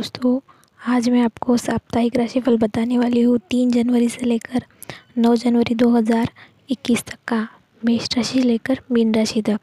दोस्तों, 0.00 0.40
आज 0.80 1.08
मैं 1.08 1.20
आपको 1.22 1.56
साप्ताहिक 1.56 2.16
राशिफल 2.16 2.56
बताने 2.58 2.98
वाली 2.98 3.22
हूँ 3.22 3.38
तीन 3.50 3.70
जनवरी 3.70 4.08
से 4.08 4.26
लेकर 4.26 4.62
नौ 5.18 5.34
जनवरी 5.36 5.74
2021 5.74 7.02
तक 7.02 7.18
का 7.28 7.48
मेष 7.84 8.08
राशि 8.16 8.42
लेकर 8.42 8.80
मीन 8.92 9.14
राशि 9.14 9.42
तक। 9.42 9.58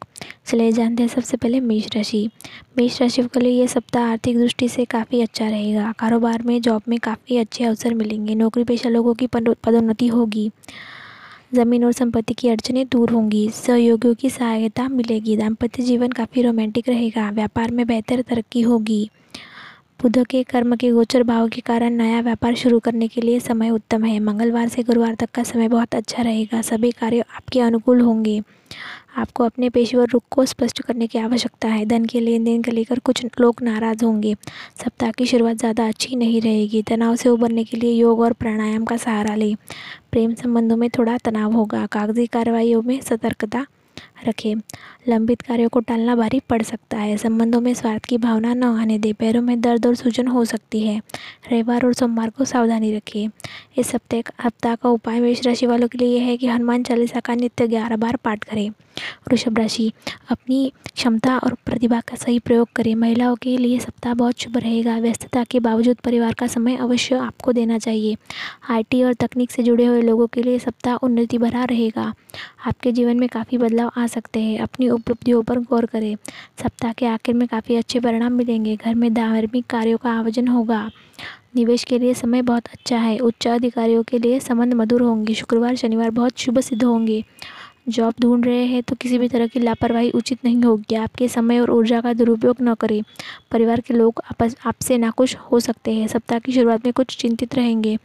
चलिए 0.46 0.71
जानते 0.71 1.04
हैं 1.04 1.10
सबसे 1.10 1.38
पहले 1.38 1.60
मेष 1.60 1.88
राशि। 1.96 2.29
मेष 2.78 3.02
राशि 3.02 3.23
के 3.23 3.39
लिए 3.39 3.60
ये 3.62 3.68
सप्ताह 3.68 4.12
आर्थिक 4.12 4.38
दृष्टि 4.38 4.70
से 4.70 4.86
काफ़ी 4.86 5.21
अच्छा 5.21 5.50
रहेगा। 5.50 5.92
कारोबार 6.00 6.43
में, 6.43 6.61
जॉब 6.61 6.81
में 6.88 6.99
काफ़ी 6.99 7.38
अच्छे 7.38 7.63
अवसर 7.63 7.93
मिलेंगे। 7.93 8.35
नौकरी 8.35 8.63
पेशा 8.63 8.89
लोगों 8.89 9.13
की 9.13 9.27
पदोन्नति 9.27 10.07
होगी। 10.07 10.49
ज़मीन 11.54 11.85
और 11.85 11.91
संपत्ति 11.91 12.33
की 12.33 12.49
अड़चनें 12.49 12.85
दूर 12.88 13.11
होंगी। 13.11 13.49
सहयोगियों 13.49 14.15
की 14.15 14.29
सहायता 14.29 14.88
मिलेगी। 14.89 15.38
दाम्पत्य 15.38 15.83
जीवन 15.83 16.11
काफ़ी 16.11 16.41
रोमांटिक 16.41 16.89
रहेगा। 16.89 17.29
व्यापार 17.31 17.71
में 17.71 17.88
बेहतर 17.88 18.21
तरक्की 18.21 18.61
होगी। 18.61 19.09
बुध 20.00 20.18
के 20.25 20.41
कर्म 20.43 20.75
के 20.75 20.89
गोचर 20.91 21.23
भाव 21.23 21.48
के 21.50 21.61
कारण 21.61 21.93
नया 21.93 22.19
व्यापार 22.21 22.56
शुरू 22.56 22.79
करने 22.79 23.07
के 23.07 23.21
लिए 23.21 23.39
समय 23.39 23.69
उत्तम 23.69 24.04
है। 24.06 24.20
मंगलवार 24.20 24.68
से 24.68 24.83
गुरुवार 24.83 25.15
तक 25.15 25.29
का 25.33 25.43
समय 25.43 25.68
बहुत 25.68 25.96
अच्छा 25.96 26.23
रहेगा। 26.23 26.61
सभी 26.61 26.92
कार्य 26.92 27.23
आपके 27.36 27.60
अनुकूल 27.60 28.01
होंगे। 28.01 28.42
आपको 29.18 29.43
अपने 29.43 29.70
पेशेवर 29.70 30.07
रुख 30.07 30.23
को 30.32 30.46
स्पष्ट 30.46 30.82
करने 30.82 31.07
की 31.07 31.20
आवश्यकता 31.20 31.68
है। 31.68 31.86
धन 31.86 32.06
के 32.06 32.20
लेन 32.20 32.44
देन 32.44 32.61
को 32.64 32.72
लेकर 32.72 33.00
कुछ 33.00 33.25
लोग 33.42 33.61
नाराज़ 33.61 34.06
होंगे। 34.06 34.36
सप्ताह 34.83 35.11
की 35.11 35.25
शुरुआत 35.25 35.58
ज़्यादा 35.58 35.88
अच्छी 35.88 36.16
नहीं 36.16 36.42
रहेगी। 36.42 36.81
तनाव 36.81 37.16
से 37.16 37.30
उबरने 37.30 37.64
के 37.64 37.78
लिए 37.78 37.94
योग 37.94 38.20
और 38.20 38.34
प्राणायाम 38.34 38.86
का 38.86 38.98
सहारा 38.98 39.36
लें। 39.36 39.56
प्रेम 40.11 40.34
संबंधों 40.36 40.78
में 40.78 40.89
थोड़ा 40.89 41.17
तनाव 41.17 41.53
होगा। 41.53 41.86
कागज़ी 41.86 42.28
कार्रवाइयों 42.28 42.81
में 42.81 43.00
सतर्कता 43.02 43.66
रखें। 44.26 44.56
लंबित 45.09 45.42
कार्यों 45.42 45.70
को 45.70 45.80
टालना 45.80 46.16
भारी 46.16 46.39
पड़ 46.39 46.62
सकता 46.62 46.98
है। 46.98 47.17
संबंधों 47.17 47.62
में 47.62 47.73
स्वार्थ 47.73 48.06
की 48.06 48.17
भावना 48.17 48.53
न 48.53 48.64
आने 48.64 48.98
दे। 49.00 49.14
पैरों 49.14 49.42
में 49.42 49.62
दर्द 49.62 49.88
और 49.88 49.95
सूजन 49.95 50.28
हो 50.28 50.45
सकती 50.45 50.81
है। 50.88 51.02
रविवार 51.52 51.86
और 51.86 51.94
सोमवार 51.94 52.30
को 52.30 52.45
सावधानी 52.45 52.95
रखें। 52.95 53.30
इस 53.78 53.95
हफ़्ते 53.95 54.24
हफ़्ता 54.44 54.76
का 54.76 54.90
उपाय 54.90 55.20
मेष 55.20 55.46
राशि 55.46 55.66
वालों 55.66 55.88
के 55.88 55.98
लिए 55.98 56.20
यह 56.20 56.26
है 56.26 56.38
कि 56.38 56.48
हनुमान 56.48 56.84
चालीसा 56.84 57.20
का 57.20 57.36
नित्य 57.36 57.68
ग्यारह 57.68 57.98
बार 57.98 58.16
पाठ 58.16 58.44
करें। 58.44 58.70
वृषभ 59.30 59.58
राशि, 59.59 59.92
अपनी 60.30 60.72
क्षमता 60.96 61.38
और 61.38 61.54
प्रतिभा 61.66 62.00
का 62.00 62.16
सही 62.16 62.40
प्रयोग 62.40 62.70
करें। 62.76 62.96
महिलाओं 62.96 63.36
के 63.36 63.58
लिए 63.58 63.80
सप्ताह 63.80 64.14
बहुत 64.14 64.40
शुभ 64.40 64.58
रहेगा। 64.58 64.98
व्यस्तता 64.98 65.44
के 65.44 65.59
बावजूद 65.59 65.98
परिवार 65.98 66.34
का 66.34 66.48
समय 66.48 66.76
अवश्य 66.76 67.16
आपको 67.16 67.52
देना 67.54 67.78
चाहिए। 67.78 68.16
आईटी 68.70 69.04
और 69.04 69.14
तकनीक 69.14 69.52
से 69.52 69.64
जुड़े 69.64 69.86
हुए 69.86 70.02
लोगों 70.02 70.28
के 70.28 70.44
लिए 70.44 70.59
सप्ताह 70.59 70.96
उन्नति 70.96 71.38
भरा 71.38 71.64
रहेगा। 71.64 72.14
आपके 72.66 72.92
जीवन 72.92 73.20
में 73.20 73.30
काफ़ी 73.30 73.58
बदलाव 73.58 73.92
आ 73.98 74.06
सकते 74.08 74.39
हैं, 74.39 74.59
अपनी 74.59 74.89
उपलब्धियों 74.89 75.44
पर 75.44 75.59
गौर 75.59 75.86
करें। 75.86 76.16
सप्ताह 76.63 76.94
के 76.94 77.05
आखिर 77.05 77.36
में 77.36 77.47
काफ़ी 77.47 77.75
अच्छे 77.75 78.00
परिणाम 78.00 78.33
मिलेंगे। 78.33 78.75
घर 78.75 78.95
में 78.95 79.13
धार्मिक 79.13 79.66
कार्यों 79.66 79.97
का 79.97 80.19
आयोजन 80.19 80.47
होगा। 80.47 80.91
निवेश 81.55 81.83
के 81.83 82.00
लिए 82.00 82.13
समय 82.13 82.41
बहुत 82.41 82.67
अच्छा 82.73 82.97
है। 82.97 83.19
उच्च 83.19 83.47
अधिकारियों 83.47 84.03
के 84.03 84.19
लिए 84.19 84.39
संबंध 84.39 84.73
मधुर 84.73 85.02
होंगे। 85.02 85.33
शुक्रवार, 85.33 85.75
शनिवार 85.75 86.09
बहुत 86.09 86.38
शुभ 86.38 86.59
सिद्ध 86.59 86.83
होंगे। 86.83 87.23
जॉब 87.89 88.13
ढूंढ 88.22 88.45
रहे 88.45 88.66
हैं 88.66 88.83
तो 88.83 88.95
किसी 88.95 89.17
भी 89.17 89.28
तरह 89.28 89.47
की 89.47 89.59
लापरवाही 89.59 90.11
उचित 90.11 90.39
नहीं 90.45 90.63
होगी। 90.63 90.95
आपके 90.95 91.28
समय 91.28 91.59
और 91.59 91.72
ऊर्जा 91.72 92.02
का 92.02 92.13
दुरुपयोग 92.13 92.58
न 92.61 92.73
करें। 92.73 93.02
परिवार 93.52 93.81
के 93.81 93.94
लोग 93.94 94.22
आपस, 94.31 94.55
आपसे 94.66 94.97
नाखुश 94.97 95.35
हो 95.35 95.59
सकते 95.59 95.94
हैं। 95.94 96.08
सप्ताह 96.08 96.39
की 96.39 96.52
शुरुआत 96.52 96.85
में 96.85 96.94
कुछ 96.94 97.17
चिंतित 97.17 97.55
रहेंगे। 97.55 97.97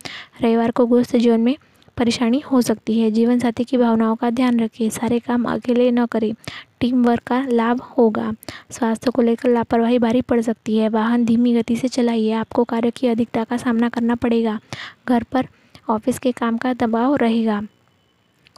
रविवार 0.43 0.71
को 0.71 0.87
गृहस्थ 0.87 1.17
जीवन 1.17 1.41
में 1.41 1.57
परेशानी 1.97 2.41
हो 2.41 2.61
सकती 2.61 3.01
है। 3.01 3.11
जीवन 3.11 3.39
साथी 3.39 3.65
की 3.65 3.77
भावनाओं 3.77 4.17
का 4.17 4.31
ध्यान 4.31 4.61
रखें। 4.61 4.91
सारे 4.91 5.19
काम 5.19 5.45
अकेले 5.45 5.91
न 5.91 6.07
करें। 6.07 6.35
टीम 6.81 7.05
वर्क 7.05 7.23
का 7.23 7.47
लाभ 7.49 7.81
होगा। 7.81 8.33
स्वास्थ्य 8.71 9.11
को 9.11 9.23
लेकर 9.23 9.49
लापरवाही 9.49 9.99
भारी 9.99 10.21
पड़ 10.21 10.41
सकती 10.41 10.77
है। 10.77 10.89
वाहन 10.89 11.25
धीमी 11.25 11.55
गति 11.55 11.77
से 11.77 11.89
चलाइए। 11.89 12.33
आपको 12.33 12.65
कार्य 12.65 12.91
की 12.91 13.07
अधिकता 13.07 13.45
का 13.45 13.57
सामना 13.57 13.89
करना 13.89 14.15
पड़ेगा। 14.15 14.61
घर 15.09 15.23
पर 15.23 15.47
ऑफ़िस 15.91 16.19
के 16.19 16.33
काम 16.33 16.57
का 16.57 16.73
दबाव 16.75 17.17
रहेगा। 17.17 17.63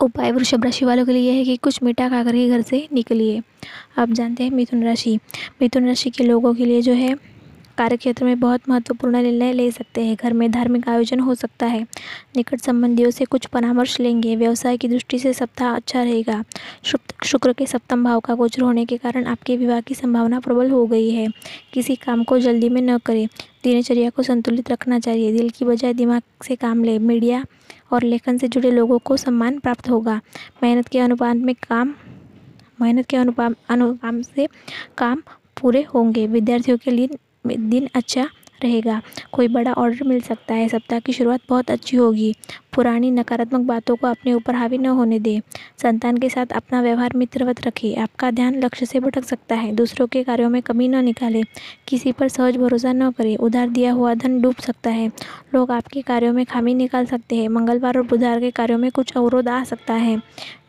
उपाय 0.02 0.32
वृषभ 0.32 0.64
राशि 0.64 0.84
वालों 0.84 1.06
के 1.06 1.12
लिए 1.12 1.32
है 1.32 1.44
कि 1.44 1.56
कुछ 1.56 1.82
मीठा 1.82 2.08
खाकर 2.08 2.32
के 2.32 2.48
घर 2.48 2.62
से 2.62 2.88
निकलिए। 2.92 3.42
अब 3.96 4.12
जानते 4.12 4.44
हैं 4.44 4.50
मिथुन 4.50 4.84
राशि। 4.84 5.18
मिथुन 5.62 5.86
राशि 5.86 6.10
के 6.10 6.24
लोगों 6.24 6.54
के 6.54 6.64
लिए 6.64 6.82
जो 6.82 6.92
है 6.92 7.33
कार्य 7.78 7.96
क्षेत्र 7.96 8.24
में 8.24 8.38
बहुत 8.40 8.68
महत्वपूर्ण 8.68 9.22
निर्णय 9.22 9.52
ले 9.52 9.70
सकते 9.70 10.04
हैं। 10.04 10.16
घर 10.16 10.32
में 10.32 10.50
धार्मिक 10.50 10.88
आयोजन 10.88 11.20
हो 11.20 11.34
सकता 11.34 11.66
है। 11.66 11.80
निकट 12.36 12.60
संबंधियों 12.60 13.10
से 13.10 13.24
कुछ 13.24 13.46
परामर्श 13.46 13.98
लेंगे। 14.00 14.34
व्यवसाय 14.36 14.76
की 14.76 14.88
दृष्टि 14.88 15.18
से 15.18 15.32
सप्ताह 15.32 15.74
अच्छा 15.76 16.02
रहेगा। 16.02 16.42
शुक्र 17.24 17.52
के 17.52 17.66
सप्तम 17.66 18.04
भाव 18.04 18.20
का 18.20 18.34
गोचर 18.34 18.62
होने 18.62 18.84
के 18.84 18.96
कारण 18.96 19.26
आपके 19.26 19.56
विवाह 19.56 19.80
की 19.80 19.94
संभावना 19.94 20.40
प्रबल 20.40 20.70
हो 20.70 20.86
गई 20.86 21.10
है। 21.10 21.26
किसी 21.72 21.96
काम 21.96 22.24
को 22.24 22.38
जल्दी 22.38 22.68
में 22.68 22.80
न 22.82 22.98
करें। 22.98 23.26
दिनचर्या 23.64 24.10
को 24.10 24.22
संतुलित 24.22 24.70
रखना 24.70 24.98
चाहिए। 24.98 25.32
दिल 25.32 25.50
की 25.50 25.64
बजाय 25.64 25.94
दिमाग 25.94 26.22
से 26.44 26.56
काम 26.56 26.84
ले। 26.84 26.98
मीडिया 26.98 27.44
और 27.92 28.02
लेखन 28.02 28.38
से 28.38 28.48
जुड़े 28.48 28.70
लोगों 28.70 28.98
को 28.98 29.16
सम्मान 29.16 29.58
प्राप्त 29.58 29.88
होगा। 29.90 30.20
मेहनत 30.62 30.88
के 30.88 30.98
अनुपात 30.98 31.36
में 31.36 31.54
काम 31.54 31.94
मेहनत 32.80 33.06
के 33.06 33.16
अनुपात 33.16 33.54
अनुपात 33.70 34.22
से 34.34 34.46
काम 34.98 35.22
पूरे 35.60 35.82
होंगे। 35.94 36.26
विद्यार्थियों 36.26 36.78
के 36.78 36.90
लिए 36.90 37.08
दिन 37.46 37.88
अच्छा 37.94 38.28
रहेगा। 38.64 39.02
कोई 39.32 39.48
बड़ा 39.48 39.72
ऑर्डर 39.72 40.04
मिल 40.04 40.20
सकता 40.20 40.54
है, 40.54 40.68
सप्ताह 40.68 40.98
की 40.98 41.12
शुरुआत 41.12 41.40
बहुत 41.48 41.70
अच्छी 41.70 41.96
होगी। 41.96 42.34
पुरानी 42.74 43.10
नकारात्मक 43.10 43.60
बातों 43.60 43.96
को 43.96 44.06
अपने 44.06 44.32
ऊपर 44.32 44.54
हावी 44.54 44.78
न 44.78 44.86
होने 44.86 45.18
दें। 45.18 45.40
संतान 45.82 46.16
के 46.16 46.28
साथ 46.28 46.46
अपना 46.46 46.80
व्यवहार 46.82 47.12
मित्रवत 47.16 47.66
रखें। 47.66 47.96
आपका 47.96 48.30
ध्यान 48.30 48.54
लक्ष्य 48.60 48.86
से 48.86 49.00
भटक 49.00 49.24
सकता 49.24 49.54
है। 49.54 49.72
दूसरों 49.72 50.06
के 50.06 50.24
कार्यों 50.24 50.50
में 50.50 50.62
कमी 50.62 50.88
न 50.88 51.04
निकालें। 51.04 51.42
किसी 51.88 52.12
पर 52.12 52.28
सहज 52.28 52.56
भरोसा 52.56 52.92
न 52.92 53.10
करें। 53.10 53.36
उधार 53.36 53.68
दिया 53.68 53.92
हुआ 53.92 54.14
धन 54.14 54.40
डूब 54.40 54.56
सकता 54.56 54.90
है। 54.90 55.12
लोग 55.54 55.70
आपके 55.70 56.02
कार्यों 56.02 56.32
में 56.32 56.46
खामी 56.46 56.74
निकाल 56.74 57.06
सकते 57.06 57.36
हैं। 57.36 57.48
मंगलवार 57.48 57.98
और 57.98 58.02
बुधवार 58.02 58.40
के 58.40 58.50
कार्यों 58.50 58.78
में 58.78 58.90
कुछ 58.90 59.12
अवरोध 59.16 59.48
आ 59.48 59.64
सकता 59.64 59.94
है। 59.94 60.22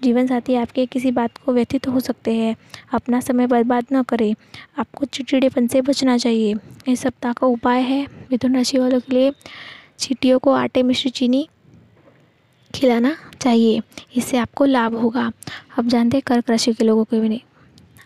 जीवन 0.04 0.28
साथी 0.28 0.56
आपके 0.56 0.86
किसी 0.86 1.12
बात 1.12 1.38
को 1.38 1.54
व्यथित 1.54 1.88
हो 1.88 2.00
सकते 2.00 2.34
हैं। 2.34 2.56
अपना 2.94 3.20
समय 3.20 3.48
बर्बाद 3.48 3.86
न 3.94 4.04
करें। 4.04 4.36
आपको 4.80 5.06
चिड़चिड़ेपन 5.06 5.68
से 5.68 5.82
बचना 5.82 6.18
चाहिए। 6.18 6.56
इस 6.88 7.00
सप्ताह 7.00 7.34
का 7.34 7.48
उपाय 7.48 7.82
है। 7.82 8.08
मिथुन 8.32 8.56
राशि 8.56 8.78
वालों 8.78 9.00
के 9.00 9.16
लिए 9.16 9.34
चीटियों 10.00 10.40
को 10.40 10.52
आटे 10.52 10.84
मिश्री 10.84 11.12
चीनी 11.12 11.48
खिलाना 12.76 13.16
चाहिए, 13.42 13.82
इससे 14.16 14.38
आपको 14.38 14.66
लाभ 14.66 14.96
होगा। 14.96 15.32
आप 15.80 15.86
जानते 15.86 16.18
हैं 16.18 16.24
कर्क 16.28 16.50
राशि 16.50 16.74
के 16.74 16.84
लोगों 16.84 17.04
के 17.04 17.20
भी 17.20 17.42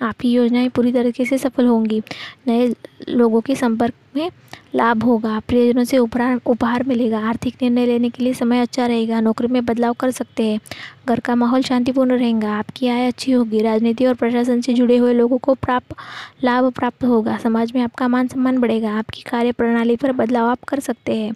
आपकी 0.01 0.31
योजनाएँ 0.31 0.69
पूरी 0.69 0.91
तरीके 0.91 1.25
से 1.25 1.37
सफल 1.37 1.65
होंगी। 1.65 2.01
नए 2.47 2.73
लोगों 3.09 3.41
के 3.41 3.55
संपर्क 3.55 3.93
में 4.15 4.29
लाभ 4.75 5.03
होगा 5.03 5.39
प्रियजनों 5.39 5.83
से 5.83 5.97
उपहार 5.97 6.39
उपहार 6.45 6.83
मिलेगा, 6.83 7.19
आर्थिक 7.19 7.55
निर्णय 7.61 7.85
लेने 7.85 8.09
के 8.09 8.23
लिए 8.23 8.33
समय 8.33 8.59
अच्छा 8.59 8.85
रहेगा, 8.85 9.19
नौकरी 9.19 9.47
में 9.47 9.65
बदलाव 9.65 9.93
कर 9.93 10.11
सकते 10.11 10.43
हैं, 10.43 10.59
घर 11.07 11.19
का 11.19 11.35
माहौल 11.35 11.61
शांतिपूर्ण 11.61 12.17
रहेगा, 12.17 12.51
आपकी 12.53 12.87
आय 12.87 13.07
अच्छी 13.07 13.31
होगी, 13.31 13.61
राजनीति 13.61 14.05
और 14.05 14.13
प्रशासन 14.13 14.61
से 14.61 14.73
जुड़े 14.73 14.97
हुए 14.97 15.13
लोगों 15.13 15.37
को 15.37 15.53
प्राप्त, 15.53 15.95
लाभ 16.43 16.71
प्राप्त 16.73 17.03
होगा, 17.03 17.37
समाज 17.37 17.71
में 17.75 17.81
आपका 17.81 18.07
मान 18.07 18.27
सम्मान 18.27 18.57
बढ़ेगा, 18.57 18.91
आपकी 18.91 19.21
कार्य 19.21 19.51
प्रणाली 19.51 19.95
पर 19.95 20.11
बदलाव 20.11 20.47
आप 20.47 20.63
कर 20.63 20.79
सकते 20.79 21.15
हैं, 21.15 21.33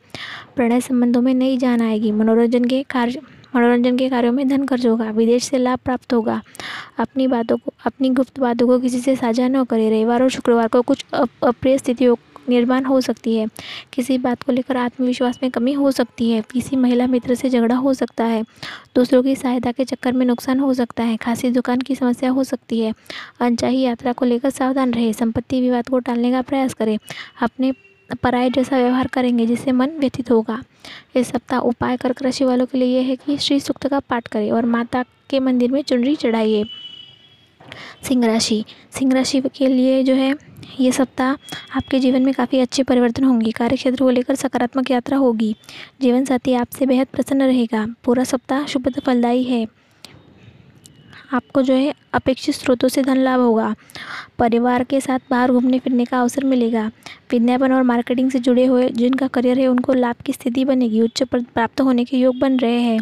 प्रणय 0.55 0.81
संबंधों 0.81 1.21
में 1.21 1.33
नई 1.33 1.57
जान 1.57 1.81
आएगी, 1.81 2.11
मनोरंजन 2.11 2.65
के 2.65 2.83
कार्य, 2.83 3.21
मनोरंजन 3.55 3.97
के 3.97 4.09
कार्यों 4.09 4.33
में 4.33 4.47
धन 4.47 4.65
खर्च 4.65 4.85
होगा, 4.85 5.09
विदेश 5.11 5.43
से 5.43 5.57
लाभ 5.57 5.79
प्राप्त 5.85 6.13
होगा, 6.13 6.41
अपनी 6.99 7.27
बातों 7.27 7.57
को, 7.57 7.73
अपनी 7.85 8.09
गुप्त 8.09 8.39
बातों 8.39 8.67
को 8.67 8.79
किसी 8.79 8.99
से 8.99 9.15
साझा 9.15 9.47
न 9.47 9.63
करें, 9.63 9.89
रविवार 9.89 10.23
और 10.23 10.29
शुक्रवार 10.29 10.67
को 10.67 10.81
कुछ 10.81 11.05
अप्रिय 11.13 11.77
स्थितियों 11.77 12.15
निर्माण 12.49 12.85
हो 12.85 13.01
सकती 13.01 13.35
है। 13.35 13.47
किसी 13.93 14.17
बात 14.17 14.43
को 14.43 14.51
लेकर 14.51 14.77
आत्मविश्वास 14.77 15.39
में 15.43 15.51
कमी 15.51 15.73
हो 15.73 15.91
सकती 15.91 16.31
है। 16.31 16.41
किसी 16.41 16.75
महिला 16.75 17.07
मित्र 17.07 17.35
से 17.35 17.49
झगड़ा 17.49 17.75
हो 17.75 17.93
सकता 17.93 18.23
है। 18.23 18.43
दूसरों 18.95 19.23
की 19.23 19.35
सहायता 19.35 19.71
के 19.71 19.85
चक्कर 19.85 20.11
में 20.11 20.25
नुकसान 20.25 20.59
हो 20.59 20.73
सकता 20.73 21.03
है। 21.03 21.17
खासी 21.17 21.49
दुकान 21.49 21.81
की 21.81 21.95
समस्या 21.95 22.29
हो 22.29 22.43
सकती 22.43 22.79
है। 22.79 22.93
अनचाही 23.39 23.81
यात्रा 23.81 24.13
को 24.13 24.25
लेकर 24.25 24.49
सावधान 24.49 24.93
रहे। 24.93 25.13
संपत्ति 25.13 25.61
विवाद 25.61 25.87
को 25.87 25.99
टालने 25.99 26.31
का 26.31 26.41
प्रयास 26.41 26.73
करें। 26.73 26.97
अपने 27.41 27.73
पराय 28.23 28.49
जैसा 28.49 28.77
व्यवहार 28.77 29.07
करेंगे, 29.07 29.45
जिससे 29.45 29.71
मन 29.71 29.89
व्यथित 29.89 30.31
होगा। 30.31 30.63
इस 31.15 31.27
सप्ताह 31.27 31.59
उपाय 31.59 31.97
कर्क 31.97 32.21
राशि 32.21 32.45
वालों 32.45 32.65
के 32.65 32.77
लिए 32.77 32.99
यह 32.99 33.07
है 33.07 33.15
कि 33.15 33.37
श्री 33.37 33.59
सूक्त 33.59 33.87
का 33.87 33.99
पाठ 33.99 34.27
करें 34.27 34.51
और 34.51 34.65
माता 34.65 35.03
के 35.29 35.39
मंदिर 35.39 35.71
में 35.71 35.81
चुनरी 35.81 36.15
चढ़ाइए। 36.15 36.65
सिंह 38.03 38.25
राशि 38.25 38.65
सिंह 38.91 39.13
राशि 39.13 39.41
के 39.41 39.67
लिए 39.67 40.03
जो 40.03 40.13
है, 40.13 40.35
ये 40.79 40.91
सप्ताह 40.91 41.31
आपके 41.77 41.99
जीवन 41.99 42.21
में 42.21 42.33
काफ़ी 42.33 42.59
अच्छे 42.59 42.83
परिवर्तन 42.83 43.23
होंगे। 43.23 43.51
कार्य 43.51 43.75
क्षेत्र 43.75 44.03
को 44.03 44.09
लेकर 44.09 44.35
सकारात्मक 44.35 44.91
यात्रा 44.91 45.17
होगी। 45.17 45.55
जीवन 46.01 46.25
साथी 46.25 46.53
आपसे 46.53 46.85
बेहद 46.85 47.07
प्रसन्न 47.07 47.43
रहेगा। 47.43 47.87
पूरा 48.03 48.23
सप्ताह 48.23 48.65
शुभ 48.65 48.89
फलदायी 49.05 49.43
है। 49.43 49.67
आपको 51.33 51.61
जो 51.61 51.73
है, 51.73 51.93
अपेक्षित 52.13 52.55
स्रोतों 52.55 52.87
से 52.87 53.01
धन 53.01 53.17
लाभ 53.17 53.39
होगा। 53.39 53.75
परिवार 54.39 54.83
के 54.83 55.01
साथ 55.01 55.19
बाहर 55.29 55.51
घूमने 55.51 55.79
फिरने 55.79 56.05
का 56.05 56.21
अवसर 56.21 56.43
मिलेगा। 56.43 56.91
विज्ञापन 57.31 57.71
और 57.71 57.83
मार्केटिंग 57.83 58.31
से 58.31 58.39
जुड़े 58.39 58.65
हुए 58.65 58.89
जिनका 58.89 59.27
करियर 59.27 59.59
है, 59.59 59.67
उनको 59.67 59.93
लाभ 59.93 60.15
की 60.25 60.33
स्थिति 60.33 60.65
बनेगी। 60.65 61.01
उच्च 61.01 61.23
पद 61.23 61.45
प्राप्त 61.53 61.81
होने 61.81 62.05
के 62.05 62.17
योग 62.17 62.39
बन 62.39 62.57
रहे 62.57 62.79
हैं। 62.79 62.99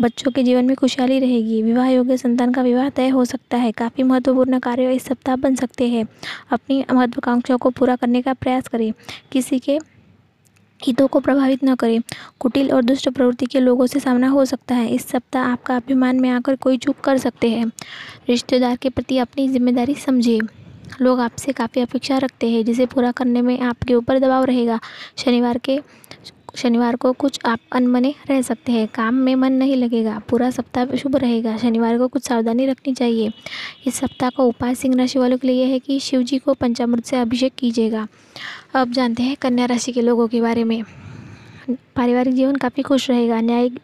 बच्चों 0.00 0.30
के 0.30 0.42
जीवन 0.42 0.64
में 0.64 0.74
खुशहाली 0.76 1.18
रहेगी। 1.20 1.62
विवाह 1.62 1.88
योग्य 1.88 2.16
संतान 2.16 2.52
का 2.52 2.62
विवाह 2.62 2.88
तय 2.88 3.08
हो 3.08 3.24
सकता 3.24 3.56
है। 3.56 3.72
काफ़ी 3.72 4.02
महत्वपूर्ण 4.02 4.58
कार्य 4.58 4.94
इस 4.94 5.04
सप्ताह 5.04 5.36
बन 5.36 5.54
सकते 5.54 5.88
हैं। 5.88 6.06
अपनी 6.50 6.84
महत्वाकांक्षाओं 6.92 7.58
को 7.58 7.70
पूरा 7.70 7.96
करने 7.96 8.22
का 8.22 8.32
प्रयास 8.32 8.68
करें। 8.68 8.92
किसी 9.32 9.58
के 9.58 9.78
हितों 10.80 11.06
को 11.08 11.20
प्रभावित 11.20 11.64
न 11.64 11.74
करें। 11.74 12.00
कुटिल 12.40 12.72
और 12.72 12.82
दुष्ट 12.82 13.08
प्रवृत्ति 13.08 13.46
के 13.46 13.60
लोगों 13.60 13.86
से 13.86 14.00
सामना 14.00 14.28
हो 14.28 14.44
सकता 14.44 14.74
है। 14.74 14.88
इस 14.88 15.06
सप्ताह 15.08 15.44
आपका 15.44 15.76
अभिमान 15.76 16.20
में 16.20 16.28
आकर 16.30 16.56
कोई 16.56 16.78
चूक 16.78 17.00
कर 17.00 17.18
सकते 17.18 17.50
हैं। 17.50 17.70
रिश्तेदार 18.28 18.76
के 18.76 18.88
प्रति 18.88 19.18
अपनी 19.18 19.48
ज़िम्मेदारी 19.48 19.94
समझिए 19.94 20.40
लोग 21.00 21.20
आपसे 21.20 21.52
काफ़ी 21.52 21.80
अपेक्षा 21.80 22.16
रखते 22.18 22.48
हैं, 22.50 22.64
जिसे 22.64 22.86
पूरा 22.86 23.12
करने 23.12 23.42
में 23.42 23.58
आपके 23.60 23.94
ऊपर 23.94 24.18
दबाव 24.18 24.44
रहेगा। 24.44 24.80
शनिवार 25.16 25.58
के 25.58 25.80
शनिवार 26.54 26.96
को 26.96 27.12
कुछ 27.12 27.38
आप 27.44 27.58
अनमने 27.72 28.14
रह 28.30 28.42
सकते 28.42 28.72
हैं। 28.72 28.88
काम 28.94 29.14
में 29.14 29.34
मन 29.34 29.52
नहीं 29.52 29.76
लगेगा, 29.76 30.18
पूरा 30.28 30.50
सप्ताह 30.50 30.96
शुभ 30.96 31.16
रहेगा। 31.16 31.56
शनिवार 31.56 31.98
को 31.98 32.08
कुछ 32.08 32.22
सावधानी 32.22 32.66
रखनी 32.66 32.94
चाहिए। 32.94 33.32
इस 33.86 33.94
सप्ताह 33.94 34.30
का 34.30 34.44
उपाय 34.44 34.74
सिंह 34.74 34.96
राशि 34.96 35.18
वालों 35.18 35.38
के 35.38 35.48
लिए 35.48 35.64
है 35.64 35.78
कि 35.78 36.00
शिव 36.00 36.22
जी 36.22 36.38
को 36.38 36.54
पंचामृत 36.54 37.04
से 37.04 37.16
अभिषेक 37.16 37.52
कीजिएगा। 37.54 38.08
अब 38.74 38.92
जानते 38.92 39.22
हैं 39.22 39.36
कन्या 39.36 39.66
राशि 39.66 39.92
के 39.92 40.02
लोगों 40.02 40.28
के 40.28 40.40
बारे 40.40 40.64
में। 40.64 40.82
पारिवारिक 41.70 42.34
जीवन 42.34 42.56
काफ़ी 42.56 42.82
खुश 42.82 43.10
रहेगा। 43.10 43.40
न्यायिक 43.40 43.78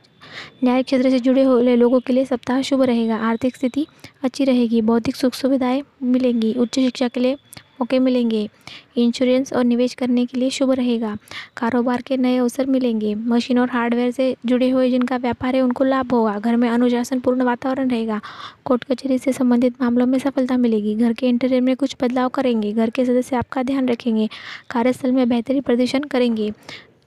न्यायिक 0.64 0.86
क्षेत्र 0.86 1.10
से 1.10 1.18
जुड़े 1.20 1.42
हुए 1.42 1.76
लोगों 1.76 2.00
के 2.00 2.12
लिए 2.12 2.24
सप्ताह 2.24 2.62
शुभ 2.62 2.82
रहेगा। 2.82 3.16
आर्थिक 3.16 3.56
स्थिति 3.56 3.86
अच्छी 4.22 4.44
रहेगी। 4.44 4.82
भौतिक 4.82 5.16
सुख 5.16 5.34
सुविधाएँ 5.34 5.82
मिलेंगी। 6.02 6.52
उच्च 6.54 6.74
शिक्षा 6.74 7.08
के 7.08 7.20
लिए 7.20 7.36
मौके 7.80 7.98
मिलेंगे। 7.98 8.48
इंश्योरेंस 8.96 9.52
और 9.52 9.64
निवेश 9.64 9.94
करने 9.94 10.26
के 10.26 10.38
लिए 10.38 10.50
शुभ 10.50 10.70
रहेगा। 10.70 11.16
कारोबार 11.56 12.02
के 12.02 12.16
नए 12.16 12.36
अवसर 12.36 12.66
मिलेंगे। 12.66 13.14
मशीन 13.14 13.58
और 13.58 13.70
हार्डवेयर 13.70 14.10
से 14.10 14.36
जुड़े 14.46 14.70
हुए 14.70 14.90
जिनका 14.90 15.16
व्यापार 15.16 15.54
है, 15.54 15.60
उनको 15.60 15.84
लाभ 15.84 16.12
होगा। 16.12 16.38
घर 16.38 16.56
में 16.56 16.68
अनुशासन 16.68 17.20
पूर्ण 17.20 17.42
वातावरण 17.42 17.90
रहेगा। 17.90 18.20
कोर्ट 18.64 18.84
कचहरी 18.84 19.18
से 19.18 19.32
संबंधित 19.32 19.82
मामलों 19.82 20.06
में 20.06 20.18
सफलता 20.18 20.56
मिलेगी। 20.56 20.94
घर 20.94 21.12
के 21.12 21.28
इंटीरियर 21.28 21.60
में 21.60 21.76
कुछ 21.76 21.96
बदलाव 22.02 22.28
करेंगे। 22.28 22.72
घर 22.72 22.90
के 22.90 23.04
सदस्य 23.04 23.36
आपका 23.36 23.62
ध्यान 23.62 23.88
रखेंगे। 23.88 24.28
कार्यस्थल 24.70 25.12
में 25.12 25.28
बेहतरी 25.28 25.60
प्रदर्शन 25.60 26.00
करेंगे। 26.00 26.52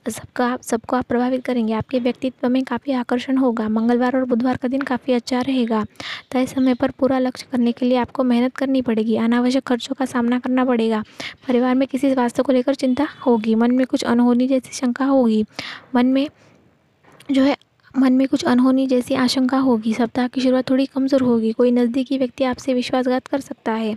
सबका 0.09 0.45
आप 0.45 0.61
सबको 0.61 0.95
आप 0.95 1.05
प्रभावित 1.05 1.45
करेंगे। 1.45 1.73
आपके 1.73 1.99
व्यक्तित्व 1.99 2.49
में 2.49 2.63
काफ़ी 2.63 2.91
आकर्षण 2.91 3.37
होगा। 3.37 3.69
मंगलवार 3.69 4.15
और 4.15 4.25
बुधवार 4.25 4.57
का 4.57 4.67
दिन 4.67 4.81
काफ़ी 4.81 5.13
अच्छा 5.13 5.41
रहेगा। 5.41 5.85
तय 6.31 6.45
समय 6.45 6.73
पर 6.73 6.91
पूरा 6.91 7.19
लक्ष्य 7.19 7.47
करने 7.51 7.71
के 7.71 7.85
लिए 7.85 7.97
आपको 7.97 8.23
मेहनत 8.23 8.55
करनी 8.55 8.81
पड़ेगी। 8.81 9.15
अनावश्यक 9.15 9.63
खर्चों 9.63 9.95
का 9.95 10.05
सामना 10.05 10.39
करना 10.39 10.65
पड़ेगा। 10.65 11.03
परिवार 11.47 11.75
में 11.75 11.87
किसी 11.87 12.13
स्वास्थ्य 12.13 12.43
को 12.43 12.51
लेकर 12.51 12.75
चिंता 12.75 13.07
होगी। 13.25 13.55
मन 13.55 13.71
में 13.71 13.85
कुछ 13.85 14.03
अनहोनी 14.03 14.47
जैसी 14.47 14.73
शंका 14.73 15.05
होगी। 15.05 15.45
मन 15.95 16.05
में 16.05 16.27
जो 17.31 17.43
है 17.43 17.57
मन 17.97 18.13
में 18.13 18.27
कुछ 18.27 18.43
अनहोनी 18.43 18.85
जैसी 18.87 19.15
आशंका 19.15 19.57
होगी, 19.57 19.93
सप्ताह 19.93 20.27
की 20.27 20.41
शुरुआत 20.41 20.69
थोड़ी 20.69 20.85
कमज़ोर 20.85 21.21
होगी, 21.21 21.51
कोई 21.51 21.71
नज़दीकी 21.71 22.17
व्यक्ति 22.17 22.43
आपसे 22.43 22.73
विश्वासघात 22.73 23.27
कर 23.27 23.39
सकता 23.39 23.71
है। 23.71 23.95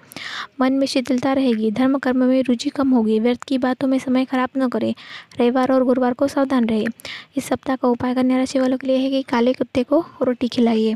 मन 0.60 0.72
में 0.72 0.86
शिथिलता 0.86 1.32
रहेगी 1.32 1.70
धर्म 1.70 1.98
कर्म 1.98 2.24
में 2.24 2.42
रुचि 2.42 2.70
कम 2.70 2.90
होगी, 2.90 3.18
व्यर्थ 3.20 3.44
की 3.44 3.58
बातों 3.58 3.88
में 3.88 3.98
समय 3.98 4.24
खराब 4.24 4.48
न 4.56 4.68
करें, 4.68 4.94
रविवार 5.40 5.72
और 5.72 5.84
गुरुवार 5.84 6.12
को 6.12 6.28
सावधान 6.28 6.66
रहे। 6.66 6.86
इस 7.36 7.44
सप्ताह 7.44 7.76
का 7.76 7.88
उपाय 7.88 8.14
कन्या 8.14 8.38
राशि 8.38 8.58
वालों 8.58 8.78
के 8.78 8.86
लिए 8.86 8.96
है 8.96 9.10
कि 9.10 9.22
काले 9.22 9.52
कुत्ते 9.52 9.82
को 9.82 10.04
रोटी 10.22 10.48
खिलाइए। 10.48 10.94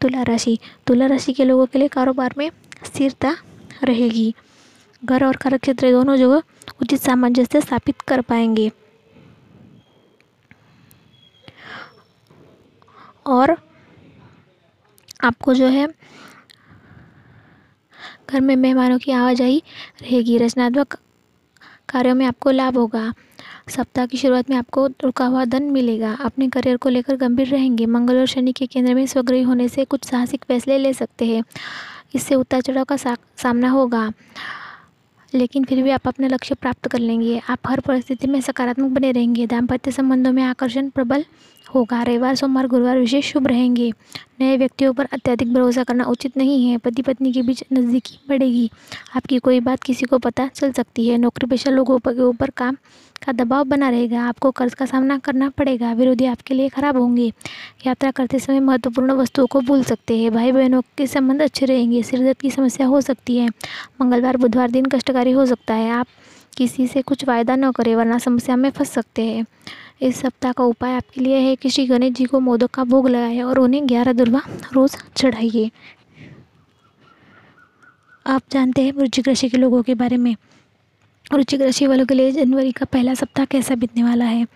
तुला 0.00 0.22
राशि 0.22 0.58
तुला 0.86 1.06
राशि 1.06 1.32
के 1.32 1.44
लोगों 1.44 1.66
के 1.66 1.78
लिए 1.78 1.88
कारोबार 1.88 2.34
में 2.38 2.50
स्थिरता 2.84 3.36
रहेगी। 3.84 4.34
घर 5.04 5.24
और 5.24 5.36
कार्यक्षेत्र 5.36 5.90
दोनों 5.90 6.16
जगह 6.16 6.42
उचित 6.82 7.00
सामंजस्य 7.00 7.60
स्थापित 7.60 8.00
कर 8.00 8.20
पाएँगे। 8.20 8.70
और 13.26 13.56
आपको 15.24 15.54
जो 15.54 15.66
है 15.66 15.86
घर 18.30 18.40
में 18.40 18.56
मेहमानों 18.56 18.98
की 18.98 19.12
आवाजाही 19.12 19.62
रहेगी 20.02 20.38
रचनात्मक 20.38 20.98
कार्यों 21.88 22.14
में 22.14 22.26
आपको 22.26 22.50
लाभ 22.50 22.78
होगा। 22.78 23.12
सप्ताह 23.68 24.06
की 24.06 24.16
शुरुआत 24.16 24.50
में 24.50 24.56
आपको 24.56 24.86
रुका 24.86 25.26
हुआ 25.26 25.44
धन 25.44 25.62
मिलेगा। 25.62 26.12
अपने 26.14 26.48
करियर 26.48 26.76
को 26.76 26.88
लेकर 26.88 27.16
गंभीर 27.16 27.48
रहेंगे। 27.48 27.86
मंगल 27.86 28.18
और 28.18 28.26
शनि 28.26 28.52
के 28.52 28.66
केंद्र 28.66 28.94
में 28.94 29.06
स्वग्रही 29.06 29.42
होने 29.42 29.68
से 29.68 29.84
कुछ 29.84 30.04
साहसिक 30.04 30.44
फैसले 30.44 30.78
ले 30.78 30.92
सकते 30.92 31.26
हैं। 31.26 31.42
इससे 32.14 32.34
उतार 32.34 32.60
चढ़ाव 32.60 32.84
का 32.84 32.96
सा, 32.96 33.16
सामना 33.36 33.68
होगा। 33.68 34.12
लेकिन 35.34 35.64
फिर 35.64 35.82
भी 35.82 35.90
आप 35.90 36.08
अपने 36.08 36.28
लक्ष्य 36.28 36.54
प्राप्त 36.54 36.88
कर 36.88 36.98
लेंगे। 36.98 37.40
आप 37.48 37.58
हर 37.66 37.80
परिस्थिति 37.80 38.26
में 38.26 38.40
सकारात्मक 38.40 38.90
बने 38.90 39.12
रहेंगे। 39.12 39.46
दाम्पत्य 39.46 39.90
संबंधों 39.90 40.32
में 40.32 40.42
आकर्षण 40.42 40.90
प्रबल 40.90 41.24
होगा। 41.74 42.02
रविवार, 42.02 42.34
सोमवार, 42.34 42.66
गुरुवार 42.66 42.98
विशेष 42.98 43.32
शुभ 43.32 43.46
रहेंगे। 43.46 43.92
नए 44.40 44.56
व्यक्तियों 44.56 44.92
पर 44.92 45.08
अत्यधिक 45.12 45.52
भरोसा 45.54 45.84
करना 45.84 46.04
उचित 46.04 46.36
नहीं 46.36 46.68
है। 46.68 46.78
पति 46.78 47.02
पत्नी 47.02 47.32
के 47.32 47.42
बीच 47.42 47.64
नज़दीकी 47.72 48.18
बढ़ेगी। 48.28 48.70
आपकी 49.16 49.38
कोई 49.38 49.60
बात 49.60 49.82
किसी 49.82 50.06
को 50.06 50.18
पता 50.18 50.46
चल 50.46 50.72
सकती 50.72 51.08
है। 51.08 51.18
नौकरी 51.18 51.46
पेशा 51.46 51.70
लोगों 51.70 51.98
के 51.98 52.22
ऊपर 52.22 52.50
काम 52.50 52.76
का 53.24 53.32
दबाव 53.32 53.64
बना 53.64 53.88
रहेगा, 53.90 54.22
आपको 54.22 54.50
कर्ज 54.50 54.74
का 54.74 54.86
सामना 54.86 55.18
करना 55.18 55.48
पड़ेगा, 55.48 55.92
विरोधी 55.92 56.24
आपके 56.24 56.54
लिए 56.54 56.68
खराब 56.68 56.96
होंगे। 56.96 57.32
यात्रा 57.86 58.10
करते 58.10 58.38
समय 58.38 58.60
महत्वपूर्ण 58.60 59.12
वस्तुओं 59.12 59.46
को 59.46 59.60
भूल 59.60 59.82
सकते 59.82 60.18
हैं। 60.18 60.32
भाई 60.34 60.52
बहनों 60.52 60.82
के 60.98 61.06
संबंध 61.06 61.42
अच्छे 61.42 61.66
रहेंगे, 61.66 62.02
सिरदर्द 62.02 62.36
की 62.36 62.50
समस्या 62.50 62.86
हो 62.86 63.00
सकती 63.00 63.36
है। 63.36 63.48
मंगलवार, 64.00 64.36
बुधवार 64.36 64.70
दिन 64.70 64.86
कष्टकारी 64.86 65.32
हो 65.32 65.46
सकता 65.46 65.74
है। 65.74 65.90
आप 65.90 66.06
किसी 66.56 66.86
से 66.86 67.02
कुछ 67.02 67.28
वायदा 67.28 67.56
न 67.56 67.72
करें, 67.72 67.96
वरना 67.96 68.18
समस्या 68.18 68.56
में 68.56 68.70
फंस 68.70 68.90
सकते 68.90 69.22
हैं। 69.22 69.46
इस 70.02 70.16
सप्ताह 70.16 70.52
का 70.52 70.64
उपाय 70.64 70.94
आपके 70.94 71.20
लिए 71.20 71.38
है 71.38 71.56
कि 71.56 71.70
श्री 71.70 71.86
गणेश 71.86 72.12
जी 72.12 72.24
को 72.24 72.40
मोदक 72.40 72.70
का 72.70 72.84
भोग 72.84 73.08
लगाए 73.08 73.40
और 73.40 73.58
उन्हें 73.58 73.88
ग्यारह 73.88 74.12
दुर्वा 74.12 74.40
रोज़ 74.72 74.96
चढ़ाइए। 75.16 75.70
आप 78.26 78.42
जानते 78.50 78.82
हैं 78.82 78.92
वृश्चिक 78.92 79.28
राशि 79.28 79.48
के 79.48 79.58
लोगों 79.58 79.82
के 79.82 79.94
बारे 79.94 80.16
में। 80.16 80.36
वृश्चिक 81.32 81.60
राशि 81.60 81.86
वालों 81.86 82.06
के 82.06 82.14
लिए 82.14 82.30
जनवरी 82.30 82.72
का 82.72 82.84
पहला 82.84 83.14
सप्ताह 83.14 83.44
कैसा 83.44 83.74
बीतने 83.74 84.02
वाला 84.02 84.24
है? 84.24 84.46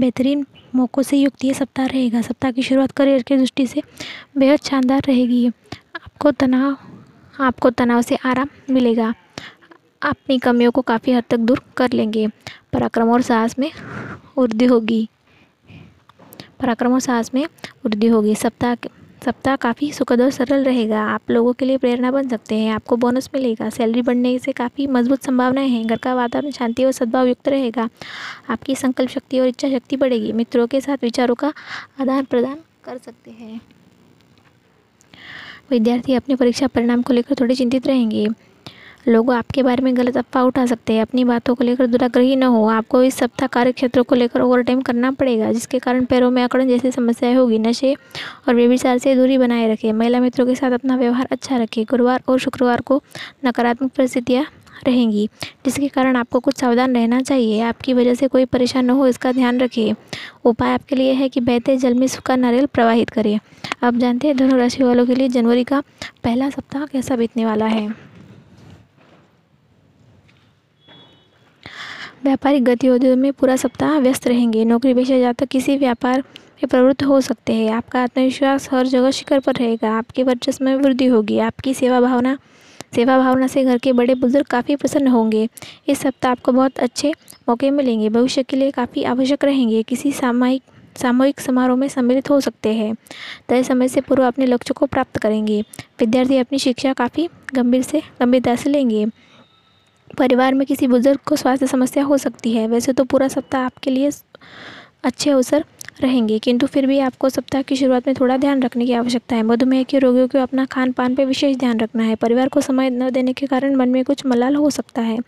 बेहतरीन 0.00 0.46
मौक़ों 0.74 1.02
से 1.02 1.16
युक्त 1.16 1.44
ये 1.44 1.54
सप्ताह 1.54 1.86
रहेगा। 1.86 2.22
सप्ताह 2.22 2.50
की 2.50 2.62
शुरुआत 2.62 2.90
करियर 2.90 3.22
की 3.22 3.36
दृष्टि 3.36 3.66
से 3.66 3.82
बेहद 4.38 4.60
शानदार 4.60 5.02
रहेगी। 5.08 5.48
आपको 5.96 6.30
तनाव 6.30 6.76
आपको 7.40 7.70
तनाव 7.70 8.02
से 8.02 8.16
आराम 8.16 8.48
मिलेगा। 8.70 9.14
अपनी 10.02 10.38
कमियों 10.38 10.70
को 10.70 10.82
काफ़ी 10.82 11.12
हद 11.12 11.24
तक 11.30 11.36
दूर 11.36 11.62
कर 11.76 11.92
लेंगे। 11.92 12.26
पराक्रम 12.72 13.10
और 13.10 13.22
साहस 13.22 13.58
में 13.58 13.70
वृद्धि 14.38 14.64
होगी। 14.64 15.08
पराक्रम 16.60 16.92
और 16.92 17.00
साहस 17.00 17.30
में 17.34 17.46
वृद्धि 17.84 18.06
होगी। 18.06 18.34
सप्ताह 18.34 18.74
सप्ताह 19.24 19.56
काफ़ी 19.56 19.92
सुखद 19.92 20.20
और 20.20 20.30
सरल 20.30 20.64
रहेगा। 20.64 21.02
आप 21.04 21.30
लोगों 21.30 21.52
के 21.52 21.64
लिए 21.64 21.78
प्रेरणा 21.78 22.10
बन 22.10 22.28
सकते 22.28 22.54
हैं। 22.54 22.72
आपको 22.72 22.96
बोनस 22.96 23.30
मिलेगा। 23.34 23.70
सैलरी 23.70 24.02
बढ़ने 24.02 24.38
से 24.38 24.52
काफ़ी 24.52 24.86
मज़बूत 24.86 25.22
संभावनाएँ 25.22 25.68
हैं। 25.68 25.86
घर 25.86 25.96
का 25.96 26.14
वातावरण 26.14 26.50
शांति 26.50 26.84
और 26.84 26.92
सद्भाव 26.92 27.26
युक्त 27.26 27.48
रहेगा। 27.48 27.88
आपकी 28.50 28.74
संकल्प 28.74 29.10
शक्ति 29.10 29.40
और 29.40 29.46
इच्छा 29.46 29.70
शक्ति 29.70 29.96
बढ़ेगी। 29.96 30.32
मित्रों 30.32 30.66
के 30.66 30.80
साथ 30.80 30.96
विचारों 31.02 31.34
का 31.34 31.52
आदान 32.00 32.24
प्रदान 32.24 32.56
कर 32.84 32.98
सकते 32.98 33.30
हैं। 33.30 33.60
विद्यार्थी 35.70 36.14
अपने 36.14 36.36
परीक्षा 36.36 36.66
परिणाम 36.66 37.02
को 37.02 37.12
लेकर 37.12 37.34
थोड़े 37.34 37.54
चिंतित 37.54 37.86
रहेंगे। 37.86 38.28
लोग 39.08 39.32
आपके 39.32 39.62
बारे 39.62 39.82
में 39.82 39.96
गलत 39.96 40.16
अफवाह 40.16 40.44
उठा 40.44 40.64
सकते 40.66 40.92
हैं। 40.92 41.02
अपनी 41.02 41.24
बातों 41.24 41.54
को 41.54 41.64
लेकर 41.64 41.86
दुराग्रही 41.86 42.36
न 42.36 42.42
हो। 42.42 42.66
आपको 42.68 43.02
इस 43.02 43.14
सप्ताह 43.14 43.48
कार्य 43.48 43.72
क्षेत्रों 43.72 44.04
को 44.04 44.14
लेकर 44.14 44.40
ओवर 44.40 44.62
टाइम 44.62 44.80
करना 44.80 45.10
पड़ेगा, 45.10 45.52
जिसके 45.52 45.78
कारण 45.78 46.04
पैरों 46.04 46.30
में 46.30 46.42
अकड़न 46.42 46.68
जैसी 46.68 46.90
समस्याएँ 46.90 47.34
होगी। 47.34 47.58
नशे 47.58 47.94
और 48.48 48.54
व्यविचार 48.54 48.98
से 48.98 49.14
दूरी 49.14 49.38
बनाए 49.38 49.72
रखें। 49.72 49.92
महिला 49.92 50.20
मित्रों 50.20 50.46
के 50.46 50.54
साथ 50.54 50.72
अपना 50.72 50.96
व्यवहार 50.96 51.28
अच्छा 51.30 51.56
रखें। 51.56 51.84
गुरुवार 51.84 52.22
और 52.28 52.38
शुक्रवार 52.38 52.80
को 52.80 53.02
नकारात्मक 53.46 53.92
परिस्थितियाँ 53.92 54.44
रहेंगी, 54.86 55.28
जिसके 55.64 55.88
कारण 55.88 56.16
आपको 56.16 56.40
कुछ 56.40 56.58
सावधान 56.58 56.94
रहना 56.94 57.20
चाहिए। 57.20 57.60
आपकी 57.60 57.94
वजह 57.94 58.14
से 58.14 58.28
कोई 58.28 58.44
परेशान 58.44 58.84
न 58.84 58.90
हो, 58.90 59.06
इसका 59.06 59.32
ध्यान 59.32 59.60
रखिए 59.60 59.94
उपाय 60.44 60.72
आपके 60.74 60.96
लिए 60.96 61.12
है 61.12 61.28
कि 61.28 61.40
बहते 61.40 61.76
जल 61.76 61.94
में 61.94 62.06
सूखा 62.06 62.36
नारियल 62.36 62.66
प्रवाहित 62.66 63.10
करिए 63.10 63.40
आप 63.82 63.94
जानते 63.94 64.28
हैं, 64.28 64.36
धनुराशि 64.36 64.82
वालों 64.84 65.06
के 65.06 65.14
लिए 65.14 65.28
जनवरी 65.28 65.64
का 65.64 65.82
पहला 66.24 66.50
सप्ताह 66.50 66.86
कैसा 66.86 67.16
बीतने 67.16 67.44
वाला 67.44 67.66
है? 67.66 68.09
व्यापारिक 72.24 72.64
गतिविधियों 72.64 73.16
में 73.16 73.32
पूरा 73.32 73.56
सप्ताह 73.56 73.98
व्यस्त 73.98 74.26
रहेंगे। 74.26 74.64
नौकरी 74.64 74.94
पेशा 74.94 75.18
जातक 75.18 75.48
किसी 75.48 75.76
व्यापार 75.76 76.18
में 76.18 76.68
प्रवृत्त 76.70 77.02
हो 77.02 77.20
सकते 77.20 77.52
हैं। 77.52 77.72
आपका 77.72 78.02
आत्मविश्वास 78.02 78.68
हर 78.72 78.86
जगह 78.86 79.10
शिखर 79.10 79.38
पर 79.38 79.54
रहेगा। 79.54 79.90
आपके 79.98 80.22
वर्चस्व 80.22 80.64
में 80.64 80.74
वृद्धि 80.74 81.06
होगी। 81.06 81.38
आपकी 81.38 81.74
सेवा 81.74 82.00
भावना 82.00 82.38
सेवा 82.94 83.18
भावना 83.18 83.46
से 83.46 83.64
घर 83.64 83.78
के 83.78 83.92
बड़े 83.92 84.14
बुज़ुर्ग 84.14 84.46
काफ़ी 84.46 84.76
प्रसन्न 84.76 85.08
होंगे। 85.08 85.48
इस 85.88 85.98
सप्ताह 85.98 86.32
आपको 86.32 86.52
बहुत 86.52 86.78
अच्छे 86.78 87.12
मौके 87.48 87.70
मिलेंगे। 87.70 88.08
भविष्य 88.08 88.42
के 88.42 88.56
लिए 88.56 88.70
काफ़ी 88.70 89.04
आवश्यक 89.04 89.44
रहेंगे। 89.44 89.82
किसी 89.82 90.12
सामायिक, 90.12 90.62
सामूहिक 90.96 91.40
समारोह 91.40 91.76
में 91.76 91.88
सम्मिलित 91.88 92.30
हो 92.30 92.40
सकते 92.40 92.72
हैं। 92.74 92.94
तय 93.48 93.62
समय 93.62 93.88
से 93.88 94.00
पूर्व 94.00 94.26
अपने 94.26 94.46
लक्ष्य 94.46 94.74
को 94.74 94.86
प्राप्त 94.86 95.16
करेंगे। 95.16 95.60
विद्यार्थी 96.00 96.38
अपनी 96.38 96.58
शिक्षा 96.58 96.92
काफ़ी 96.92 97.28
गंभीर 97.54 97.82
से, 97.82 98.02
गंभीरता 98.20 98.56
से 98.56 98.70
लेंगे। 98.70 99.06
परिवार 100.18 100.54
में 100.54 100.66
किसी 100.66 100.86
बुज़ुर्ग 100.86 101.18
को 101.26 101.36
स्वास्थ्य 101.36 101.66
समस्या 101.66 102.04
हो 102.04 102.16
सकती 102.18 102.52
है, 102.52 102.66
वैसे 102.68 102.92
तो 102.92 103.04
पूरा 103.04 103.28
सप्ताह 103.28 103.64
आपके 103.64 103.90
लिए 103.90 104.10
अच्छे 105.04 105.30
अवसर 105.30 105.64
रहेंगे, 106.00 106.38
किंतु 106.38 106.66
फिर 106.66 106.86
भी 106.86 106.98
आपको 106.98 107.28
सप्ताह 107.28 107.62
की 107.62 107.76
शुरुआत 107.76 108.06
में 108.06 108.14
थोड़ा 108.20 108.36
ध्यान 108.36 108.62
रखने 108.62 108.86
की 108.86 108.92
आवश्यकता 108.92 109.36
है। 109.36 109.42
मधुमेह 109.42 109.82
के 109.82 109.98
रोगियों 109.98 110.28
को 110.28 110.38
अपना 110.38 110.64
खान 110.64 110.92
पान 110.92 111.14
पर 111.14 111.24
विशेष 111.24 111.56
ध्यान 111.56 111.80
रखना 111.80 112.02
है। 112.02 112.14
परिवार 112.14 112.48
को 112.48 112.60
समय 112.60 112.90
न 112.90 113.10
देने 113.10 113.32
के 113.32 113.46
कारण 113.46 113.74
मन 113.76 113.88
में 113.88 114.04
कुछ 114.04 114.24
मलाल 114.26 114.56
हो 114.56 114.70
सकता 114.70 115.02
है। 115.02 115.18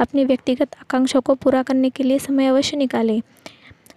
अपनी 0.00 0.24
व्यक्तिगत 0.24 0.74
आकांक्षाओं 0.74 1.22
को 1.22 1.34
पूरा 1.34 1.62
करने 1.62 1.90
के 1.90 2.02
लिए 2.02 2.18
समय 2.18 2.46
अवश्य 2.46 2.76
निकालें। 2.76 3.20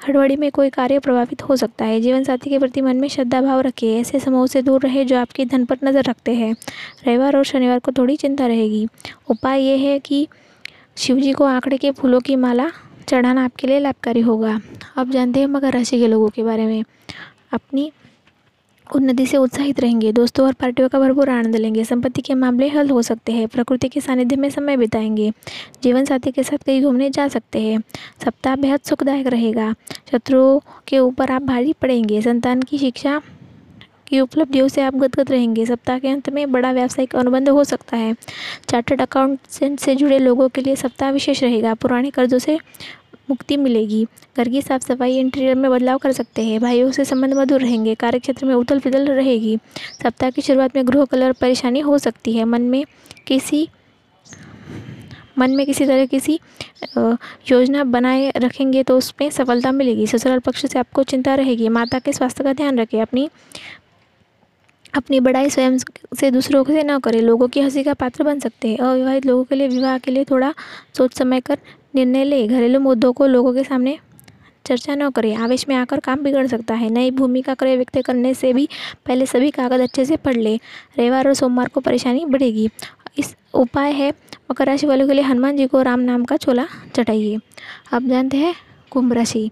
हड़बड़ी 0.08 0.36
में 0.36 0.50
कोई 0.51 0.70
कार्य 0.70 1.00
प्रभावित 1.00 1.41
हो 1.43 1.55
सकता 1.55 1.86
है। 1.86 2.00
जीवन 2.01 2.24
साथी 2.24 2.50
के 2.50 2.60
प्रति 2.60 2.81
मन 2.81 2.98
में 2.98 3.08
श्रद्धा 3.08 3.41
भाव 3.41 3.60
रखिए। 3.62 4.00
ऐसे 4.00 4.20
समूह 4.20 4.48
से 4.48 4.62
दूर 4.62 4.81
रहे 4.81 5.05
जो 5.05 5.17
आपके 5.17 5.46
धन 5.46 5.65
पर 5.65 5.77
नज़र 5.84 6.03
रखते 6.03 6.34
हैं। 6.34 6.53
रविवार 7.08 7.38
और 7.38 7.43
शनिवार 7.43 7.79
को 7.79 7.91
थोड़ी 7.91 8.15
चिंता 8.15 8.48
रहेगी। 8.48 8.88
उपाय 9.29 9.62
ये 9.62 9.77
है 9.77 10.00
कि 10.00 10.27
शिवजी 10.98 11.31
को 11.31 11.46
आंकड़े 11.46 11.77
के 11.77 11.91
फूलों 11.91 12.20
की 12.20 12.36
माला 12.36 12.70
चढ़ाना 13.08 13.46
आपके 13.46 13.67
लिए 13.67 13.79
लाभकारी 13.79 14.22
होगा। 14.22 14.60
आप 14.98 15.10
जानते 15.10 15.39
हैं 15.39 15.48
मकर 15.48 15.74
राशि 15.74 16.00
के 16.00 16.08
लोगों 16.08 16.29
के 16.29 16.43
बारे 16.43 16.65
में। 16.65 16.84
अपनी 17.53 17.91
उन्नति 18.95 19.25
से 19.25 19.38
उत्साहित 19.38 19.79
रहेंगे। 19.79 20.12
दोस्तों 20.12 20.45
और 20.45 20.53
पार्टियों 20.53 20.89
का 20.89 21.00
भरपूर 21.00 21.29
आनंद 21.29 21.55
लेंगे। 21.55 21.83
संपत्ति 21.83 22.21
के 22.21 22.33
मामले 22.33 22.67
हल 22.67 22.89
हो 22.89 23.01
सकते 23.01 23.31
हैं। 23.31 23.48
प्रकृति 23.48 23.89
के 23.89 24.01
सानिध्य 24.01 24.36
में 24.36 24.50
समय 24.50 24.77
बिताएँगे। 24.77 25.31
जीवन 25.83 26.05
साथी 26.05 26.31
के 26.31 26.43
साथ 26.43 26.57
कहीं 26.57 26.83
घूमने 26.83 27.10
जा 27.10 27.27
सकते 27.27 27.60
हैं। 27.60 27.79
सप्ताह 28.25 28.55
बेहद 28.55 28.79
सुखदायक 28.79 29.27
रहेगा। 29.27 29.75
शत्रुओं 30.12 30.60
के 30.88 31.00
ऊपर 31.00 31.31
आप 31.31 31.41
भारी 31.41 31.74
पड़ेंगे। 31.74 32.21
संतान 32.21 32.62
की 32.62 32.77
शिक्षा 32.77 33.21
की 34.07 34.19
उपलब्धियों 34.19 34.67
से 34.67 34.81
आप 34.81 34.95
गदगद 34.95 35.31
रहेंगे। 35.31 35.65
सप्ताह 35.65 36.00
के 36.00 36.07
अंत 36.07 36.29
में 36.29 36.51
बड़ा 36.51 36.71
व्यावसायिक 36.71 37.15
अनुबंध 37.15 37.50
हो 37.50 37.63
सकता 37.63 37.98
है। 37.98 38.15
चार्टर्ड 38.69 39.01
अकाउंटेंट 39.01 39.79
से 39.79 39.95
जुड़े 39.95 40.19
लोगों 40.19 40.50
के 40.50 40.62
लिए 40.62 40.75
सप्ताह 40.75 41.12
विशेष 41.12 41.43
रहेगा। 41.43 41.74
पुराने 41.74 42.10
कर्जों 42.10 42.39
से 42.39 42.60
मुक्ति 43.31 43.57
मिलेगी। 43.57 44.05
घर 44.38 44.50
की 44.50 44.61
साफ़ 44.61 44.83
सफ़ाई 44.83 45.17
इंटीरियर 45.17 45.55
में 45.55 45.69
बदलाव 45.71 45.97
कर 45.97 46.11
सकते 46.11 46.43
हैं। 46.43 46.59
भाइयों 46.61 46.91
से 46.91 47.05
संबंध 47.05 47.33
मधुर 47.33 47.61
रहेंगे। 47.61 47.95
कार्यक्षेत्र 47.97 48.45
में 48.45 48.55
उथल 48.55 48.79
पुथल 48.79 49.07
रहेगी। 49.09 49.57
सप्ताह 50.03 50.29
की 50.29 50.41
शुरुआत 50.41 50.75
में 50.75 50.88
गृह 50.88 51.05
कलर 51.05 51.31
परेशानी 51.31 51.79
हो 51.81 51.97
सकती 52.00 52.33
है। 52.33 52.45
मन 52.45 52.61
में 52.63 52.83
किसी, 53.27 53.67
मन 55.39 55.51
में 55.51 55.65
किसी 55.65 55.85
तरह 55.85 56.05
किसी 56.05 56.39
योजना 57.51 57.83
बनाए 57.85 58.31
रखेंगे 58.38 58.83
तो 58.83 58.97
उसमें 58.97 59.29
सफलता 59.31 59.71
मिलेगी। 59.71 60.07
ससुराल 60.07 60.39
पक्ष 60.39 60.65
से 60.65 60.79
आपको 60.79 61.03
चिंता 61.05 61.35
रहेगी। 61.35 61.69
माता 61.69 62.00
के 62.00 62.13
स्वास्थ्य 62.13 62.43
का 62.43 62.53
ध्यान 62.53 62.79
रखें। 62.79 63.01
अपनी 63.01 63.29
अपनी 64.93 65.19
बड़ाई 65.19 65.50
स्वयं 65.50 65.77
से 66.19 66.29
दूसरों 66.31 66.63
से 66.65 66.83
न 66.83 66.97
करें। 67.00 67.21
लोगों 67.21 67.47
की 67.47 67.59
हँसी 67.61 67.83
का 67.83 67.93
पात्र 67.93 68.23
बन 68.23 68.39
सकते 68.39 68.69
हैं। 68.69 68.77
अविवाहित 68.79 69.25
लोगों 69.25 69.43
के 69.43 69.55
लिए 69.55 69.67
विवाह 69.67 69.97
के 69.97 70.11
लिए 70.11 70.23
थोड़ा 70.25 70.53
सोच 70.97 71.13
समय 71.13 71.41
कर 71.41 71.57
निर्णय 71.95 72.24
ले। 72.24 72.48
घरेलू 72.48 72.79
मुद्दों 72.79 73.13
को 73.13 73.25
लोगों 73.25 73.53
के 73.53 73.63
सामने 73.63 73.98
चर्चा 74.65 74.95
न 74.95 75.10
करें। 75.10 75.36
आवेश 75.36 75.67
में 75.69 75.75
आकर 75.75 76.00
काम 76.00 76.19
बिगड़ 76.19 76.48
सकता 76.48 76.74
है। 76.74 76.89
नई 76.89 77.12
भूमि 77.12 77.41
का 77.41 77.53
क्रय 77.53 77.75
व्यक्त 77.75 78.01
करने 78.01 78.33
से 78.33 78.53
भी 78.53 78.67
पहले 79.05 79.25
सभी 79.25 79.51
कागज़ 79.51 79.81
अच्छे 79.81 80.05
से 80.05 80.17
पढ़ 80.17 80.38
ले। 80.38 80.55
रविवार 81.00 81.27
और 81.27 81.33
सोमवार 81.33 81.67
को 81.67 81.79
परेशानी 81.79 82.25
बढ़ेगी। 82.25 82.69
इस 83.17 83.36
उपाय 83.53 83.91
है 83.91 84.13
मकर 84.51 84.65
राशि 84.65 84.88
वालों 84.88 85.07
के 85.07 85.13
लिए 85.13 85.24
हनुमान 85.24 85.57
जी 85.57 85.67
को 85.67 85.81
राम 85.81 86.00
नाम 86.00 86.25
का 86.25 86.38
चोला 86.38 86.67
चढ़ाइए। 86.95 87.39
अब 87.93 88.07
जानते 88.07 88.38
हैं 88.38 88.55
कुंभ 88.91 89.13
राशि। 89.13 89.51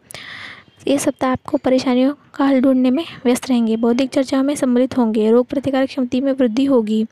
ये 0.88 0.98
सप्ताह 0.98 1.32
आपको 1.32 1.58
परेशानियों 1.58 2.14
का 2.36 2.46
हल 2.46 2.62
ढूँढने 2.62 2.92
में 2.92 3.04
व्यस्त 3.26 3.50
रहेंगे। 3.50 3.76
बौद्धिक 3.78 4.10
चर्चाओं 4.10 4.44
में 4.44 4.56
सम्मिलित 4.56 4.98
होंगे। 4.98 5.32
रोग 5.32 5.48
प्रतिकार 5.48 5.86
क्षमता 5.86 6.20
में 6.22 6.32
वृद्धि 6.32 6.66
होगी। 6.66 7.06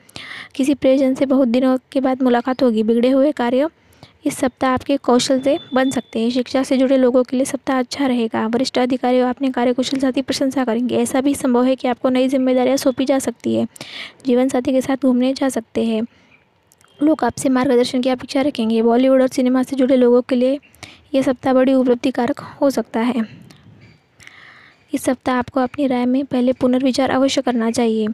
किसी 0.55 0.73
प्रियजन 0.73 1.13
से 1.13 1.25
बहुत 1.25 1.47
दिनों 1.47 1.77
के 1.91 1.99
बाद 1.99 2.21
मुलाकात 2.21 2.63
होगी। 2.63 2.83
बिगड़े 2.83 3.09
हुए 3.09 3.31
कार्य 3.31 3.69
इस 4.27 4.37
सप्ताह 4.37 4.71
आपके 4.71 4.97
कौशल 4.97 5.39
से 5.41 5.59
बन 5.73 5.89
सकते 5.89 6.19
हैं। 6.19 6.29
शिक्षा 6.29 6.63
से 6.63 6.77
जुड़े 6.77 6.97
लोगों 6.97 7.23
के 7.23 7.37
लिए 7.37 7.45
सप्ताह 7.45 7.79
अच्छा 7.79 8.07
रहेगा। 8.07 8.45
वरिष्ठ 8.47 8.77
अधिकारी 8.77 9.19
अपने 9.19 9.51
कार्यकुशल 9.51 9.99
साथी 9.99 10.21
प्रशंसा 10.21 10.65
करेंगे। 10.65 10.97
ऐसा 10.97 11.21
भी 11.21 11.35
संभव 11.35 11.63
है 11.63 11.75
कि 11.75 11.87
आपको 11.87 12.09
नई 12.09 12.27
जिम्मेदारियाँ 12.27 12.77
सौंपी 12.77 13.05
जा 13.05 13.19
सकती 13.19 13.55
है। 13.55 13.67
जीवन 14.25 14.49
साथी 14.49 14.71
के 14.71 14.81
साथ 14.81 15.05
घूमने 15.05 15.33
जा 15.33 15.49
सकते 15.49 15.85
हैं। 15.85 16.01
लोग 17.03 17.23
आपसे 17.23 17.49
मार्गदर्शन 17.49 18.01
की 18.01 18.09
अपेक्षा 18.09 18.41
रखेंगे। 18.41 18.81
बॉलीवुड 18.81 19.21
और 19.21 19.27
सिनेमा 19.27 19.63
से 19.63 19.75
जुड़े 19.75 19.95
लोगों 19.95 20.21
के 20.21 20.35
लिए 20.35 20.59
यह 21.13 21.21
सप्ताह 21.21 21.53
बड़ी 21.53 21.73
उपलब्धिकारक 21.73 22.39
हो 22.39 22.69
सकता 22.69 22.99
है। 22.99 23.25
इस 24.93 25.03
सप्ताह 25.03 25.35
आपको 25.35 25.59
अपनी 25.59 25.87
राय 25.87 26.05
में 26.05 26.25
पहले 26.25 26.53
पुनर्विचार 26.53 27.09
अवश्य 27.09 27.41
करना 27.41 27.71
चाहिए। 27.71 28.07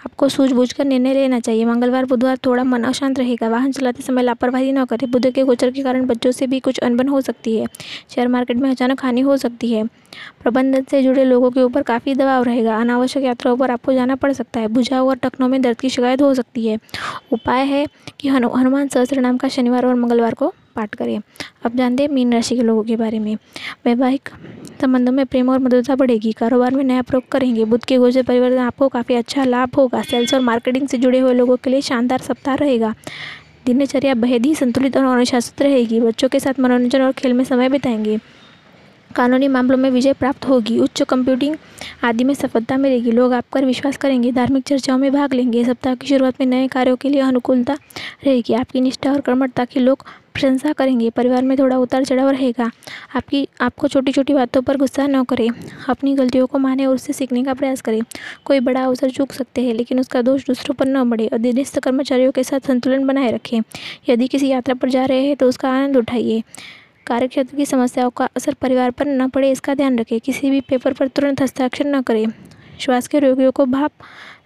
आपको 0.00 0.28
सूझबूझ 0.28 0.72
कर 0.72 0.84
निर्णय 0.84 1.12
लेना 1.14 1.38
चाहिए। 1.40 1.64
मंगलवार, 1.64 2.04
बुधवार 2.04 2.36
थोड़ा 2.36 2.64
मन 2.64 2.82
अशांत 2.82 3.18
रहेगा। 3.18 3.48
वाहन 3.48 3.72
चलाते 3.72 4.02
समय 4.02 4.22
लापरवाही 4.22 4.72
न 4.72 4.84
करें। 4.84 5.10
बुध 5.10 5.26
के 5.30 5.42
गोचर 5.42 5.70
के 5.70 5.82
कारण 5.82 6.06
बच्चों 6.06 6.30
से 6.30 6.46
भी 6.46 6.60
कुछ 6.60 6.78
अनबन 6.78 7.08
हो 7.08 7.20
सकती 7.20 7.56
है। 7.56 7.66
शेयर 8.14 8.28
मार्केट 8.28 8.56
में 8.56 8.70
अचानक 8.70 9.04
हानि 9.04 9.20
हो 9.20 9.36
सकती 9.36 9.72
है। 9.72 9.84
प्रबंधन 10.42 10.84
से 10.90 11.02
जुड़े 11.02 11.24
लोगों 11.24 11.50
के 11.50 11.62
ऊपर 11.62 11.82
काफ़ी 11.82 12.14
दबाव 12.14 12.42
रहेगा। 12.42 12.76
अनावश्यक 12.76 13.24
यात्राओं 13.24 13.56
पर 13.56 13.70
आपको 13.70 13.92
जाना 13.92 14.14
पड़ 14.14 14.32
सकता 14.32 14.60
है। 14.60 14.68
बुझाव 14.68 15.08
और 15.08 15.16
टखनों 15.16 15.48
में 15.48 15.60
दर्द 15.62 15.80
की 15.80 15.90
शिकायत 15.90 16.22
हो 16.22 16.34
सकती 16.34 16.66
है। 16.66 16.78
उपाय 17.32 17.64
है 17.64 17.86
कि 18.20 18.28
हनुमान 18.28 18.88
सहस्त्र 18.88 19.20
नाम 19.20 19.36
का 19.36 19.48
शनिवार 19.48 19.86
और 19.86 19.94
मंगलवार 19.94 20.34
को 20.34 20.52
पाठ 20.76 20.94
करें 20.94 21.20
अब 21.64 21.76
जानते 21.76 22.02
हैं 22.02 22.10
मीन 22.10 22.32
राशि 22.32 22.56
के 22.56 22.62
लोगों 22.62 22.82
के 22.84 22.96
बारे 22.96 23.18
में। 23.18 23.34
वैवाहिक 23.84 24.28
संबंधों 24.80 25.12
में 25.12 25.24
प्रेम 25.26 25.48
और 25.48 25.58
मधुरता 25.58 25.94
बढ़ेगी। 25.94 26.32
कारोबार 26.32 26.74
में 26.74 26.84
नया 26.84 27.02
प्रयोग 27.02 27.28
करेंगे। 27.28 27.64
बुद्ध 27.64 27.84
के 27.84 27.96
गोचर 27.96 28.22
परिवर्तन 28.22 28.58
आपको 28.58 28.88
काफ़ी 28.88 29.14
अच्छा 29.14 29.44
लाभ 29.44 29.76
होगा। 29.76 30.02
सेल्स 30.02 30.34
और 30.34 30.40
मार्केटिंग 30.40 30.88
से 30.88 30.98
जुड़े 30.98 31.18
हुए 31.18 31.34
लोगों 31.34 31.56
के 31.56 31.70
लिए 31.70 31.80
शानदार 31.80 32.18
सप्ताह 32.18 32.54
रहेगा। 32.54 32.94
दिनचर्या 33.66 34.14
बेहद 34.14 34.46
ही 34.46 34.54
संतुलित 34.54 34.96
और 34.96 35.04
अनुशासित 35.04 35.62
रहेगी। 35.62 36.00
बच्चों 36.00 36.28
के 36.28 36.40
साथ 36.40 36.60
मनोरंजन 36.60 37.02
और 37.02 37.12
खेल 37.12 37.32
में 37.32 37.44
समय 37.44 37.68
बिताएँगे। 37.68 38.18
कानूनी 39.16 39.48
मामलों 39.48 39.76
में 39.76 39.90
विजय 39.90 40.12
प्राप्त 40.12 40.48
होगी। 40.48 40.78
उच्च 40.78 41.02
कंप्यूटिंग 41.02 41.56
आदि 42.04 42.24
में 42.24 42.34
सफलता 42.34 42.76
मिलेगी। 42.76 43.10
लोग 43.10 43.32
आप 43.32 43.44
पर 43.52 43.64
विश्वास 43.64 43.96
करेंगे, 43.96 44.32
धार्मिक 44.32 44.64
चर्चाओं 44.64 44.98
में 44.98 45.12
भाग 45.12 45.34
लेंगे। 45.34 45.64
सप्ताह 45.64 45.94
की 45.94 46.06
शुरुआत 46.06 46.34
में 46.40 46.46
नए 46.46 46.68
कार्यों 46.68 46.96
के 46.96 47.08
लिए 47.08 47.20
अनुकूलता 47.20 47.74
रहेगी। 48.24 48.54
आपकी 48.54 48.80
निष्ठा 48.80 49.12
और 49.12 49.20
कर्मठता 49.20 49.64
की 49.64 49.80
लोग 49.80 50.04
प्रशंसा 50.34 50.72
करेंगे। 50.72 51.10
परिवार 51.10 51.42
में 51.42 51.58
थोड़ा 51.58 51.78
उतार 51.78 52.04
चढ़ाव 52.04 52.30
रहेगा। 52.30 52.70
आपकी, 53.16 53.48
आपको 53.60 53.88
छोटी 53.88 54.12
छोटी 54.12 54.34
बातों 54.34 54.62
पर 54.62 54.76
गुस्सा 54.76 55.06
न 55.06 55.24
करें। 55.24 55.48
अपनी 55.88 56.14
गलतियों 56.14 56.46
को 56.46 56.58
माने 56.58 56.86
और 56.86 56.94
उससे 56.94 57.12
सीखने 57.12 57.44
का 57.44 57.54
प्रयास 57.54 57.80
करें। 57.80 58.02
कोई 58.44 58.60
बड़ा 58.60 58.84
अवसर 58.84 59.10
चूक 59.10 59.32
सकते 59.32 59.62
हैं, 59.62 59.74
लेकिन 59.74 60.00
उसका 60.00 60.22
दोष 60.22 60.46
दूसरों 60.46 60.74
पर 60.74 60.86
न 60.86 61.10
बढ़े 61.10 61.26
अधीनस्थ 61.26 61.78
कर्मचारियों 61.78 62.32
के 62.32 62.44
साथ 62.44 62.60
संतुलन 62.60 63.06
बनाए 63.06 63.32
रखें। 63.32 63.60
यदि 64.08 64.28
किसी 64.28 64.48
यात्रा 64.48 64.74
पर 64.74 64.90
जा 64.90 65.04
रहे 65.04 65.26
हैं 65.26 65.36
तो 65.36 65.48
उसका 65.48 65.70
आनंद 65.70 65.96
उठाइए। 65.96 66.42
कार्यक्षेत्र 67.10 67.56
की 67.56 67.64
समस्याओं 67.66 68.10
का 68.10 68.28
असर 68.36 68.54
परिवार 68.54 68.90
पर 68.90 69.06
न 69.06 69.28
पड़े, 69.28 69.50
इसका 69.50 69.74
ध्यान 69.74 69.98
रखें। 69.98 70.18
किसी 70.20 70.50
भी 70.50 70.60
पेपर 70.60 70.92
पर 70.92 71.08
तुरंत 71.08 71.42
हस्ताक्षर 71.42 71.86
न 71.86 72.02
करें। 72.02 72.26
श्वास 72.80 73.08
के 73.08 73.18
रोगियों 73.18 73.50
को 73.52 73.64
भाप 73.66 73.92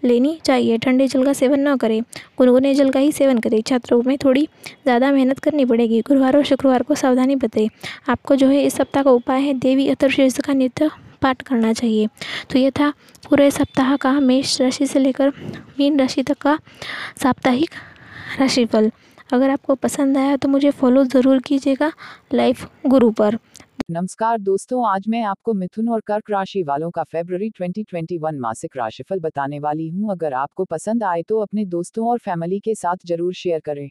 लेनी 0.04 0.38
चाहिए। 0.44 0.78
ठंडे 0.78 1.06
जल 1.08 1.24
का 1.24 1.32
सेवन 1.32 1.68
न 1.68 1.76
करें। 1.76 2.00
गुनगुने 2.38 2.74
जल 2.74 2.90
का 2.90 3.00
ही 3.00 3.12
सेवन 3.12 3.38
करें। 3.38 3.60
छात्रों 3.62 4.02
में 4.02 4.16
थोड़ी 4.18 4.48
ज़्यादा 4.66 5.10
मेहनत 5.12 5.38
करनी 5.38 5.64
पड़ेगी। 5.64 6.00
गुरुवार 6.00 6.36
और 6.36 6.44
शुक्रवार 6.44 6.82
को 6.82 6.94
सावधानी 6.94 7.36
बरतें। 7.36 7.68
आपको 8.08 8.36
जो 8.36 8.48
है 8.48 8.62
इस 8.62 8.74
सप्ताह 8.74 9.02
का 9.02 9.10
उपाय 9.10 9.40
है, 9.40 9.54
देवी 9.54 9.88
अतर्शेष 9.88 10.38
का 10.38 10.52
नित्य 10.52 10.90
पाठ 11.22 11.42
करना 11.42 11.72
चाहिए। 11.72 12.08
तो 12.50 12.58
ये 12.58 12.70
था 12.70 12.92
पूरे 13.28 13.50
सप्ताह 13.50 13.96
का 13.96 14.18
मेष 14.20 14.60
राशि 14.60 14.86
से 14.86 14.98
लेकर 14.98 15.32
मीन 15.78 16.00
राशि 16.00 16.22
तक 16.22 16.38
का 16.38 16.58
साप्ताहिक 17.22 17.70
राशिफल। 18.40 18.90
अगर 19.34 19.50
आपको 19.50 19.74
पसंद 19.74 20.16
आया 20.18 20.36
तो 20.36 20.48
मुझे 20.48 20.70
फॉलो 20.70 21.02
ज़रूर 21.04 21.38
कीजिएगा 21.40 21.90
लाइफ 22.34 22.64
गुरु 22.86 23.10
पर। 23.10 23.36
नमस्कार 23.90 24.38
दोस्तों, 24.40 24.86
आज 24.88 25.04
मैं 25.08 25.22
आपको 25.22 25.52
मिथुन 25.54 25.88
और 25.88 26.00
कर्क 26.00 26.30
राशि 26.30 26.62
वालों 26.62 26.90
का 26.90 27.02
फेब्रवरी 27.04 27.48
2021 27.50 28.38
मासिक 28.40 28.76
राशिफल 28.76 29.20
बताने 29.20 29.58
वाली 29.58 29.88
हूँ। 29.88 30.10
अगर 30.10 30.34
आपको 30.34 30.64
पसंद 30.64 31.04
आए 31.04 31.22
तो 31.22 31.38
अपने 31.38 31.64
दोस्तों 31.64 32.06
और 32.08 32.18
फैमिली 32.18 32.58
के 32.60 32.74
साथ 32.74 33.06
ज़रूर 33.06 33.32
शेयर 33.34 33.60
करें। 33.60 33.88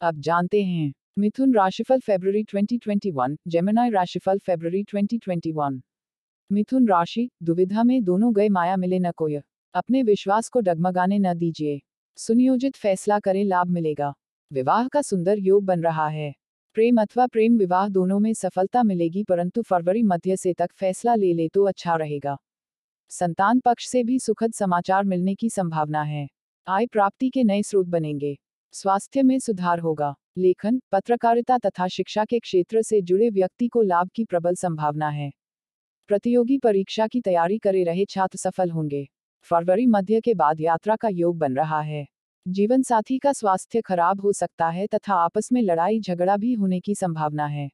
अब 0.00 0.20
जानते 0.20 0.62
हैं, 0.62 0.92
मिथुन 1.18 1.54
राशिफल 1.54 2.00
फेब्रवरी 2.00 2.42
2021 2.44 3.36
जेमिनाई 3.48 3.90
राशिफल 3.90 4.38
फेब्रवरी 4.38 4.82
2021 4.84 5.80
मिथुन 6.50 6.88
राशि, 6.88 7.28
दुविधा 7.42 7.84
में 7.84 8.02
दोनों 8.04 8.34
गए 8.36 8.48
माया 8.48 8.76
मिले 8.76 8.98
न 8.98 9.12
कोई। 9.16 9.38
अपने 9.74 10.02
विश्वास 10.02 10.48
को 10.48 10.60
डगमगाने 10.62 11.18
न 11.20 11.34
दीजिए। 11.36 11.80
सुनियोजित 12.18 12.76
फैसला 12.76 13.18
करें, 13.20 13.44
लाभ 13.44 13.70
मिलेगा। 13.70 14.12
विवाह 14.54 14.88
का 14.88 15.02
सुंदर 15.02 15.38
योग 15.38 15.64
बन 15.64 15.80
रहा 15.80 16.08
है। 16.08 16.34
प्रेम 16.76 17.00
अथवा 17.00 17.26
प्रेम 17.26 17.56
विवाह 17.58 17.88
दोनों 17.88 18.18
में 18.18 18.34
सफलता 18.34 18.82
मिलेगी, 18.82 19.24
परंतु 19.24 19.62
फरवरी 19.62 20.02
मध्य 20.02 20.36
से 20.36 20.52
तक 20.52 20.72
फैसला 20.72 21.14
ले 21.14 21.32
ले 21.32 21.48
तो 21.48 21.64
अच्छा 21.64 21.96
रहेगा। 21.96 22.36
संतान 23.10 23.60
पक्ष 23.60 23.86
से 23.86 24.04
भी 24.04 24.18
सुखद 24.18 24.52
समाचार 24.52 25.04
मिलने 25.04 25.34
की 25.34 25.50
संभावना 25.50 26.02
है। 26.02 26.28
आय 26.68 26.86
प्राप्ति 26.86 27.30
के 27.30 27.44
नए 27.44 27.62
स्रोत 27.62 27.86
बनेंगे। 27.86 28.36
स्वास्थ्य 28.72 29.22
में 29.22 29.38
सुधार 29.38 29.78
होगा। 29.78 30.14
लेखन, 30.38 30.80
पत्रकारिता 30.92 31.58
तथा 31.58 31.88
शिक्षा 31.88 32.24
के 32.24 32.38
क्षेत्र 32.38 32.82
से 32.82 33.00
जुड़े 33.02 33.30
व्यक्ति 33.30 33.68
को 33.68 33.82
लाभ 33.82 34.10
की 34.14 34.24
प्रबल 34.24 34.54
संभावना 34.54 35.08
है। 35.08 35.30
प्रतियोगी 36.08 36.58
परीक्षा 36.58 37.06
की 37.06 37.20
तैयारी 37.20 37.58
करे 37.58 37.84
रहे 37.84 38.04
छात्र 38.04 38.38
सफल 38.38 38.70
होंगे। 38.70 39.08
फरवरी 39.50 39.86
मध्य 39.86 40.20
के 40.20 40.34
बाद 40.34 40.60
यात्रा 40.60 40.96
का 40.96 41.08
योग 41.08 41.38
बन 41.38 41.56
रहा 41.56 41.80
है। 41.80 42.06
जीवन 42.48 42.82
साथी 42.82 43.18
का 43.18 43.32
स्वास्थ्य 43.32 43.80
खराब 43.80 44.20
हो 44.20 44.32
सकता 44.32 44.68
है 44.68 44.86
तथा 44.86 45.14
आपस 45.14 45.48
में 45.52 45.62
लड़ाई 45.62 46.00
झगड़ा 46.00 46.36
भी 46.36 46.52
होने 46.52 46.80
की 46.80 46.94
संभावना 46.94 47.46
है। 47.46 47.70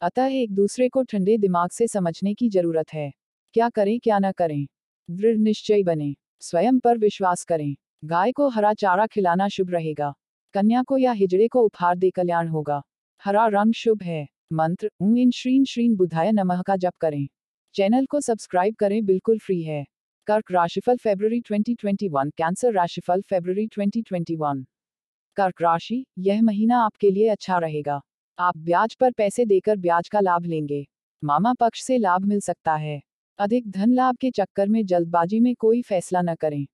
अतः 0.00 0.26
एक 0.26 0.54
दूसरे 0.54 0.88
को 0.88 1.02
ठंडे 1.02 1.38
दिमाग 1.38 1.70
से 1.70 1.86
समझने 1.86 2.34
की 2.34 2.48
ज़रूरत 2.48 2.92
है। 2.92 3.12
क्या 3.52 3.68
करें, 3.68 4.00
क्या 4.00 4.18
न 4.18 4.32
करें? 4.32 4.66
दृढ़ 5.10 5.36
निश्चय 5.36 5.82
बने। 5.82 6.14
स्वयं 6.40 6.78
पर 6.78 6.98
विश्वास 6.98 7.44
करें। 7.44 7.76
गाय 8.04 8.32
को 8.32 8.48
हरा 8.48 8.74
चारा 8.74 9.06
खिलाना 9.06 9.48
शुभ 9.48 9.70
रहेगा। 9.70 10.14
कन्या 10.54 10.82
को 10.82 10.98
या 10.98 11.12
हिजड़े 11.12 11.48
को 11.48 11.62
उपहार 11.62 11.98
दे 11.98 12.10
कल्याण 12.10 12.48
होगा। 12.48 12.82
हरा 13.24 13.46
रंग 13.46 13.72
शुभ 13.72 14.02
है। 14.02 14.28
मंत्र 14.52 14.90
ऊं 15.00 15.16
इन 15.16 15.30
श्रीन 15.30 15.64
श्रीन 15.64 15.96
बुधाय 15.96 16.32
नमः 16.32 16.62
का 16.62 16.76
जप 16.76 16.94
करें। 17.00 17.28
चैनल 17.74 18.06
को 18.06 18.20
सब्सक्राइब 18.20 18.74
करें, 18.74 19.04
बिल्कुल 19.04 19.38
फ्री 19.38 19.62
है। 19.62 19.86
कर्क 20.26 20.52
राशिफल 20.52 20.96
फरवरी 20.96 21.40
2021 21.40 22.30
कैंसर 22.36 22.72
राशिफल 22.72 23.22
फरवरी 23.22 23.66
2021 23.66 24.64
कर्क 25.36 25.62
राशि, 25.62 26.06
यह 26.18 26.42
महीना 26.42 26.78
आपके 26.78 27.10
लिए 27.10 27.28
अच्छा 27.28 27.58
रहेगा। 27.58 28.00
आप 28.38 28.58
ब्याज 28.58 28.94
पर 28.94 29.12
पैसे 29.12 29.44
देकर 29.44 29.76
ब्याज 29.76 30.08
का 30.08 30.20
लाभ 30.20 30.44
लेंगे। 30.44 30.86
मामा 31.24 31.54
पक्ष 31.54 31.82
से 31.82 31.98
लाभ 31.98 32.24
मिल 32.24 32.40
सकता 32.40 32.74
है। 32.74 33.02
अधिक 33.38 33.70
धन 33.70 33.92
लाभ 33.92 34.16
के 34.16 34.30
चक्कर 34.30 34.68
में 34.68 34.86
जल्दबाजी 34.86 35.40
में 35.40 35.54
कोई 35.54 35.82
फैसला 35.82 36.22
न 36.22 36.34
करें। 36.34 36.66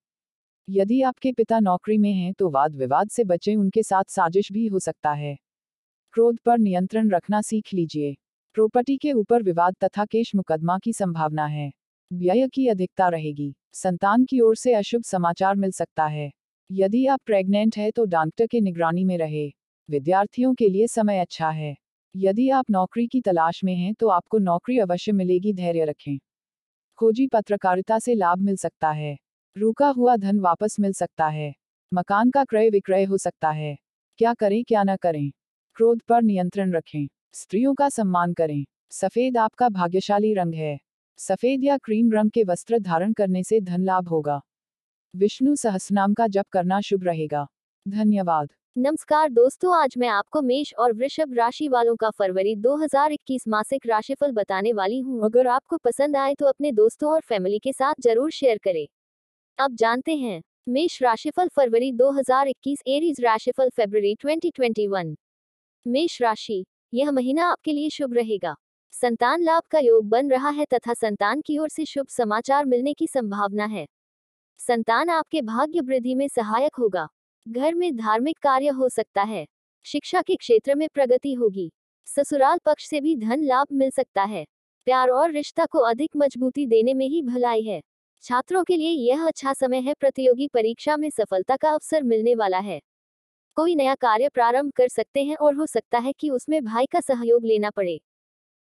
यदि 0.70 1.02
आपके 1.02 1.32
पिता 1.32 1.60
नौकरी 1.60 1.98
में 1.98 2.12
हैं 2.12 2.32
तो 2.32 2.50
वाद 2.50 2.74
विवाद 2.76 3.08
से 3.08 3.24
बचें, 3.24 3.56
उनके 3.56 3.82
साथ 3.82 4.04
साजिश 4.08 4.52
भी 4.52 4.66
हो 4.66 4.78
सकता 4.78 5.12
है। 5.12 5.38
क्रोध 6.12 6.38
पर 6.38 6.58
नियंत्रण 6.58 7.10
रखना 7.10 7.42
सीख 7.42 7.74
लीजिए। 7.74 8.16
प्रॉपर्टी 8.54 8.96
के 8.96 9.12
ऊपर 9.12 9.42
विवाद 9.42 9.74
तथा 9.84 10.04
केश 10.04 10.34
मुकदमा 10.34 10.78
की 10.78 10.92
संभावना 10.92 11.46
है। 11.46 11.77
व्यय 12.12 12.48
की 12.48 12.66
अधिकता 12.68 13.08
रहेगी। 13.08 13.54
संतान 13.72 14.24
की 14.24 14.40
ओर 14.40 14.56
से 14.56 14.74
अशुभ 14.74 15.02
समाचार 15.02 15.56
मिल 15.56 15.70
सकता 15.70 16.06
है। 16.06 16.30
यदि 16.72 17.06
आप 17.06 17.20
प्रेग्नेंट 17.26 17.76
है 17.76 17.90
तो 17.90 18.04
डॉक्टर 18.04 18.46
के 18.46 18.60
निगरानी 18.60 19.04
में 19.04 19.18
रहे। 19.18 19.46
विद्यार्थियों 19.90 20.54
के 20.54 20.68
लिए 20.68 20.86
समय 20.86 21.18
अच्छा 21.18 21.50
है। 21.50 21.76
यदि 22.16 22.50
आप 22.50 22.70
नौकरी 22.70 23.06
की 23.06 23.20
तलाश 23.20 23.64
में 23.64 23.74
हैं 23.74 23.94
तो 23.94 24.08
आपको 24.08 24.38
नौकरी 24.38 24.78
अवश्य 24.78 25.12
मिलेगी, 25.12 25.52
धैर्य 25.52 25.84
रखें। 25.84 26.18
खोजी 26.98 27.26
पत्रकारिता 27.26 27.98
से 27.98 28.14
लाभ 28.14 28.38
मिल 28.38 28.56
सकता 28.56 28.90
है। 28.90 29.18
रुका 29.56 29.88
हुआ 29.88 30.16
धन 30.16 30.40
वापस 30.40 30.76
मिल 30.80 30.92
सकता 30.92 31.28
है। 31.28 31.54
मकान 31.94 32.30
का 32.30 32.44
क्रय 32.44 32.70
विक्रय 32.70 33.04
हो 33.04 33.18
सकता 33.18 33.50
है। 33.50 33.76
क्या 34.18 34.34
करें, 34.34 34.64
क्या 34.64 34.82
न 34.82 34.96
करें? 34.96 35.30
क्रोध 35.76 36.02
पर 36.02 36.22
नियंत्रण 36.22 36.72
रखें। 36.72 37.08
स्त्रियों 37.32 37.74
का 37.74 37.88
सम्मान 37.88 38.32
करें। 38.32 38.64
सफ़ेद 38.90 39.36
आपका 39.36 39.68
भाग्यशाली 39.68 40.34
रंग 40.34 40.54
है। 40.54 40.78
सफ़ेद 41.18 41.64
या 41.64 41.76
क्रीम 41.76 42.10
रंग 42.12 42.30
के 42.30 42.42
वस्त्र 42.44 42.78
धारण 42.78 43.12
करने 43.12 43.42
से 43.42 43.60
धन 43.60 43.84
लाभ 43.84 44.08
होगा। 44.08 44.40
विष्णु 45.14 45.54
सहस्रनाम 45.56 46.12
का 46.14 46.26
जप 46.26 46.46
करना 46.52 46.80
शुभ 46.80 47.04
रहेगा। 47.04 47.46
धन्यवाद। 47.86 48.48
नमस्कार 48.76 49.28
दोस्तों, 49.28 49.74
आज 49.76 49.94
मैं 49.98 50.08
आपको 50.08 50.42
मेष 50.42 50.72
और 50.74 50.92
वृषभ 50.92 51.34
राशि 51.34 51.68
वालों 51.68 51.96
का 51.96 52.10
फरवरी 52.10 52.54
2021 52.56 53.48
मासिक 53.48 53.86
राशिफल 53.86 54.32
बताने 54.32 54.72
वाली 54.72 55.00
हूँ। 55.00 55.24
अगर 55.24 55.46
आपको 55.46 55.76
पसंद 55.76 56.16
आए 56.16 56.34
तो 56.34 56.46
अपने 56.46 56.72
दोस्तों 56.72 57.10
और 57.12 57.20
फैमिली 57.20 57.58
के 57.58 57.72
साथ 57.72 57.94
ज़रूर 58.00 58.30
शेयर 58.30 58.58
करें। 58.58 58.86
अब 59.58 59.74
जानते 59.74 60.16
हैं, 60.16 60.40
मेष 60.68 61.02
राशिफल 61.02 61.48
फरवरी 61.48 61.92
2021 61.92 62.82
एरीज 62.86 63.20
राशिफल 63.20 63.70
फरवरी 63.70 64.14
2021 64.14 65.14
मेष 65.86 66.20
राशि, 66.22 66.64
यह 66.94 67.10
महीना 67.10 67.46
आपके 67.46 67.72
लिए 67.72 67.90
शुभ 67.90 68.14
रहेगा। 68.14 68.54
संतान 68.92 69.42
लाभ 69.42 69.62
का 69.70 69.78
योग 69.78 70.08
बन 70.08 70.30
रहा 70.30 70.48
है 70.48 70.64
तथा 70.64 70.94
संतान 70.94 71.40
की 71.40 71.58
ओर 71.58 71.68
से 71.68 71.84
शुभ 71.84 72.06
समाचार 72.06 72.64
मिलने 72.64 72.94
की 72.94 73.06
संभावना 73.06 73.64
है। 73.64 73.86
संतान 74.60 75.08
आपके 75.08 75.42
भाग्य 75.42 75.80
वृद्धि 75.80 76.14
में 76.14 76.28
सहायक 76.28 76.76
होगा। 76.76 77.08
घर 77.48 77.74
में 77.74 77.96
धार्मिक 77.96 78.38
कार्य 78.38 78.68
हो 78.68 78.88
सकता 78.88 79.22
है। 79.22 79.46
शिक्षा 79.86 80.22
के 80.22 80.36
क्षेत्र 80.36 80.74
में 80.74 80.88
प्रगति 80.94 81.32
होगी। 81.34 81.70
ससुराल 82.06 82.58
पक्ष 82.64 82.88
से 82.88 83.00
भी 83.00 83.16
धन 83.16 83.44
लाभ 83.44 83.66
मिल 83.72 83.90
सकता 83.90 84.24
है। 84.24 84.44
प्यार 84.86 85.10
और 85.10 85.30
रिश्ता 85.30 85.66
को 85.66 85.78
अधिक 85.78 86.10
मजबूती 86.16 86.66
देने 86.66 86.94
में 86.94 87.06
ही 87.06 87.22
भलाई 87.22 87.62
है। 87.62 87.80
छात्रों 88.24 88.64
के 88.64 88.76
लिए 88.76 88.90
यह 88.90 89.26
अच्छा 89.26 89.52
समय 89.52 89.80
है 89.80 89.94
प्रतियोगी 89.94 90.48
परीक्षा 90.48 90.96
में 90.96 91.10
सफलता 91.10 91.56
का 91.56 91.70
अवसर 91.70 92.02
मिलने 92.02 92.34
वाला 92.34 92.58
है। 92.58 92.80
कोई 93.56 93.74
नया 93.74 93.94
कार्य 93.94 94.28
प्रारंभ 94.28 94.72
कर 94.72 94.88
सकते 94.88 95.24
हैं 95.24 95.36
और 95.36 95.54
हो 95.54 95.66
सकता 95.66 95.98
है 95.98 96.12
कि 96.12 96.30
उसमें 96.30 96.64
भाई 96.64 96.86
का 96.86 97.00
सहयोग 97.00 97.44
लेना 97.44 97.70
पड़े। 97.70 98.00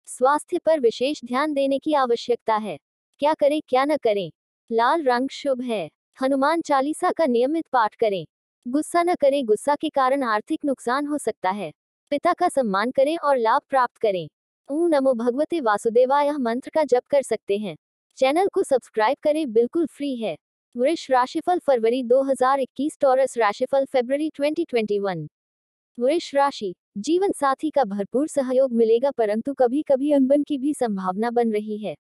स्वास्थ्य 0.08 0.60
पर 0.60 0.80
विशेष 0.80 1.22
ध्यान 1.26 1.54
देने 1.54 1.80
की 1.80 1.94
आवश्यकता 1.94 2.56
है। 2.56 2.80
क्या 3.20 3.34
करें, 3.34 3.62
क्या 3.68 3.86
न 3.86 3.98
करें? 3.98 4.32
लाल 4.72 5.04
रंग 5.04 5.30
शुभ 5.30 5.62
है। 5.62 5.90
हनुमान 6.22 6.62
चालीसा 6.62 7.12
का 7.12 7.26
नियमित 7.26 7.68
पाठ 7.68 7.96
करें। 7.96 8.26
गुस्सा 8.68 9.04
न 9.04 9.16
करें, 9.16 9.46
गुस्सा 9.46 9.76
के 9.76 9.90
कारण 9.90 10.24
आर्थिक 10.24 10.66
नुकसान 10.66 11.06
हो 11.06 11.18
सकता 11.18 11.50
है। 11.50 11.74
पिता 12.10 12.34
का 12.34 12.50
सम्मान 12.50 12.92
करें 12.92 13.18
और 13.18 13.38
लाभ 13.38 13.62
प्राप्त 13.70 13.98
करें। 13.98 14.30
ऊ 14.72 14.88
नमो 14.88 15.14
भगवते 15.14 15.62
वासुदेवाय 15.62 16.32
मंत्र 16.32 16.70
का 16.70 16.84
जप 16.84 17.04
कर 17.10 17.22
सकते 17.22 17.58
हैं। 17.58 17.78
चैनल 18.18 18.48
को 18.48 18.64
सब्सक्राइब 18.64 19.18
करें, 19.24 19.54
बिल्कुल 19.54 19.86
फ्री 19.86 20.16
है। 20.16 20.38
वृष 20.78 21.12
राशिफल 21.12 21.60
फरवरी 21.60 22.04
2021 22.04 22.98
टॉरस 23.02 23.38
राशिफल 23.38 23.86
फरवरी 23.86 24.30
2021 24.30 25.28
वृष 25.98 26.34
राशि, 26.36 26.74
जीवन 26.98 27.32
साथी 27.32 27.70
का 27.70 27.84
भरपूर 27.84 28.28
सहयोग 28.28 28.72
मिलेगा 28.74 29.12
परंतु 29.12 29.54
कभी 29.54 29.82
कभी 29.82 30.12
अनबन 30.12 30.44
की 30.44 30.58
भी 30.58 30.74
संभावना 30.74 31.32
बन 31.32 31.52
रही 31.52 31.78
है। 31.78 31.96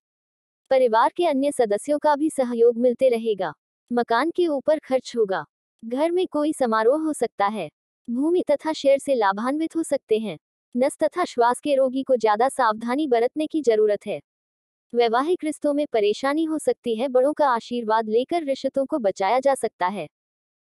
परिवार 0.71 1.11
के 1.17 1.25
अन्य 1.25 1.51
सदस्यों 1.51 1.99
का 1.99 2.15
भी 2.15 2.29
सहयोग 2.29 2.77
मिलते 2.77 3.09
रहेगा। 3.09 3.53
मकान 3.91 4.31
के 4.31 4.47
ऊपर 4.47 4.79
खर्च 4.79 5.13
होगा। 5.17 5.43
घर 5.83 6.11
में 6.11 6.27
कोई 6.27 6.53
समारोह 6.53 7.01
हो 7.01 7.13
सकता 7.13 7.47
है। 7.47 7.69
भूमि 8.09 8.43
तथा 8.51 8.73
शेयर 8.73 8.99
से 8.99 9.15
लाभान्वित 9.15 9.75
हो 9.75 9.83
सकते 9.83 10.19
हैं। 10.19 10.37
नस 10.75 10.97
तथा 11.03 11.25
श्वास 11.25 11.59
के 11.59 11.75
रोगी 11.75 12.03
को 12.03 12.15
ज़्यादा 12.15 12.49
सावधानी 12.49 13.07
बरतने 13.07 13.47
की 13.47 13.61
ज़रूरत 13.61 14.07
है। 14.07 14.19
वैवाहिक 14.93 15.43
रिश्तों 15.43 15.73
में 15.73 15.85
परेशानी 15.93 16.43
हो 16.43 16.59
सकती 16.59 16.95
है। 16.95 17.07
बड़ों 17.07 17.33
का 17.33 17.47
आशीर्वाद 17.47 18.09
लेकर 18.09 18.43
रिश्तों 18.43 18.85
को 18.85 18.99
बचाया 18.99 19.39
जा 19.39 19.55
सकता 19.55 19.87
है। 19.87 20.07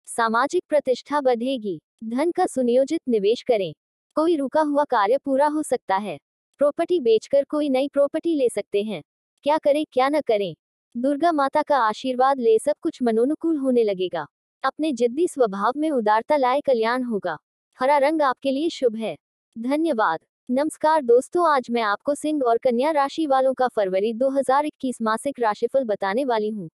सामाजिक 0.07 0.63
प्रतिष्ठा 0.69 1.21
बढ़ेगी। 1.21 1.81
धन 2.05 2.31
का 2.31 2.47
सुनियोजित 2.47 3.01
निवेश 3.09 3.43
करें। 3.43 3.75
कोई 4.15 4.37
रुका 4.37 4.61
हुआ 4.61 4.85
कार्य 4.85 5.19
पूरा 5.19 5.47
हो 5.47 5.63
सकता 5.63 5.97
है। 5.97 6.19
प्रॉपर्टी 6.59 7.01
बेचकर 7.01 7.45
कोई 7.45 7.69
नई 7.69 7.89
प्रॉपर्टी 7.89 8.35
ले 8.35 8.49
सकते 8.49 8.83
हैं। 8.83 9.03
क्या 9.43 9.59
करें, 9.59 9.85
क्या 9.93 10.09
न 10.09 10.21
करें? 10.21 10.55
दुर्गा 10.97 11.33
माता 11.33 11.63
का 11.63 11.77
आशीर्वाद 11.77 12.41
ले 12.41 12.59
सब 12.59 12.75
कुछ 12.83 13.03
मनोनुकूल 13.03 13.57
होने 13.57 13.85
लगेगा। 13.85 14.27
अपने 14.65 14.93
जिद्दी 14.93 15.29
स्वभाव 15.29 15.73
में 15.77 15.91
उदारता 15.91 16.37
लाए 16.37 16.61
कल्याण 16.61 17.03
होगा। 17.03 17.39
हरा 17.79 17.99
रंग 17.99 18.23
आपके 18.23 18.51
लिए 18.51 18.69
शुभ 18.69 18.97
है। 18.97 19.17
धन्यवाद। 19.59 20.21
नमस्कार 20.51 21.03
दोस्तों, 21.03 21.51
आज 21.51 21.71
मैं 21.71 21.83
आपको 21.83 22.15
सिंह 22.15 22.43
और 22.43 22.59
कन्या 22.59 22.91
राशि 22.91 23.27
वालों 23.27 23.55
का 23.55 23.69
फरवरी 23.69 24.13
2021 24.13 24.99
मासिक 25.03 25.41
राशिफल 25.41 25.85
बताने 25.85 26.25
वाली 26.25 26.51
हूँ। 26.51 26.71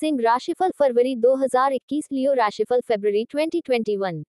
सिंह 0.00 0.22
राशिफल 0.22 0.70
फरवरी 0.70 1.16
2021 1.16 2.08
लियो 2.12 2.32
राशिफल 2.32 2.80
फरवरी 2.80 3.24
2021 3.24 4.24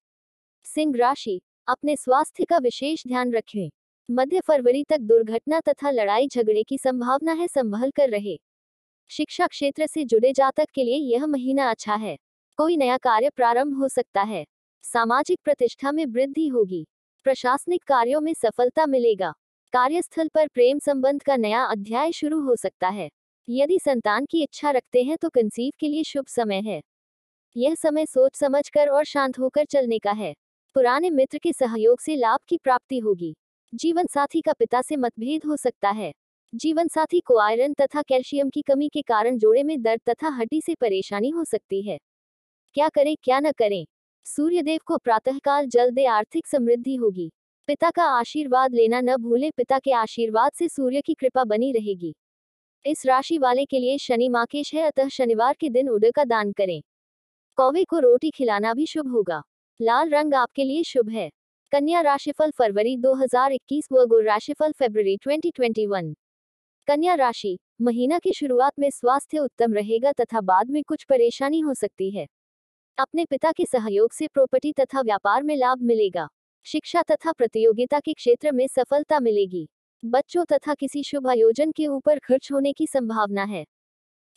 सिंह 0.65 0.93
राशि, 0.97 1.41
अपने 1.67 1.95
स्वास्थ्य 1.95 2.45
का 2.45 2.57
विशेष 2.57 3.07
ध्यान 3.07 3.33
रखें। 3.33 3.69
मध्य 4.11 4.39
फरवरी 4.39 4.83
तक 4.83 4.97
दुर्घटना 4.97 5.59
तथा 5.59 5.91
लड़ाई 5.91 6.27
झगड़े 6.27 6.63
की 6.63 6.77
संभावना 6.77 7.33
है, 7.33 7.47
संभल 7.47 7.91
कर 7.91 8.09
रहे। 8.09 8.39
शिक्षा 9.09 9.47
क्षेत्र 9.47 9.85
से 9.85 10.05
जुड़े 10.05 10.33
जातक 10.33 10.69
के 10.73 10.83
लिए 10.83 10.97
यह 10.97 11.25
महीना 11.25 11.69
अच्छा 11.69 11.95
है। 11.95 12.17
कोई 12.57 12.77
नया 12.77 12.97
कार्य 12.97 13.29
प्रारंभ 13.29 13.77
हो 13.77 13.87
सकता 13.87 14.21
है। 14.21 14.45
सामाजिक 14.83 15.39
प्रतिष्ठा 15.43 15.91
में 15.91 16.05
वृद्धि 16.05 16.47
होगी। 16.47 16.87
प्रशासनिक 17.23 17.83
कार्यों 17.83 18.21
में 18.21 18.33
सफलता 18.33 18.85
मिलेगा। 18.85 19.33
कार्यस्थल 19.73 20.27
पर 20.27 20.47
प्रेम 20.47 20.79
संबंध 20.79 21.23
का 21.23 21.35
नया 21.35 21.63
अध्याय 21.63 22.11
शुरू 22.11 22.39
हो 22.39 22.55
सकता 22.55 22.89
है। 22.89 23.09
यदि 23.49 23.79
संतान 23.79 24.25
की 24.25 24.43
इच्छा 24.43 24.71
रखते 24.71 25.03
हैं 25.03 25.17
तो 25.17 25.29
कंसीव 25.29 25.71
के 25.79 25.87
लिए 25.87 26.03
शुभ 26.03 26.25
समय 26.25 26.61
है। 26.61 26.81
यह 27.57 27.75
समय 27.75 28.05
सोच 28.05 28.35
समझकर 28.35 28.87
और 28.87 29.05
शांत 29.05 29.39
होकर 29.39 29.65
चलने 29.65 29.99
का 29.99 30.11
है। 30.11 30.33
पुराने 30.75 31.09
मित्र 31.09 31.37
के 31.37 31.53
सहयोग 31.53 31.99
से 31.99 32.15
लाभ 32.15 32.39
की 32.47 32.57
प्राप्ति 32.57 32.99
होगी। 32.99 33.35
जीवन 33.73 34.05
साथी 34.05 34.41
का 34.41 34.53
पिता 34.53 34.81
से 34.81 34.95
मतभेद 34.95 35.45
हो 35.45 35.57
सकता 35.57 35.89
है। 35.89 36.13
जीवन 36.53 36.87
साथी 36.87 37.19
को 37.19 37.37
आयरन 37.37 37.73
तथा 37.73 38.01
कैल्शियम 38.01 38.49
की 38.49 38.61
कमी 38.61 38.89
के 38.89 39.01
कारण 39.01 39.37
जोड़े 39.37 39.63
में 39.63 39.81
दर्द 39.81 40.01
तथा 40.09 40.29
हड्डी 40.29 40.61
से 40.61 40.75
परेशानी 40.75 41.29
हो 41.29 41.43
सकती 41.43 41.81
है। 41.81 41.97
क्या 42.73 42.89
करें, 42.89 43.15
क्या 43.23 43.39
न 43.39 43.51
करें? 43.51 43.85
सूर्यदेव 44.25 44.79
को 44.85 44.97
प्रातःकाल 44.97 45.67
जल 45.67 45.91
दे 45.91 46.05
आर्थिक 46.05 46.47
समृद्धि 46.47 46.95
होगी। 46.95 47.31
पिता 47.67 47.89
का 47.89 48.03
आशीर्वाद 48.03 48.73
लेना 48.73 49.01
न 49.01 49.15
भूले, 49.17 49.51
पिता 49.51 49.79
के 49.79 49.91
आशीर्वाद 49.91 50.51
से 50.51 50.69
सूर्य 50.69 51.01
की 51.01 51.13
कृपा 51.13 51.43
बनी 51.43 51.71
रहेगी। 51.71 52.15
इस 52.85 53.05
राशि 53.05 53.37
वाले 53.37 53.65
के 53.65 53.79
लिए 53.79 53.97
शनि 53.97 54.29
माकेश 54.29 54.73
है, 54.73 54.81
अतः 54.81 55.07
शनिवार 55.07 55.55
के 55.59 55.69
दिन 55.69 55.89
उड़ 55.89 56.11
का 56.15 56.23
दान 56.23 56.51
करें। 56.51 56.83
कौवे 57.55 57.83
को 57.83 57.99
रोटी 57.99 58.29
खिलाना 58.29 58.73
भी 58.73 58.85
शुभ 58.85 59.07
होगा। 59.07 59.43
लाल 59.81 60.09
रंग 60.09 60.33
आपके 60.33 60.63
लिए 60.63 60.83
शुभ 60.83 61.09
है। 61.09 61.31
कन्या 61.71 62.01
राशिफल 62.01 62.51
फरवरी 62.51 62.97
2021 62.97 63.87
व 63.91 64.05
गुरु 64.05 64.21
राशिफल 64.21 64.71
फरवरी 64.71 65.17
2021 65.17 66.13
कन्या 66.87 67.13
राशि, 67.13 67.59
महीना 67.81 68.19
की 68.19 68.33
शुरुआत 68.33 68.73
में 68.79 68.89
स्वास्थ्य 68.89 69.39
उत्तम 69.39 69.73
रहेगा 69.73 70.11
तथा 70.11 70.41
बाद 70.41 70.69
में 70.69 70.83
कुछ 70.83 71.03
परेशानी 71.03 71.59
हो 71.59 71.73
सकती 71.73 72.11
है। 72.11 72.27
अपने 72.97 73.25
पिता 73.25 73.51
के 73.51 73.65
सहयोग 73.65 74.11
से 74.11 74.27
प्रॉपर्टी 74.27 74.73
तथा 74.73 75.01
व्यापार 75.01 75.43
में 75.43 75.55
लाभ 75.55 75.81
मिलेगा। 75.81 76.27
शिक्षा 76.65 77.01
तथा 77.01 77.31
प्रतियोगिता 77.31 77.99
के 77.99 78.13
क्षेत्र 78.13 78.51
में 78.51 78.67
सफलता 78.67 79.19
मिलेगी। 79.19 79.67
बच्चों 80.03 80.43
तथा 80.45 80.73
किसी 80.73 81.03
शुभ 81.03 81.27
आयोजन 81.27 81.71
के 81.71 81.87
ऊपर 81.87 82.19
खर्च 82.19 82.51
होने 82.51 82.73
की 82.73 82.87
संभावना 82.87 83.43
है। 83.43 83.65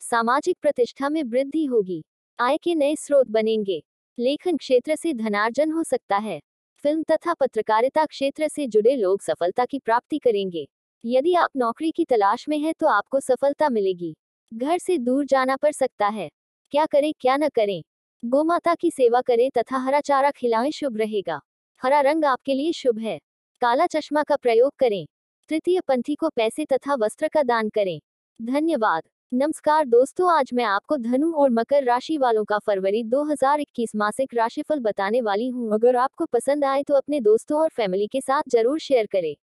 सामाजिक 0.00 0.56
प्रतिष्ठा 0.62 1.08
में 1.08 1.22
वृद्धि 1.22 1.64
होगी। 1.64 2.04
आय 2.38 2.58
के 2.58 2.74
नए 2.74 2.96
स्रोत 2.96 3.26
बनेंगे। 3.26 3.82
लेखन 4.18 4.56
क्षेत्र 4.56 4.96
से 4.96 5.12
धनार्जन 5.14 5.72
हो 5.72 5.82
सकता 5.82 6.16
है। 6.16 6.40
फ़िल्म 6.84 7.02
तथा 7.02 7.34
पत्रकारिता 7.34 8.04
क्षेत्र 8.06 8.48
से 8.48 8.66
जुड़े 8.66 8.96
लोग 8.96 9.20
सफलता 9.22 9.64
की 9.64 9.78
प्राप्ति 9.78 10.18
करेंगे। 10.18 10.66
यदि 11.04 11.34
आप 11.34 11.50
नौकरी 11.56 11.90
की 11.90 12.04
तलाश 12.04 12.48
में 12.48 12.58
हैं 12.58 12.74
तो 12.80 12.86
आपको 12.86 13.20
सफलता 13.20 13.68
मिलेगी। 13.68 14.14
घर 14.54 14.78
से 14.78 14.98
दूर 14.98 15.24
जाना 15.24 15.56
पड़ 15.56 15.72
सकता 15.72 16.08
है। 16.08 16.30
क्या 16.70 16.86
करें, 16.86 17.12
क्या 17.20 17.36
न 17.36 17.48
करें? 17.48 17.82
गोमाता 18.24 18.74
की 18.74 18.90
सेवा 18.90 19.20
करें 19.20 19.50
तथा 19.50 19.78
हरा 19.78 20.00
चारा 20.00 20.30
खिलाएँ 20.30 20.70
शुभ 20.70 20.96
रहेगा। 20.96 21.40
हरा 21.82 22.00
रंग 22.00 22.24
आपके 22.24 22.54
लिए 22.54 22.72
शुभ 22.72 22.98
है। 22.98 23.18
काला 23.62 23.86
चश्मा 23.86 24.22
का 24.22 24.36
प्रयोग 24.36 24.72
करें। 24.78 25.06
तृतीय 25.50 25.80
पंथी 25.80 26.14
को 26.14 26.28
पैसे 26.28 26.64
तथा 26.64 26.94
वस्त्र 26.94 27.28
का 27.28 27.42
दान 27.42 27.68
करें। 27.68 28.00
धन्यवाद। 28.40 29.02
नमस्कार 29.32 29.84
दोस्तों, 29.84 30.32
आज 30.32 30.50
मैं 30.54 30.64
आपको 30.64 30.96
धनु 30.96 31.32
और 31.32 31.50
मकर 31.50 31.84
राशि 31.84 32.16
वालों 32.18 32.44
का 32.44 32.58
फरवरी 32.58 33.02
2021 33.04 33.94
मासिक 33.96 34.34
राशिफल 34.34 34.80
बताने 34.80 35.20
वाली 35.20 35.48
हूँ। 35.48 35.72
अगर 35.74 35.96
आपको 35.96 36.24
पसंद 36.26 36.64
आए 36.64 36.82
तो 36.82 36.94
अपने 36.94 37.20
दोस्तों 37.20 37.60
और 37.60 37.68
फैमिली 37.68 38.06
के 38.06 38.20
साथ 38.20 38.42
ज़रूर 38.50 38.78
शेयर 38.78 39.06
करें। 39.06 39.34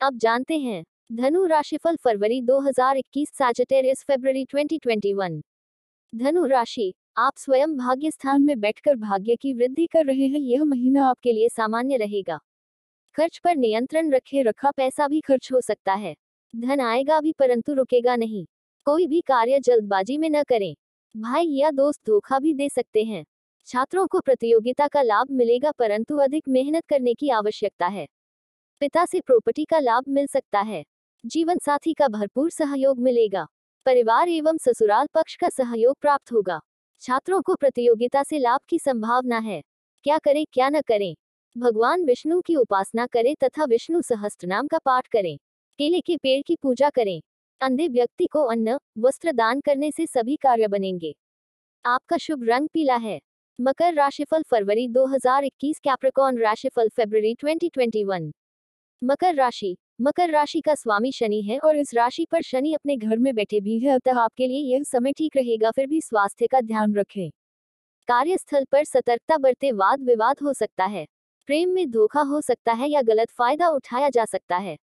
अब 0.00 0.18
जानते 0.18 0.58
हैं। 0.58 0.84
धनु 1.12 1.44
राशिफल 1.46 1.96
फरवरी 1.96 2.40
2021 2.42 3.28
सैजिटेरियस 3.28 4.04
फरवरी 4.08 4.44
2021 4.44 5.40
धनु 6.12 6.46
राशि, 6.46 6.92
आप 7.16 7.32
स्वयं 7.36 7.76
भाग्य 7.76 8.10
स्थान 8.10 8.42
में 8.42 8.60
बैठकर 8.60 8.96
भाग्य 8.96 9.36
की 9.36 9.54
वृद्धि 9.54 9.86
कर 9.86 10.06
रहे 10.06 10.26
हैं। 10.26 10.40
यह 10.40 10.64
महीना 10.64 11.08
आपके 11.08 11.32
लिए 11.32 11.48
सामान्य 11.48 11.96
रहेगा। 11.96 12.38
खर्च 13.16 13.38
पर 13.38 13.56
नियंत्रण 13.56 14.12
रखे 14.12 14.42
रखा 14.42 14.70
पैसा 14.70 15.08
भी 15.08 15.20
खर्च 15.20 15.52
हो 15.52 15.60
सकता 15.60 15.94
है। 15.94 16.14
धन 16.56 16.80
आएगा 16.80 17.20
भी 17.20 17.32
परंतु 17.32 17.74
रुकेगा 17.74 18.16
नहीं। 18.16 18.46
कोई 18.84 19.06
भी 19.06 19.20
कार्य 19.20 19.60
जल्दबाजी 19.60 20.18
में 20.18 20.30
न 20.30 20.42
करें। 20.42 20.74
भाई 21.16 21.46
या 21.46 21.70
दोस्त 21.70 22.00
धोखा 22.06 22.38
भी 22.38 22.54
दे 22.54 22.68
सकते 22.68 23.04
हैं। 23.04 23.24
छात्रों 23.66 24.06
को 24.06 24.20
प्रतियोगिता 24.20 24.88
का 24.88 25.02
लाभ 25.02 25.30
मिलेगा 25.30 25.70
परंतु 25.70 26.16
अधिक 26.16 26.48
मेहनत 26.48 26.86
करने 26.86 27.14
की 27.14 27.28
आवश्यकता 27.28 27.86
है। 27.86 28.06
पिता 28.80 29.04
से 29.04 29.20
प्रॉपर्टी 29.20 29.64
का 29.64 29.78
लाभ 29.78 30.04
मिल 30.08 30.26
सकता 30.26 30.60
है। 30.60 30.84
जीवन 31.24 31.58
साथी 31.58 31.94
का 31.94 32.08
भरपूर 32.08 32.50
सहयोग 32.50 32.98
मिलेगा। 32.98 33.46
परिवार 33.86 34.28
एवं 34.28 34.56
ससुराल 34.56 35.06
पक्ष 35.14 35.36
का 35.36 35.48
सहयोग 35.48 35.96
प्राप्त 36.00 36.32
होगा। 36.32 36.60
छात्रों 37.00 37.42
को 37.42 37.54
प्रतियोगिता 37.54 38.22
से 38.22 38.38
लाभ 38.38 38.60
की 38.68 38.78
संभावना 38.78 39.38
है। 39.38 39.62
क्या 40.04 40.18
करें, 40.18 40.46
क्या 40.52 40.68
न 40.68 40.80
करें। 40.80 41.14
भगवान 41.58 42.04
विष्णु 42.04 42.40
की 42.40 42.56
उपासना 42.56 43.06
करें 43.06 43.36
तथा 43.44 43.64
विष्णु 43.64 44.02
सहस्त्रनाम 44.02 44.66
का 44.66 44.78
पाठ 44.78 45.06
करें। 45.06 45.38
केले 45.78 46.00
के 46.00 46.16
पेड़ 46.16 46.42
की 46.46 46.56
पूजा 46.56 46.90
करें। 46.90 47.22
अंधे 47.60 47.88
व्यक्ति 47.88 48.26
को 48.26 48.42
अन्न, 48.42 48.78
वस्त्र 48.98 49.32
दान 49.32 49.60
करने 49.60 49.90
से 49.90 50.06
सभी 50.06 50.36
कार्य 50.36 50.68
बनेंगे। 50.68 51.16
आपका 51.86 52.16
शुभ 52.16 52.44
रंग 52.44 52.68
पीला 52.68 52.96
है। 52.96 53.20
मकर 53.60 53.94
राशिफल 53.94 54.42
फरवरी 54.42 54.88
2021 54.88 55.78
कैप्रिकॉन 55.78 56.38
राशिफल 56.38 56.88
फरवरी 56.88 57.34
2021 57.34 58.32
मकर 59.04 59.34
राशि। 59.34 59.76
मकर 60.00 60.30
राशि 60.30 60.60
का 60.60 60.74
स्वामी 60.74 61.12
शनि 61.12 61.42
है 61.42 61.58
और 61.58 61.76
इस 61.76 61.94
राशि 61.94 62.26
पर 62.30 62.42
शनि 62.42 62.74
अपने 62.74 62.96
घर 62.96 63.18
में 63.18 63.34
बैठे 63.34 63.60
भी 63.60 63.78
है, 63.78 63.90
अतः 63.90 64.14
आपके 64.14 64.46
लिए 64.46 64.58
यह 64.58 64.82
समय 64.82 65.12
ठीक 65.12 65.36
रहेगा, 65.36 65.70
फिर 65.70 65.86
भी 65.86 66.00
स्वास्थ्य 66.00 66.46
का 66.46 66.60
ध्यान 66.60 66.94
रखें। 66.94 67.30
कार्यस्थल 68.08 68.64
पर 68.64 68.84
सतर्कता 68.84 69.38
बरते 69.38 69.72
वाद 69.72 70.02
विवाद 70.02 70.36
हो 70.42 70.52
सकता 70.52 70.84
है। 70.84 71.06
प्रेम 71.48 71.70
में 71.70 71.90
धोखा 71.90 72.20
हो 72.20 72.40
सकता 72.40 72.72
है 72.72 72.88
या 72.88 73.02
गलत 73.02 73.30
फ़ायदा 73.30 73.68
उठाया 73.68 74.08
जा 74.08 74.24
सकता 74.24 74.56
है। 74.56 74.76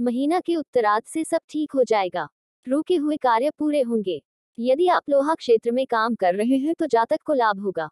महीना 0.00 0.40
के 0.40 0.56
उत्तरार्ध 0.56 1.04
से 1.04 1.24
सब 1.24 1.40
ठीक 1.50 1.72
हो 1.72 1.84
जाएगा। 1.84 2.28
रुके 2.66 2.96
हुए 2.96 3.16
कार्य 3.16 3.50
पूरे 3.50 3.82
होंगे। 3.82 4.20
यदि 4.58 4.88
आप 4.88 5.02
लोहा 5.10 5.34
क्षेत्र 5.34 5.70
में 5.70 5.86
काम 5.86 6.14
कर 6.14 6.34
रहे 6.34 6.56
हैं 6.56 6.74
तो 6.74 6.86
जातक 6.86 7.22
को 7.26 7.34
लाभ 7.34 7.60
होगा। 7.60 7.88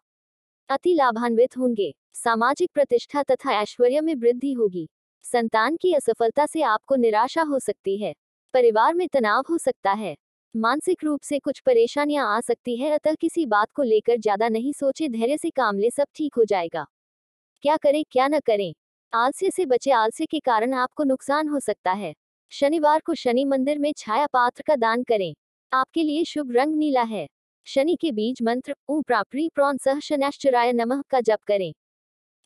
अति 0.69 0.93
लाभान्वित 0.93 1.57
होंगे। 1.57 1.93
सामाजिक 2.13 2.69
प्रतिष्ठा 2.73 3.23
तथा 3.23 3.53
ऐश्वर्य 3.61 4.01
में 4.01 4.15
वृद्धि 4.15 4.53
होगी। 4.53 4.87
संतान 5.25 5.77
की 5.77 5.93
असफलता 5.93 6.45
से 6.45 6.61
आपको 6.61 6.95
निराशा 6.95 7.41
हो 7.41 7.59
सकती 7.59 7.97
है। 7.97 8.13
परिवार 8.53 8.93
में 8.93 9.07
तनाव 9.07 9.43
हो 9.49 9.57
सकता 9.57 9.91
है। 9.91 10.15
मानसिक 10.55 11.03
रूप 11.03 11.21
से 11.21 11.39
कुछ 11.39 11.59
परेशानियाँ 11.59 12.27
आ 12.37 12.39
सकती 12.41 12.77
है, 12.77 12.91
अतः 12.91 13.15
किसी 13.15 13.45
बात 13.45 13.71
को 13.71 13.83
लेकर 13.83 14.17
ज़्यादा 14.17 14.49
नहीं 14.49 14.73
सोचे, 14.73 15.09
धैर्य 15.09 15.37
से 15.37 15.49
काम 15.49 15.77
ले, 15.77 15.89
सब 15.89 16.07
ठीक 16.15 16.35
हो 16.35 16.45
जाएगा। 16.45 16.85
क्या 17.63 17.77
करें, 17.77 18.03
क्या 18.11 18.27
न 18.27 18.39
करें। 18.39 18.73
आलस्य 19.13 19.49
से 19.51 19.65
बचे 19.65 19.91
आलस्य 19.91 20.25
के 20.25 20.39
कारण 20.39 20.73
आपको 20.73 21.03
नुकसान 21.03 21.47
हो 21.47 21.59
सकता 21.59 21.91
है। 21.91 22.13
शनिवार 22.51 23.01
को 23.05 23.13
शनि 23.15 23.45
मंदिर 23.45 23.79
में 23.79 23.93
छाया 23.97 24.25
पात्र 24.25 24.63
का 24.67 24.75
दान 24.75 25.03
करें। 25.03 25.33
आपके 25.71 26.03
लिए 26.03 26.23
शुभ 26.23 26.51
रंग 26.51 26.75
नीला 26.75 27.01
है। 27.01 27.27
शनि 27.67 27.95
के 27.95 28.11
बीज 28.11 28.41
मंत्र, 28.41 28.75
ऊ 28.89 29.01
प्राप्री 29.01 29.49
प्रौन 29.49 29.77
सह 29.77 29.99
शनैश्चराय 29.99 30.73
नमः 30.73 31.01
का 31.09 31.21
जप 31.21 31.39
करें। 31.47 31.73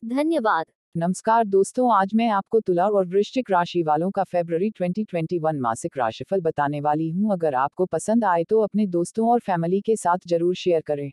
धन्यवाद। 0.04 0.66
नमस्कार 0.94 1.44
दोस्तों, 1.44 1.94
आज 1.94 2.10
मैं 2.14 2.28
आपको 2.28 2.60
तुला 2.60 2.88
और 2.88 3.06
वृश्चिक 3.06 3.50
राशि 3.50 3.82
वालों 3.82 4.10
का 4.10 4.24
फरवरी 4.24 4.70
2021 4.70 5.60
मासिक 5.60 5.98
राशिफल 5.98 6.40
बताने 6.40 6.80
वाली 6.80 7.10
हूँ। 7.10 7.32
अगर 7.32 7.54
आपको 7.54 7.86
पसंद 7.86 8.24
आए 8.24 8.44
तो 8.44 8.60
अपने 8.60 8.86
दोस्तों 8.86 9.30
और 9.30 9.40
फैमिली 9.40 9.80
के 9.80 9.96
साथ 9.96 10.28
ज़रूर 10.28 10.54
शेयर 10.54 10.80
करें। 10.80 11.10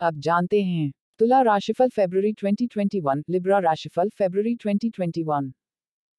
अब 0.00 0.20
जानते 0.20 0.62
हैं। 0.62 0.92
तुला 1.18 1.42
राशिफल 1.42 1.88
फरवरी 1.88 2.32
2021 2.32 3.22
लिब्रा 3.30 3.58
राशिफल 3.58 4.08
फरवरी 4.08 4.54
2021 4.54 5.52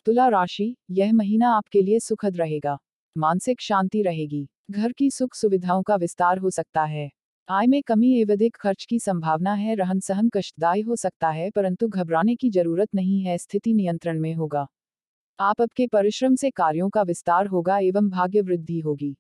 तुला 0.06 0.28
राशि, 0.28 0.76
यह 0.92 1.14
महीना 1.14 1.50
आपके 1.50 1.82
लिए 1.82 2.00
सुखद 2.00 2.38
रहेगा। 2.38 2.78
मानसिक 3.18 3.62
शांति 3.62 4.02
रहेगी। 4.02 4.48
घर 4.72 4.92
की 4.92 5.10
सुख 5.10 5.36
सुविधाओं 5.36 5.84
का 5.84 5.96
विस्तार 5.96 6.38
हो 6.38 6.50
सकता 6.50 6.84
है। 6.84 7.12
आय 7.50 7.68
में 7.68 7.84
कमी 7.84 8.22
एवं 8.22 8.34
अधिक 8.34 8.56
खर्च 8.56 8.86
की 8.86 9.00
संभावना 9.00 9.54
है 9.54 9.76
रहन 9.76 10.00
सहन 10.00 10.30
कष्टदायी 10.30 10.82
हो 10.82 10.96
सकता 10.96 11.30
है, 11.30 11.50
परंतु 11.50 11.88
घबराने 11.88 12.36
की 12.36 12.50
ज़रूरत 12.50 12.90
नहीं 12.96 13.22
है, 13.22 13.38
स्थिति 13.38 13.74
नियंत्रण 13.74 14.20
में 14.20 14.34
होगा। 14.34 14.68
आप 15.40 15.62
आपके 15.62 15.88
परिश्रम 15.88 16.36
से 16.36 16.50
कार्यों 16.50 16.90
का 16.90 17.02
विस्तार 17.02 17.48
होगा 17.48 17.80
एवं 17.80 18.10
भाग्य 18.10 18.42
वृद्धि 18.42 18.80
होगी। 18.80 19.18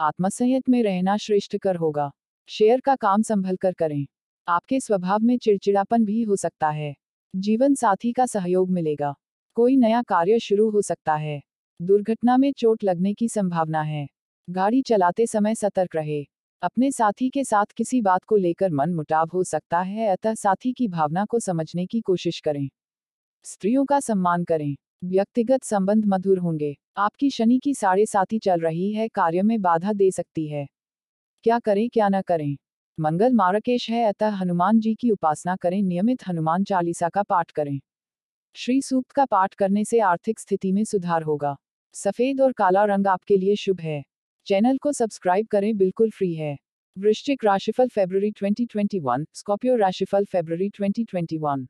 आत्मसंयत 0.00 0.68
में 0.68 0.82
रहना 0.82 1.16
श्रेष्ठकर 1.16 1.76
होगा। 1.76 2.10
शेयर 2.48 2.80
का 2.80 2.96
काम 2.96 3.22
संभल 3.22 3.56
कर 3.56 3.72
करें। 3.72 4.06
आपके 4.48 4.80
स्वभाव 4.80 5.20
में 5.20 5.38
चिड़चिड़ापन 5.38 6.04
भी 6.04 6.22
हो 6.22 6.36
सकता 6.36 6.70
है। 6.70 6.96
जीवन 7.36 7.74
साथी 7.74 8.12
का 8.12 8.26
सहयोग 8.26 8.70
मिलेगा। 8.70 9.14
कोई 9.54 9.76
नया 9.76 10.02
कार्य 10.02 10.38
शुरू 10.38 10.70
हो 10.70 10.82
सकता 10.82 11.14
है। 11.14 11.42
दुर्घटना 11.82 12.36
में 12.36 12.52
चोट 12.52 12.84
लगने 12.84 13.14
की 13.14 13.28
संभावना 13.28 13.82
है। 13.82 14.08
गाड़ी 14.50 14.82
चलाते 14.82 15.26
समय 15.26 15.54
सतर्क 15.54 15.96
रहे। 15.96 16.26
अपने 16.62 16.90
साथी 16.92 17.30
के 17.30 17.44
साथ 17.44 17.64
किसी 17.76 18.00
बात 18.00 18.24
को 18.24 18.36
लेकर 18.36 18.70
मन 18.70 18.94
मुटाव 18.94 19.30
हो 19.34 19.44
सकता 19.44 19.80
है, 19.80 20.08
अतः 20.08 20.34
साथी 20.34 20.72
की 20.72 20.88
भावना 20.88 21.24
को 21.24 21.40
समझने 21.40 21.86
की 21.86 22.00
कोशिश 22.00 22.40
करें। 22.40 22.70
स्त्रियों 23.44 23.84
का 23.84 24.00
सम्मान 24.00 24.44
करें। 24.44 24.76
व्यक्तिगत 25.04 25.64
संबंध 25.64 26.04
मधुर 26.06 26.38
होंगे। 26.38 26.76
आपकी 26.96 27.30
शनि 27.30 27.58
की 27.58 27.74
साढ़े 27.74 28.06
साथी 28.06 28.38
चल 28.38 28.60
रही 28.60 28.92
है, 28.92 29.08
कार्य 29.08 29.42
में 29.42 29.60
बाधा 29.60 29.92
दे 29.92 30.10
सकती 30.10 30.48
है। 30.48 30.66
क्या 31.42 31.58
करें, 31.58 31.88
क्या 31.88 32.08
न 32.08 32.22
करें? 32.22 32.56
मंगल 32.98 33.32
मारकेश 33.32 33.90
है, 33.90 34.04
अतः 34.04 34.28
हनुमान 34.28 34.80
जी 34.80 34.94
की 34.94 35.10
उपासना 35.10 35.56
करें, 35.56 35.82
नियमित 35.82 36.26
हनुमान 36.28 36.64
चालीसा 36.64 37.08
का 37.08 37.22
पाठ 37.22 37.50
करें। 37.50 37.80
श्री 38.56 38.82
सूक्त 38.82 39.12
का 39.12 39.24
पाठ 39.24 39.54
करने 39.54 39.84
से 39.84 40.00
आर्थिक 40.00 40.40
स्थिति 40.40 40.72
में 40.72 40.84
सुधार 40.84 41.22
होगा। 41.22 41.56
सफ़ेद 41.92 42.40
और 42.40 42.52
काला 42.52 42.84
रंग 42.84 43.06
आपके 43.06 43.36
लिए 43.36 43.56
शुभ 43.56 43.80
है। 43.80 44.04
चैनल 44.46 44.78
को 44.78 44.92
सब्सक्राइब 44.92 45.46
करें, 45.46 45.76
बिल्कुल 45.76 46.10
फ्री 46.10 46.34
है। 46.34 46.56
वृश्चिक 46.98 47.44
राशिफल 47.44 47.88
फरवरी 47.88 48.30
2021 48.30 49.24
स्कॉर्पियो 49.34 49.76
राशिफल 49.76 50.24
फरवरी 50.24 50.68
2021 50.68 51.66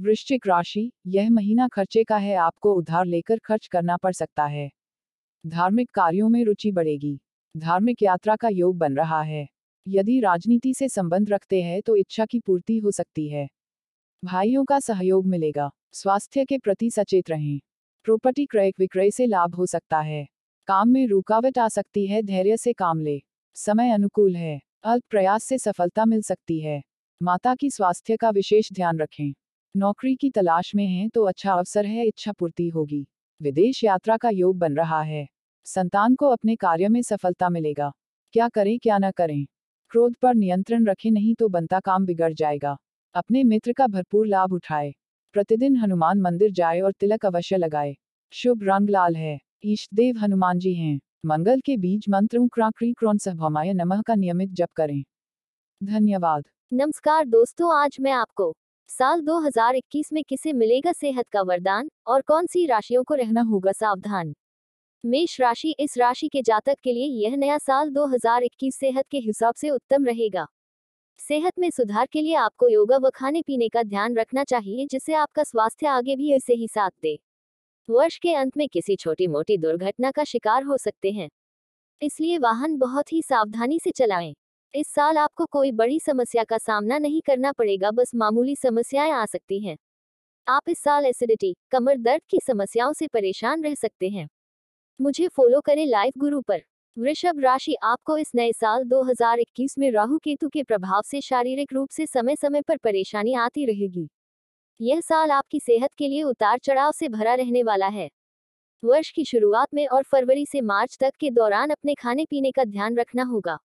वृश्चिक 0.00 0.46
राशि, 0.46 0.92
यह 1.06 1.30
महीना 1.30 1.68
खर्चे 1.68 2.04
का 2.04 2.16
है, 2.16 2.34
आपको 2.34 2.74
उधार 2.74 3.06
लेकर 3.06 3.38
खर्च 3.38 3.66
करना 3.66 3.96
पड़ 3.96 4.12
सकता 4.12 4.44
है। 4.44 4.70
धार्मिक 5.46 5.90
कार्यों 5.90 6.28
में 6.28 6.44
रुचि 6.44 6.72
बढ़ेगी। 6.72 7.18
धार्मिक 7.56 8.02
यात्रा 8.02 8.36
का 8.36 8.48
योग 8.48 8.78
बन 8.78 8.96
रहा 8.96 9.22
है। 9.22 9.48
यदि 9.88 10.20
राजनीति 10.20 10.74
से 10.74 10.88
संबंध 10.88 11.30
रखते 11.30 11.62
हैं 11.62 11.82
तो 11.82 11.96
इच्छा 11.96 12.26
की 12.26 12.40
पूर्ति 12.40 12.78
हो 12.78 12.90
सकती 12.90 13.28
है। 13.28 13.48
भाइयों 14.24 14.64
का 14.64 14.80
सहयोग 14.80 15.26
मिलेगा। 15.26 15.70
स्वास्थ्य 15.92 16.44
के 16.44 16.58
प्रति 16.58 16.90
सचेत 16.90 17.30
रहें। 17.30 17.60
प्रॉपर्टी 18.04 18.46
क्रय, 18.46 18.72
विक्रय 18.78 19.10
से 19.10 19.26
लाभ 19.26 19.54
हो 19.54 19.66
सकता 19.66 20.00
है। 20.00 20.28
काम 20.66 20.88
में 20.88 21.06
रुकावट 21.06 21.58
आ 21.58 21.68
सकती 21.68 22.06
है, 22.06 22.22
धैर्य 22.22 22.56
से 22.56 22.72
काम 22.72 23.00
ले। 23.00 23.22
समय 23.54 23.90
अनुकूल 23.90 24.36
है। 24.36 24.60
अल्प 24.84 25.04
प्रयास 25.10 25.44
से 25.44 25.58
सफलता 25.58 26.04
मिल 26.04 26.22
सकती 26.22 26.60
है। 26.60 26.82
माता 27.22 27.54
की 27.54 27.70
स्वास्थ्य 27.70 28.16
का 28.16 28.30
विशेष 28.30 28.72
ध्यान 28.72 28.98
रखें। 28.98 29.34
नौकरी 29.76 30.16
की 30.16 30.30
तलाश 30.30 30.74
में 30.74 30.86
हैं 30.86 31.08
तो 31.08 31.24
अच्छा 31.24 31.52
अवसर 31.52 31.86
है, 31.86 32.06
इच्छा 32.06 32.32
पूर्ति 32.32 32.68
होगी। 32.68 33.06
विदेश 33.42 33.84
यात्रा 33.84 34.16
का 34.16 34.30
योग 34.30 34.58
बन 34.58 34.76
रहा 34.76 35.02
है। 35.02 35.28
संतान 35.64 36.14
को 36.14 36.26
अपने 36.26 36.56
कार्य 36.56 36.88
में 36.88 37.02
सफलता 37.02 37.48
मिलेगा। 37.48 37.92
क्या 38.32 38.48
करें, 38.48 38.78
क्या 38.78 38.98
न 38.98 39.10
करें? 39.10 39.46
क्रोध 39.92 40.14
पर 40.16 40.34
नियंत्रण 40.34 40.86
रखे 40.86 41.10
नहीं 41.10 41.34
तो 41.34 41.48
बनता 41.48 41.80
काम 41.80 42.06
बिगड़ 42.06 42.32
जाएगा। 42.32 42.76
अपने 43.14 43.44
मित्र 43.44 43.72
का 43.72 43.86
भरपूर 43.86 44.26
लाभ 44.26 44.52
उठाए। 44.52 44.94
प्रतिदिन 45.32 45.76
हनुमान 45.76 46.20
मंदिर 46.20 46.50
जाए 46.50 46.80
और 46.80 46.92
तिलक 46.92 47.26
अवश्य 47.26 47.56
लगाए। 47.56 47.96
शुभ 48.32 48.60
रंग 48.62 48.90
लाल 48.90 49.16
है। 49.16 49.38
इष्ट 49.64 49.94
देव 49.94 50.18
हनुमान 50.18 50.58
जी 50.58 50.74
हैं। 50.74 51.00
मंगल 51.26 51.60
के 51.60 51.76
बीज 51.76 52.04
मंत्रों 52.08 52.48
क्राक्री 52.48 52.92
क्रौन 52.92 53.18
सभमाय 53.18 53.72
नमः 53.72 54.02
का 54.02 54.14
नियमित 54.14 54.50
जप 54.50 54.68
करें। 54.76 55.04
धन्यवाद। 55.84 56.44
नमस्कार 56.72 57.24
दोस्तों, 57.24 57.76
आज 57.76 57.96
मैं 58.00 58.12
आपको 58.12 58.56
साल 58.88 59.20
2021 59.20 60.12
में 60.12 60.24
किसे 60.24 60.52
मिलेगा 60.52 60.92
सेहत 60.92 61.28
का 61.28 61.42
वरदान 61.42 61.90
और 62.06 62.22
कौन 62.22 62.46
सी 62.46 62.66
राशियों 62.66 63.04
को 63.04 63.14
रहना 63.14 63.40
होगा 63.40 63.72
सावधान 63.72 64.34
मेष 65.04 65.40
राशि 65.40 65.74
इस 65.80 65.98
राशि 65.98 66.28
के 66.28 66.42
जातक 66.42 66.74
के 66.84 66.92
लिए 66.92 67.06
यह 67.06 67.36
नया 67.36 67.58
साल 67.58 67.90
2021 67.90 68.76
सेहत 68.76 69.04
के 69.10 69.18
हिसाब 69.18 69.54
से 69.54 69.70
उत्तम 69.70 70.04
रहेगा। 70.04 70.46
सेहत 71.18 71.52
में 71.58 71.70
सुधार 71.70 72.06
के 72.06 72.20
लिए 72.20 72.34
आपको 72.34 72.68
योगा 72.68 72.96
व 72.96 73.10
खाने 73.10 73.42
पीने 73.42 73.68
का 73.68 73.82
ध्यान 73.82 74.16
रखना 74.16 74.44
चाहिए, 74.44 74.86
जिससे 74.86 75.14
आपका 75.14 75.42
स्वास्थ्य 75.42 75.86
आगे 75.86 76.16
भी 76.16 76.32
ऐसे 76.32 76.54
ही 76.54 76.68
साथ 76.68 76.90
दे। 77.02 77.18
वर्ष 77.90 78.18
के 78.18 78.34
अंत 78.34 78.56
में 78.56 78.68
किसी 78.68 78.96
छोटी 78.96 79.26
मोटी 79.26 79.58
दुर्घटना 79.58 80.10
का 80.10 80.24
शिकार 80.24 80.62
हो 80.62 80.76
सकते 80.76 81.10
हैं। 81.10 81.30
इसलिए 82.02 82.38
वाहन 82.38 82.76
बहुत 82.76 83.12
ही 83.12 83.22
सावधानी 83.22 83.78
से 83.78 83.90
चलाएँ। 83.90 84.34
इस 84.74 84.88
साल 84.88 85.18
आपको 85.18 85.46
कोई 85.46 85.72
बड़ी 85.72 86.00
समस्या 86.00 86.44
का 86.44 86.58
सामना 86.58 86.98
नहीं 86.98 87.20
करना 87.20 87.52
पड़ेगा, 87.52 87.90
बस 87.90 88.14
मामूली 88.14 88.56
समस्याएँ 88.56 89.10
आ 89.10 89.26
सकती 89.26 89.60
हैं। 89.60 89.76
आप 90.48 90.62
इस 90.68 90.78
साल 90.78 91.06
एसिडिटी, 91.06 91.56
कमर 91.70 91.96
दर्द 91.96 92.22
की 92.30 92.38
समस्याओं 92.46 92.92
से 92.92 93.06
परेशान 93.06 93.64
रह 93.64 93.74
सकते 93.74 94.08
हैं। 94.08 94.28
मुझे 95.00 95.28
फॉलो 95.28 95.60
करें 95.60 95.86
लाइव 95.86 96.12
गुरु 96.18 96.40
पर। 96.40 96.62
वृषभ 96.98 97.40
राशि 97.40 97.74
आपको 97.82 98.16
इस 98.18 98.30
नए 98.34 98.52
साल 98.52 98.84
2021 98.84 99.78
में 99.78 99.90
राहु 99.90 100.18
केतु 100.18 100.48
के 100.48 100.62
प्रभाव 100.62 101.02
से 101.02 101.20
शारीरिक 101.20 101.72
रूप 101.72 101.90
से 101.90 102.06
समय 102.06 102.36
समय 102.36 102.62
पर 102.62 102.76
परेशानी 102.76 103.34
आती 103.34 103.66
रहेगी। 103.66 104.08
यह 104.80 105.00
साल 105.00 105.30
आपकी 105.30 105.60
सेहत 105.60 105.94
के 105.94 106.08
लिए 106.08 106.22
उतार 106.22 106.58
चढ़ाव 106.58 106.92
से 106.92 107.08
भरा 107.08 107.34
रहने 107.34 107.62
वाला 107.62 107.86
है। 107.86 108.08
वर्ष 108.84 109.10
की 109.10 109.24
शुरुआत 109.24 109.74
में 109.74 109.86
और 109.86 110.02
फरवरी 110.02 110.46
से 110.46 110.60
मार्च 110.60 110.96
तक 111.00 111.12
के 111.20 111.30
दौरान 111.30 111.70
अपने 111.70 111.94
खाने 111.94 112.24
पीने 112.24 112.50
का 112.50 112.64
ध्यान 112.64 112.96
रखना 112.96 113.22
होगा। 113.22 113.58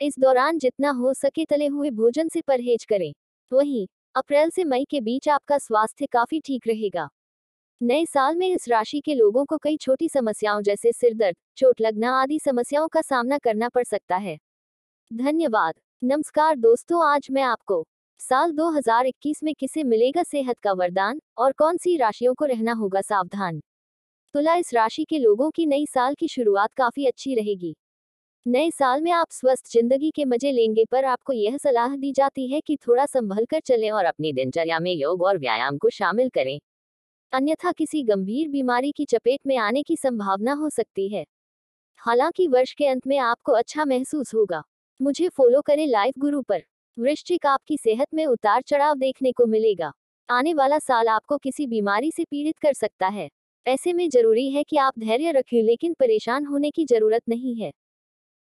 इस 0.00 0.18
दौरान 0.18 0.58
जितना 0.58 0.90
हो 0.90 1.14
सके 1.14 1.44
तले 1.44 1.66
हुए 1.66 1.90
भोजन 1.90 2.28
से 2.28 2.40
परहेज 2.40 2.84
करें। 2.84 3.12
वहीं, 3.52 3.86
अप्रैल 4.14 4.50
से 4.50 4.64
मई 4.64 4.84
के 4.84 5.00
बीच 5.00 5.28
आपका 5.28 5.58
स्वास्थ्य 5.58 6.06
काफ़ी 6.06 6.40
ठीक 6.40 6.68
रहेगा। 6.68 7.08
नए 7.80 8.04
साल 8.06 8.36
में 8.36 8.46
इस 8.48 8.68
राशि 8.68 9.00
के 9.00 9.14
लोगों 9.14 9.44
को 9.44 9.56
कई 9.58 9.76
छोटी 9.76 10.08
समस्याओं 10.08 10.60
जैसे 10.62 10.92
सिरदर्द, 10.92 11.36
चोट 11.56 11.80
लगना 11.80 12.10
आदि 12.12 12.38
समस्याओं 12.38 12.88
का 12.88 13.00
सामना 13.00 13.38
करना 13.38 13.68
पड़ 13.68 13.84
सकता 13.84 14.16
है। 14.16 14.36
धन्यवाद। 15.10 15.74
नमस्कार 16.02 16.56
दोस्तों, 16.56 17.04
आज 17.06 17.26
मैं 17.30 17.42
आपको 17.42 17.86
साल 18.20 18.52
2021 18.52 19.42
में 19.42 19.54
किसे 19.54 19.84
मिलेगा 19.84 20.22
सेहत 20.22 20.58
का 20.58 20.72
वरदान 20.72 21.20
और 21.38 21.52
कौन 21.52 21.76
सी 21.76 21.96
राशियों 21.96 22.34
को 22.34 22.44
रहना 22.44 22.72
होगा 22.72 23.00
सावधान? 23.00 23.60
तुला, 24.34 24.54
इस 24.54 24.74
राशि 24.74 25.04
के 25.04 25.18
लोगों 25.18 25.50
की 25.50 25.66
नई 25.66 25.86
साल 25.86 26.14
की 26.14 26.28
शुरुआत 26.28 26.74
काफ़ी 26.74 27.06
अच्छी 27.06 27.34
रहेगी। 27.34 27.74
नए 28.46 28.70
साल 28.70 29.02
में 29.02 29.12
आप 29.12 29.30
स्वस्थ 29.30 29.72
ज़िंदगी 29.72 30.10
के 30.10 30.24
मज़े 30.24 30.52
लेंगे, 30.52 30.84
पर 30.84 31.04
आपको 31.04 31.32
यह 31.32 31.56
सलाह 31.56 31.96
दी 31.96 32.12
जाती 32.12 32.48
है 32.48 32.60
कि 32.60 32.76
थोड़ा 32.76 33.06
संभल 33.06 33.44
कर 33.44 33.60
चलें 33.60 33.90
और 33.90 34.04
अपनी 34.04 34.32
दिनचर्या 34.32 34.78
में 34.78 34.92
योग 34.92 35.22
और 35.22 35.38
व्यायाम 35.38 35.78
को 35.78 35.90
शामिल 35.90 36.28
करें। 36.28 36.58
अन्यथा 37.32 37.72
किसी 37.72 38.02
गंभीर 38.02 38.48
बीमारी 38.48 38.92
की 38.92 39.04
चपेट 39.04 39.40
में 39.46 39.56
आने 39.56 39.82
की 39.82 39.96
संभावना 39.96 40.52
हो 40.52 40.68
सकती 40.70 41.08
है। 41.08 41.24
हालाँकि 42.00 42.46
वर्ष 42.48 42.72
के 42.74 42.86
अंत 42.86 43.06
में 43.06 43.18
आपको 43.18 43.52
अच्छा 43.52 43.84
महसूस 43.84 44.34
होगा। 44.34 44.62
मुझे 45.00 45.28
फॉलो 45.28 45.60
करें 45.60 45.86
लाइव 45.86 46.12
गुरु 46.18 46.42
पर। 46.42 46.62
वृश्चिक 46.98 47.46
आपकी 47.46 47.76
सेहत 47.76 48.08
में 48.14 48.26
उतार 48.26 48.62
चढ़ाव 48.62 48.94
देखने 48.96 49.32
को 49.32 49.46
मिलेगा। 49.46 49.92
आने 50.28 50.54
वाला 50.54 50.78
साल 50.78 51.08
आपको 51.08 51.38
किसी 51.38 51.66
बीमारी 51.66 52.10
से 52.10 52.24
पीड़ित 52.24 52.58
कर 52.58 52.72
सकता 52.72 53.08
है। 53.08 53.28
ऐसे 53.66 53.92
में 53.92 54.08
ज़रूरी 54.10 54.50
है 54.50 54.64
कि 54.64 54.76
आप 54.76 54.98
धैर्य 54.98 55.32
रखें 55.32 55.62
लेकिन 55.62 55.94
परेशान 55.94 56.46
होने 56.46 56.70
की 56.70 56.84
ज़रूरत 56.84 57.22
नहीं 57.28 57.54
है। 57.56 57.72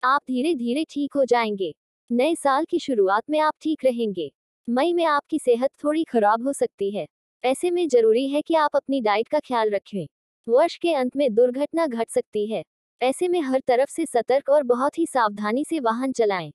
आप 0.04 0.22
धीरे 0.28 0.56
धीरे 0.56 0.86
ठीक 0.90 1.14
हो 1.16 1.26
जाएँगे। 1.26 1.74
नए 2.10 2.36
साल 2.36 2.66
की 2.66 2.80
शुरुआत 2.80 3.24
में 3.30 3.40
आप 3.40 3.54
ठीक 3.62 3.86
रहेंगे। 3.86 4.32
मई 4.68 4.94
में 4.94 5.06
आपकी 5.06 5.40
सेहत 5.40 5.70
थोड़ी 5.84 6.04
खराब 6.04 6.48
हो 6.48 6.54
सकती 6.54 6.92
है। 6.92 7.08
ऐसे 7.44 7.72
में 7.72 7.88
ज़रूरी 7.88 8.28
है 8.30 8.42
कि 8.42 8.56
आप 8.56 8.76
अपनी 8.76 9.02
डाइट 9.02 9.28
का 9.28 9.40
ख्याल 9.40 9.70
रखें। 9.70 10.08
वर्ष 10.48 10.78
के 10.78 10.94
अंत 10.94 11.16
में 11.16 11.34
दुर्घटना 11.36 11.88
घट 11.88 12.10
सकती 12.10 12.48
है। 12.48 12.64
ऐसे 13.02 13.28
में 13.28 13.42
हर 13.42 13.60
तरफ़ 13.68 13.90
से 13.90 14.06
सतर्क 14.06 14.50
और 14.50 14.64
बहुत 14.64 15.00
ही 15.00 15.06
सावधानी 15.06 15.66
से 15.66 15.80
वाहन 15.80 16.12
चलाएँ। 16.12 16.52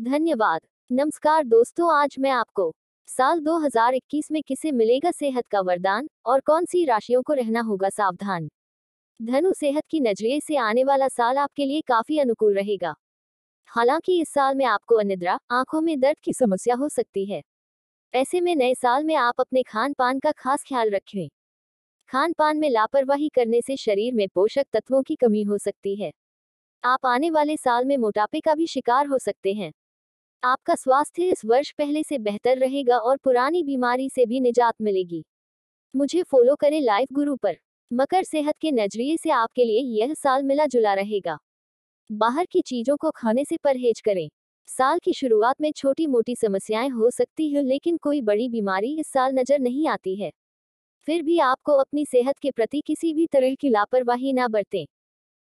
धन्यवाद। 0.00 0.60
नमस्कार 0.92 1.44
दोस्तों, 1.44 1.94
आज 1.94 2.16
मैं 2.18 2.30
आपको 2.30 2.74
साल 3.06 3.40
2021 3.40 4.30
में 4.32 4.42
किसे 4.42 4.72
मिलेगा 4.72 5.10
सेहत 5.10 5.46
का 5.46 5.60
वरदान 5.60 6.08
और 6.26 6.40
कौन 6.40 6.64
सी 6.64 6.84
राशियों 6.84 7.22
को 7.22 7.32
रहना 7.32 7.60
होगा 7.60 7.88
सावधान? 7.88 8.48
धनु 9.22 9.52
सेहत 9.52 9.84
की 9.90 10.00
नज़रिए 10.00 10.40
से 10.40 10.56
आने 10.56 10.84
वाला 10.84 11.08
साल 11.08 11.38
आपके 11.38 11.64
लिए 11.64 11.80
काफ़ी 11.80 12.18
अनुकूल 12.18 12.54
रहेगा। 12.54 12.94
हालाँकि 13.66 14.20
इस 14.20 14.28
साल 14.28 14.54
में 14.54 14.66
आपको 14.66 14.94
अनिद्रा, 14.94 15.38
आँखों 15.50 15.80
में 15.80 16.00
दर्द 16.00 16.16
की 16.24 16.32
समस्या 16.32 16.74
हो 16.74 16.88
सकती 16.88 17.24
है। 17.26 17.42
ऐसे 18.14 18.40
में 18.40 18.56
नए 18.56 18.74
साल 18.74 19.04
में 19.04 19.14
आप 19.14 19.34
अपने 19.40 19.62
खान 19.62 19.92
पान 19.92 20.18
का 20.18 20.32
खास 20.32 20.64
ख्याल 20.68 20.90
रखें। 20.90 21.28
खान 22.08 22.32
पान 22.32 22.58
में 22.58 22.70
लापरवाही 22.70 23.28
करने 23.28 23.60
से 23.60 23.76
शरीर 23.76 24.14
में 24.14 24.28
पोषक 24.28 24.66
तत्वों 24.72 25.02
की 25.02 25.14
कमी 25.14 25.42
हो 25.42 25.58
सकती 25.58 25.96
है। 25.96 26.12
आप 26.84 27.06
आने 27.06 27.30
वाले 27.30 27.56
साल 27.56 27.84
में 27.84 27.96
मोटापे 27.96 28.40
का 28.40 28.54
भी 28.54 28.66
शिकार 28.66 29.06
हो 29.06 29.18
सकते 29.18 29.52
हैं। 29.52 29.72
आपका 30.42 30.74
स्वास्थ्य 30.74 31.24
इस 31.24 31.44
वर्ष 31.44 31.72
पहले 31.72 32.02
से 32.02 32.18
बेहतर 32.18 32.58
रहेगा 32.58 32.98
और 32.98 33.16
पुरानी 33.16 33.62
बीमारी 33.62 34.10
से 34.10 34.26
भी 34.26 34.40
निजात 34.40 34.74
मिलेगी। 34.82 35.24
मुझे 35.96 36.22
फॉलो 36.22 36.56
करें 36.56 36.80
लाइव 36.80 37.08
गुरु 37.12 37.36
पर। 37.36 37.56
मकर 37.92 38.24
सेहत 38.24 38.54
के 38.60 38.72
नज़रिए 38.72 39.16
से 39.16 39.30
आपके 39.30 39.64
लिए 39.64 39.80
यह 39.80 40.14
साल 40.14 40.42
मिला 40.42 40.66
जुला 40.66 40.94
रहेगा। 40.94 41.38
बाहर 42.12 42.46
की 42.46 42.60
चीज़ों 42.60 42.96
को 42.96 43.10
खाने 43.10 43.44
से 43.44 43.56
परहेज 43.56 44.00
करें। 44.00 44.28
साल 44.68 44.98
की 44.98 45.12
शुरुआत 45.12 45.60
में 45.60 45.72
छोटी 45.72 46.06
मोटी 46.06 46.36
समस्याएँ 46.36 46.88
हो 46.88 47.10
सकती 47.10 47.48
है, 47.48 47.62
लेकिन 47.62 47.96
कोई 47.96 48.20
बड़ी 48.20 48.48
बीमारी 48.48 49.00
इस 49.00 49.06
साल 49.06 49.32
नज़र 49.32 49.58
नहीं 49.58 49.88
आती 49.88 50.14
है। 50.16 50.30
फिर 51.08 51.22
भी 51.22 51.38
आपको 51.38 51.72
अपनी 51.72 52.04
सेहत 52.06 52.38
के 52.38 52.50
प्रति 52.50 52.80
किसी 52.80 53.12
भी 53.14 53.26
तरह 53.26 53.54
की 53.54 53.68
लापरवाही 53.68 54.32
ना 54.32 54.48
बरतें। 54.48 54.86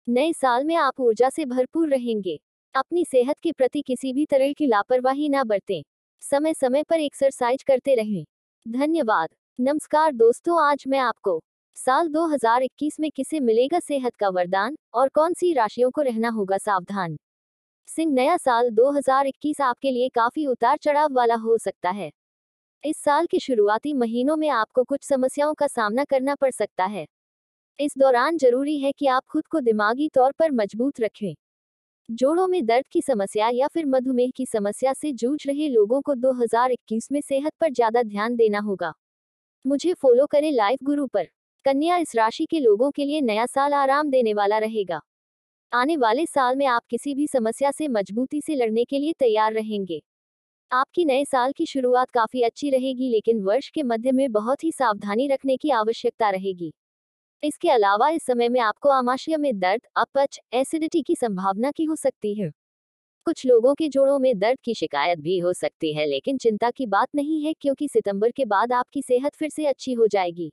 नए 0.08 0.32
साल 0.32 0.64
में 0.64 0.74
आप 0.76 1.00
ऊर्जा 1.00 1.30
से 1.30 1.44
भरपूर 1.44 1.88
रहेंगे। 1.88 2.38
अपनी 2.74 3.04
सेहत 3.04 3.38
के 3.38 3.52
प्रति 3.52 3.82
किसी 3.82 4.12
भी 4.12 4.26
तरह 4.26 4.52
की 4.52 4.66
लापरवाही 4.66 5.28
ना 5.28 5.44
बरतें। 5.44 5.82
समय 6.22 6.54
समय 6.54 6.82
पर 6.82 7.00
एक्सरसाइज 7.00 7.62
करते 7.62 7.94
रहें। 7.94 8.24
धन्यवाद। 8.68 9.28
नमस्कार 9.58 10.12
दोस्तों, 10.12 10.62
आज 10.62 10.84
मैं 10.88 10.98
आपको 10.98 11.40
साल 11.76 12.08
2021 12.08 13.00
में 13.00 13.10
किसे 13.10 13.40
मिलेगा 13.40 13.78
सेहत 13.78 14.16
का 14.16 14.28
वरदान 14.28 14.76
और 14.94 15.08
कौन 15.08 15.34
सी 15.34 15.52
राशियों 15.52 15.90
को 15.90 16.02
रहना 16.02 16.28
होगा 16.28 16.58
सावधान? 16.58 17.16
सिंह 17.90 18.12
नया 18.12 18.36
साल 18.36 18.70
2021 18.70 19.60
आपके 19.60 19.90
लिए 19.90 20.08
काफ़ी 20.08 20.46
उतार 20.46 20.76
चढ़ाव 20.76 21.12
वाला 21.12 21.34
हो 21.34 21.58
सकता 21.58 21.90
है। 21.90 22.10
इस 22.84 22.96
साल 22.96 23.26
के 23.26 23.38
शुरुआती 23.38 23.92
महीनों 23.94 24.36
में 24.36 24.48
आपको 24.48 24.84
कुछ 24.84 25.04
समस्याओं 25.04 25.54
का 25.54 25.66
सामना 25.66 26.04
करना 26.04 26.34
पड़ 26.34 26.50
सकता 26.50 26.84
है। 26.84 27.06
इस 27.78 27.94
दौरान 27.98 28.36
ज़रूरी 28.36 28.78
है 28.78 28.92
कि 28.92 29.06
आप 29.06 29.24
खुद 29.26 29.46
को 29.46 29.60
दिमागी 29.60 30.08
तौर 30.08 30.32
पर 30.32 30.52
मज़बूत 30.52 31.00
रखें। 31.00 31.34
जोड़ों 32.08 32.46
में 32.48 32.64
दर्द 32.66 32.86
की 32.92 33.02
समस्या 33.02 33.48
या 33.48 33.68
फिर 33.68 33.86
मधुमेह 33.86 34.30
की 34.36 34.46
समस्या 34.46 34.92
से 34.92 35.12
जूझ 35.12 35.38
रहे 35.46 35.68
लोगों 35.68 36.00
को 36.00 36.14
2021 36.14 37.12
में 37.12 37.20
सेहत 37.20 37.52
पर 37.60 37.72
ज़्यादा 37.72 38.02
ध्यान 38.02 38.36
देना 38.36 38.58
होगा। 38.60 38.92
मुझे 39.64 39.94
फॉलो 39.94 40.26
करें 40.26 40.52
लाइव 40.52 40.78
गुरु 40.82 41.06
पर। 41.06 41.28
कन्या 41.64 41.96
इस 41.96 42.16
राशि 42.16 42.46
के 42.46 42.60
लोगों 42.60 42.90
के 42.90 43.04
लिए 43.04 43.20
नया 43.20 43.46
साल 43.46 43.74
आराम 43.74 44.10
देने 44.10 44.34
वाला 44.34 44.58
रहेगा। 44.58 45.00
आने 45.72 45.96
वाले 45.96 46.26
साल 46.26 46.56
में 46.56 46.66
आप 46.66 46.82
किसी 46.90 47.14
भी 47.14 47.26
समस्या 47.26 47.70
से 47.70 47.88
मजबूती 47.88 48.40
से 48.40 48.54
लड़ने 48.54 48.84
के 48.84 48.98
लिए 48.98 49.12
तैयार 49.12 49.52
रहेंगे। 49.52 50.02
आपकी 50.70 51.04
नए 51.04 51.24
साल 51.24 51.52
की 51.52 51.66
शुरुआत 51.66 52.10
काफ़ी 52.10 52.42
अच्छी 52.42 52.70
रहेगी, 52.70 53.08
लेकिन 53.10 53.42
वर्ष 53.42 53.70
के 53.70 53.82
मध्य 53.82 54.12
में 54.12 54.32
बहुत 54.32 54.64
ही 54.64 54.72
सावधानी 54.72 55.28
रखने 55.28 55.56
की 55.56 55.70
आवश्यकता 55.70 56.30
रहेगी। 56.30 56.72
इसके 57.42 57.70
अलावा 57.70 58.08
इस 58.10 58.26
समय 58.26 58.48
में 58.48 58.60
आपको 58.60 58.88
आमाशय 58.88 59.36
में 59.36 59.58
दर्द, 59.60 59.82
अपच, 59.96 60.40
एसिडिटी 60.52 61.02
की 61.02 61.16
संभावना 61.16 61.70
की 61.70 61.84
हो 61.84 61.96
सकती 61.96 62.34
है। 62.34 62.50
कुछ 63.26 63.46
लोगों 63.46 63.74
के 63.74 63.88
जोड़ों 63.88 64.18
में 64.18 64.38
दर्द 64.38 64.58
की 64.64 64.74
शिकायत 64.74 65.18
भी 65.18 65.38
हो 65.38 65.52
सकती 65.52 65.94
है, 65.94 66.06
लेकिन 66.06 66.38
चिंता 66.38 66.70
की 66.70 66.86
बात 66.86 67.08
नहीं 67.14 67.44
है, 67.46 67.54
क्योंकि 67.60 67.88
सितंबर 67.88 68.30
के 68.30 68.44
बाद 68.44 68.72
आपकी 68.72 69.02
सेहत 69.02 69.36
फिर 69.36 69.50
से 69.50 69.66
अच्छी 69.66 69.92
हो 69.92 70.06
जाएगी। 70.06 70.52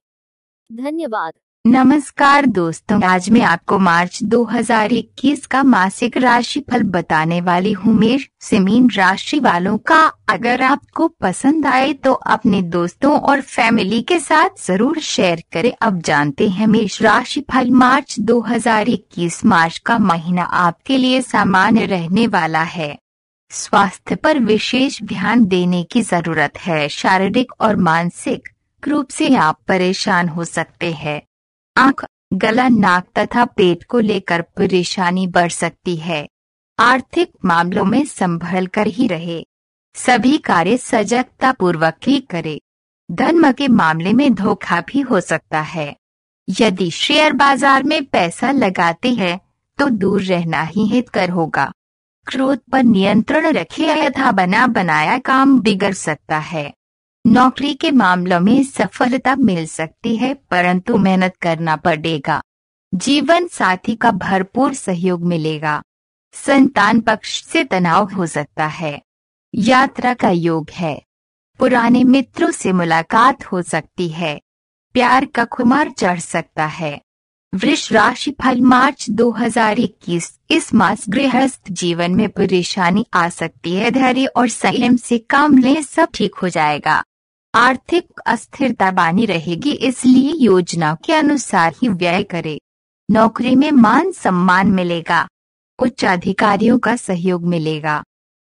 धन्यवाद। 0.70 1.34
नमस्कार 1.70 2.46
दोस्तों, 2.46 3.02
आज 3.04 3.30
मैं 3.30 3.42
आपको 3.42 3.78
मार्च 3.80 4.20
2021 4.24 5.46
का 5.46 5.64
मासिक 5.64 6.18
राशि 6.18 6.60
फल 6.70 6.84
बताने 6.84 7.40
वाली 7.42 7.72
हूँ। 7.72 7.94
मेष 7.94 8.28
सिमीन 8.42 8.90
राशि 8.90 9.40
वालों 9.40 9.78
का, 9.78 10.00
अगर 10.30 10.62
आपको 10.62 11.08
पसंद 11.22 11.66
आए 11.66 11.92
तो 11.94 12.14
अपने 12.14 12.62
दोस्तों 12.62 13.12
और 13.20 13.42
फैमिली 13.42 14.02
के 14.02 14.20
साथ 14.20 14.66
ज़रूर 14.68 15.00
शेयर 15.00 15.44
करें। 15.54 15.72
अब 15.82 16.02
जानते 16.02 16.50
हैं 16.50 16.68
मेष 16.68 17.02
राशि 17.02 17.42
फल 17.52 17.72
मार्च 17.74 18.20
2021 18.22 19.44
मार्च 19.46 19.78
का 19.78 19.98
महीना 20.00 20.44
आपके 20.44 20.98
लिए 20.98 21.22
सामान्य 21.24 21.86
रहने 21.86 22.28
वाला 22.30 22.64
है। 22.64 22.98
स्वास्थ्य 23.52 24.16
पर 24.16 24.40
विशेष 24.40 25.04
ध्यान 25.04 25.46
देने 25.46 25.84
की 25.84 26.02
ज़रूरत 26.04 26.58
है। 26.60 26.88
शारीरिक 26.90 27.54
और 27.62 27.76
मानसिक 27.84 28.50
रूप 28.84 29.10
से 29.10 29.36
आप 29.36 29.60
परेशान 29.68 30.30
हो 30.30 30.44
सकते 30.46 30.92
हैं। 30.94 31.22
आँख, 31.78 32.04
गला, 32.34 32.68
नाक 32.68 33.08
तथा 33.18 33.44
पेट 33.46 33.84
को 33.84 34.00
लेकर 34.00 34.42
परेशानी 34.58 35.26
बढ़ 35.28 35.50
सकती 35.50 35.96
है। 35.96 36.28
आर्थिक 36.80 37.32
मामलों 37.46 37.84
में 37.86 38.06
संभल 38.06 38.68
कर 38.68 38.88
ही 38.88 39.08
रहे। 39.08 39.46
सभी 39.96 40.38
कार्य 40.38 40.78
सजगता 40.78 41.52
पूर्वक 41.52 41.96
ही 42.08 42.20
करे। 42.20 42.60
धर्म 43.10 43.52
के 43.52 43.68
मामले 43.68 44.14
में 44.14 44.34
धोखा 44.34 44.80
भी 44.82 45.02
हो 45.02 45.20
सकता 45.20 45.62
है। 45.62 45.96
यदि 46.48 46.90
शेयर 46.92 47.34
बाज़ार 47.34 47.84
में 47.84 48.04
पैसा 48.06 48.52
लगाते 48.52 49.14
हैं 49.14 49.40
तो 49.80 49.90
दूर 49.90 50.22
रहना 50.22 50.62
ही 50.64 50.88
हितकर 50.88 51.30
होगा। 51.30 51.72
क्रोध 52.28 52.60
पर 52.72 52.84
नियंत्रण 52.84 53.52
रखे, 53.52 53.86
यथा 54.06 54.32
बना 54.32 54.68
बनाया 54.68 55.18
काम 55.18 55.60
बिगड़ 55.60 55.94
सकता 55.94 56.38
है। 56.38 56.72
नौकरी 57.30 57.74
के 57.74 57.92
मामलों 57.92 58.40
में 58.40 58.64
सफलता 58.64 59.36
मिल 59.36 59.66
सकती 59.66 60.16
है, 60.16 60.34
परंतु 60.34 60.98
मेहनत 60.98 61.36
करना 61.42 61.76
पड़ेगा। 61.76 62.42
जीवन 62.96 63.48
साथी 63.48 63.96
का 63.96 64.12
भरपूर 64.12 64.74
सहयोग 64.74 65.24
मिलेगा। 65.24 65.84
संतान 66.34 67.00
पक्ष 67.00 67.44
से 67.44 67.64
तनाव 67.64 68.14
हो 68.14 68.26
सकता 68.26 68.66
है। 68.66 69.02
यात्रा 69.56 70.14
का 70.14 70.30
योग 70.30 70.70
है। 70.70 71.02
पुराने 71.60 72.04
मित्रों 72.04 72.52
से 72.52 72.72
मुलाकात 72.72 73.46
हो 73.46 73.62
सकती 73.62 74.10
है। 74.10 74.42
प्यार 74.94 75.26
का 75.26 75.46
खुमार 75.46 75.90
चढ़ 75.90 76.20
सकता 76.20 76.66
है। 76.66 77.02
वृष 77.56 77.92
राशि 77.92 78.32
फल 78.32 78.62
मार्च 78.62 79.10
2021 79.10 80.40
इस 80.52 80.74
मास 80.74 81.06
गृहस्थ 81.10 81.62
जीवन 81.72 82.12
में 82.12 82.30
परेशानी 82.30 83.06
आ 83.14 83.30
सकती 83.30 83.76
है। 83.76 83.92
धैर्य 83.92 84.26
और 84.26 84.48
संयम 84.48 84.96
से 84.96 85.18
काम 85.18 85.58
लें, 85.58 85.82
सब 85.82 86.08
ठीक 86.14 86.36
हो 86.36 86.50
जाएगा। 86.50 87.04
आर्थिक 87.58 88.20
अस्थिरता 88.26 88.92
बनी 88.92 89.26
रहेगी, 89.26 89.72
इसलिए 89.72 90.34
योजना 90.34 90.98
के 91.06 91.14
अनुसार 91.14 91.74
ही 91.82 91.88
व्यय 91.88 92.24
करे। 92.24 92.62
नौकरी 93.12 93.56
में 93.56 93.72
मान 93.72 94.12
सम्मान 94.12 94.68
मिलेगा। 94.68 95.28
उच्च 95.80 96.06
अधिकारियों 96.06 96.80
का 96.80 96.96
सहयोग 96.96 97.44
मिलेगा। 97.44 98.04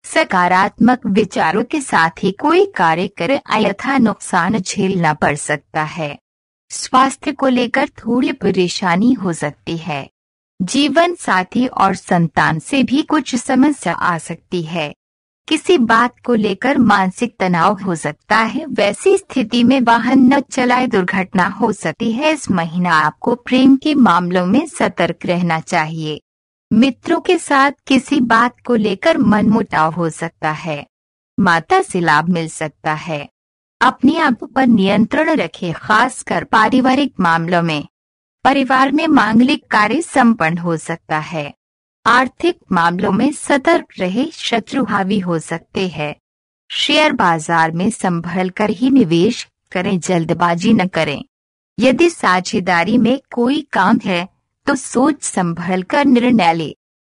सकारात्मक 0.04 1.06
विचारों 1.06 1.64
के 1.64 1.82
साथ 1.82 2.10
ही 2.24 2.32
कोई 2.32 2.66
कार्य 2.66 3.08
करे, 3.08 3.38
अन्यथा 3.38 3.98
नुकसान 3.98 4.60
झेलना 4.60 5.14
पड़ 5.14 5.36
सकता 5.36 5.84
है। 5.84 6.20
स्वास्थ्य 6.70 7.32
को 7.32 7.48
लेकर 7.48 7.90
थोड़ी 7.90 8.32
परेशानी 8.32 9.14
हो 9.14 9.34
सकती 9.34 9.78
है। 9.78 10.10
जीवन 10.62 11.16
साथी 11.16 11.68
और 11.68 11.96
संतान 11.96 12.60
से 12.60 12.84
भी 12.84 13.02
कुछ 13.02 13.36
समस्या 13.36 13.94
आ 13.94 14.18
सकती 14.18 14.62
है। 14.62 14.94
किसी 15.48 15.78
बात 15.78 16.14
को 16.26 16.34
लेकर 16.34 16.78
मानसिक 16.78 17.36
तनाव 17.40 17.82
हो 17.82 17.96
सकता 17.96 18.38
है। 18.38 18.66
वैसी 18.66 19.18
स्थिति 19.18 19.64
में 19.64 19.82
वाहन 19.82 20.34
न 20.34 20.40
चलाए 20.40 20.88
दुर्घटना 20.88 21.48
हो 21.48 21.72
सकती 21.72 22.12
है। 22.12 22.32
इस 22.32 22.52
महीना 22.52 22.92
आपको 22.92 23.36
प्रेम 23.36 23.76
के 23.76 23.96
मामलों 23.96 24.46
में 24.46 24.68
सतर्क 24.68 25.20
रहना 25.26 25.60
चाहिए। 25.60 26.22
मित्रों 26.74 27.22
के 27.22 27.38
साथ 27.38 27.72
किसी 27.88 28.20
बात 28.20 28.56
को 28.66 28.76
लेकर 28.76 29.18
मनमुटाव 29.18 29.94
हो 29.94 30.10
सकता 30.10 30.52
है। 30.52 30.88
माता 31.40 31.82
से 31.82 32.00
लाभ 32.00 32.30
मिल 32.30 32.50
सकता 32.50 32.94
है। 32.94 33.30
अपने 33.82 34.18
आप 34.20 34.44
पर 34.44 34.68
नियंत्रण 34.68 35.36
रखें, 35.36 35.74
खासकर 35.74 36.44
पारिवारिक 36.44 37.14
मामलों 37.20 37.62
में। 37.62 37.88
परिवार 38.44 38.92
में 38.92 39.08
मांगलिक 39.08 39.68
कार्य 39.72 40.02
संपन्न 40.02 40.58
हो 40.58 40.78
सकता 40.78 41.20
है। 41.20 41.54
आर्थिक 42.08 42.58
मामलों 42.72 43.12
में 43.12 43.32
सतर्क 43.32 43.88
रहे 44.00 44.26
शत्रु 44.34 44.84
हावी 44.84 45.18
हो 45.20 45.38
सकते 45.40 45.88
हैं। 45.88 46.14
शेयर 46.70 47.14
बाज़ार 47.14 47.72
में 47.72 47.90
संभल 47.90 48.50
कर 48.50 48.70
ही 48.70 48.90
निवेश 48.90 49.48
करें, 49.72 50.00
जल्दबाजी 50.00 50.72
न 50.74 50.86
करें। 50.88 51.24
यदि 51.78 52.10
साझेदारी 52.10 52.98
में 52.98 53.20
कोई 53.32 53.62
काम 53.74 54.00
है 54.06 54.28
तो 54.68 54.76
सोच 54.76 55.22
संभल 55.22 55.84
कर 55.84 56.06
निर्णय 56.06 56.54
ले। 56.54 56.74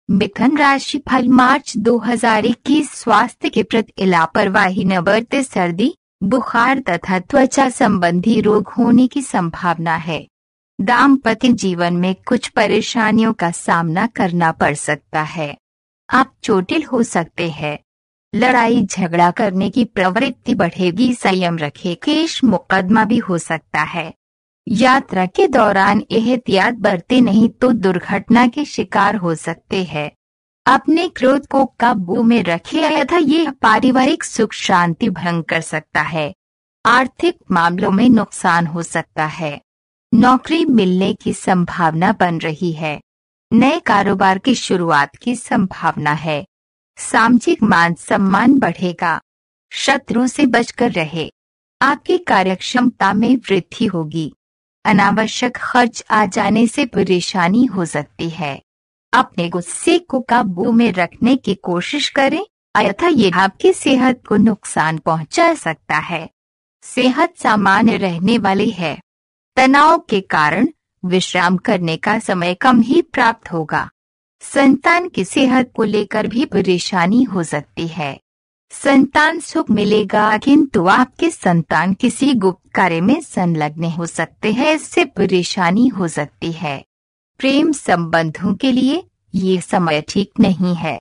मिथुन 0.08 0.56
राशि 0.58 0.98
फल 1.08 1.28
मार्च 1.30 1.76
2021 1.78 2.90
स्वास्थ्य 2.94 3.48
के 3.48 3.62
प्रति 3.62 4.06
लापरवाही 4.06 4.84
न 4.84 5.00
बरते 5.00 5.42
सर्दी, 5.42 5.94
बुखार 6.22 6.80
तथा 6.80 7.18
त्वचा 7.20 7.68
संबंधी 7.70 8.40
रोग 8.40 8.68
होने 8.68 9.06
की 9.06 9.22
संभावना 9.22 9.96
है। 9.98 10.26
दाम्पत्य 10.82 11.52
जीवन 11.52 11.94
में 11.94 12.14
कुछ 12.14 12.48
परेशानियों 12.48 13.32
का 13.32 13.50
सामना 13.50 14.06
करना 14.06 14.52
पड़ 14.52 14.74
सकता 14.74 15.22
है। 15.22 15.56
आप 16.10 16.34
चोटिल 16.42 16.84
हो 16.84 17.02
सकते 17.02 17.50
हैं। 17.50 17.78
लड़ाई 18.34 18.86
झगड़ा 18.86 19.30
करने 19.30 19.70
की 19.70 19.84
प्रवृत्ति 19.84 20.54
बढ़ेगी, 20.54 21.14
संयम 21.14 21.58
रखे, 21.58 21.94
केश 21.94 22.44
मुकदमा 22.44 23.04
भी 23.04 23.18
हो 23.18 23.38
सकता 23.38 23.82
है। 23.82 24.14
यात्रा 24.68 25.26
के 25.26 25.46
दौरान 25.46 26.04
एहतियात 26.10 26.74
बरते 26.74 27.20
नहीं 27.20 27.48
तो 27.48 27.72
दुर्घटना 27.72 28.46
के 28.46 28.64
शिकार 28.64 29.16
हो 29.16 29.34
सकते 29.34 29.84
हैं। 29.84 30.10
अपने 30.66 31.08
क्रोध 31.08 31.46
को 31.46 31.64
काबू 31.64 32.22
में 32.22 32.42
रखे 32.42 32.84
अयथा 32.84 33.16
ये 33.16 33.50
पारिवारिक 33.50 34.24
सुख 34.24 34.52
शांति 34.52 35.10
भंग 35.10 35.44
कर 35.44 35.60
सकता 35.60 36.00
है। 36.00 36.34
आर्थिक 36.86 37.38
मामलों 37.50 37.90
में 37.90 38.08
नुकसान 38.08 38.66
हो 38.66 38.82
सकता 38.82 39.26
है। 39.26 39.60
नौकरी 40.14 40.64
मिलने 40.64 41.14
की 41.14 41.32
संभावना 41.32 42.12
बन 42.12 42.38
रही 42.38 42.72
है। 42.72 43.00
नए 43.52 43.80
कारोबार 43.80 44.38
की 44.38 44.54
शुरुआत 44.54 45.16
की 45.16 45.36
संभावना 45.36 46.12
है। 46.12 46.46
सामाजिक 46.98 47.62
मान 47.62 47.94
सम्मान 47.94 48.58
बढ़ेगा। 48.58 49.20
शत्रु 49.72 50.26
से 50.26 50.46
बचकर 50.46 50.92
रहे। 50.92 51.32
आपकी 51.82 52.18
कार्यक्षमता 52.18 53.12
में 53.12 53.36
वृद्धि 53.36 53.86
होगी। 53.86 54.34
अनावश्यक 54.84 55.56
खर्च 55.56 56.04
आ 56.10 56.26
जाने 56.26 56.66
से 56.66 56.86
परेशानी 56.86 57.64
हो 57.64 57.84
सकती 57.84 58.30
है। 58.30 58.62
अपने 59.12 59.48
गुस्से 59.48 59.98
को 59.98 60.20
काबू 60.20 60.72
में 60.72 60.92
रखने 60.92 61.36
की 61.36 61.54
कोशिश 61.54 62.08
करें, 62.08 62.46
अन्यथा 62.74 63.06
ये 63.06 63.30
आपकी 63.30 63.72
सेहत 63.72 64.22
को 64.28 64.36
नुकसान 64.36 64.98
पहुँचा 64.98 65.54
सकता 65.54 65.98
है। 65.98 66.30
सेहत 66.82 67.34
सामान्य 67.36 67.96
रहने 67.96 68.38
वाली 68.38 68.70
है। 68.70 69.00
तनाव 69.56 69.98
के 69.98 70.20
कारण 70.20 70.68
विश्राम 71.04 71.56
करने 71.56 71.96
का 71.96 72.18
समय 72.18 72.54
कम 72.54 72.80
ही 72.80 73.02
प्राप्त 73.02 73.52
होगा। 73.52 73.88
संतान 74.42 75.08
की 75.08 75.24
सेहत 75.24 75.72
को 75.76 75.84
लेकर 75.84 76.26
भी 76.26 76.44
परेशानी 76.44 77.22
हो 77.22 77.42
सकती 77.42 77.86
है। 77.88 78.20
संतान 78.72 79.40
सुख 79.40 79.70
मिलेगा, 79.70 80.36
किंतु 80.38 80.86
आपके 80.86 81.30
संतान 81.30 81.94
किसी 81.94 82.32
गुप्त 82.34 82.70
कार्य 82.74 83.00
में 83.00 83.20
संलग्न 83.20 83.84
हो 83.84 84.06
सकते 84.06 84.52
हैं, 84.52 84.74
इससे 84.74 85.04
परेशानी 85.04 85.86
हो 85.88 86.08
सकती 86.08 86.52
है। 86.52 86.84
प्रेम 87.40 87.72
संबंधों 87.72 88.54
के 88.54 88.72
लिए 88.72 89.04
ये 89.34 89.60
समय 89.60 90.00
ठीक 90.08 90.32
नहीं 90.40 90.74
है। 90.74 90.98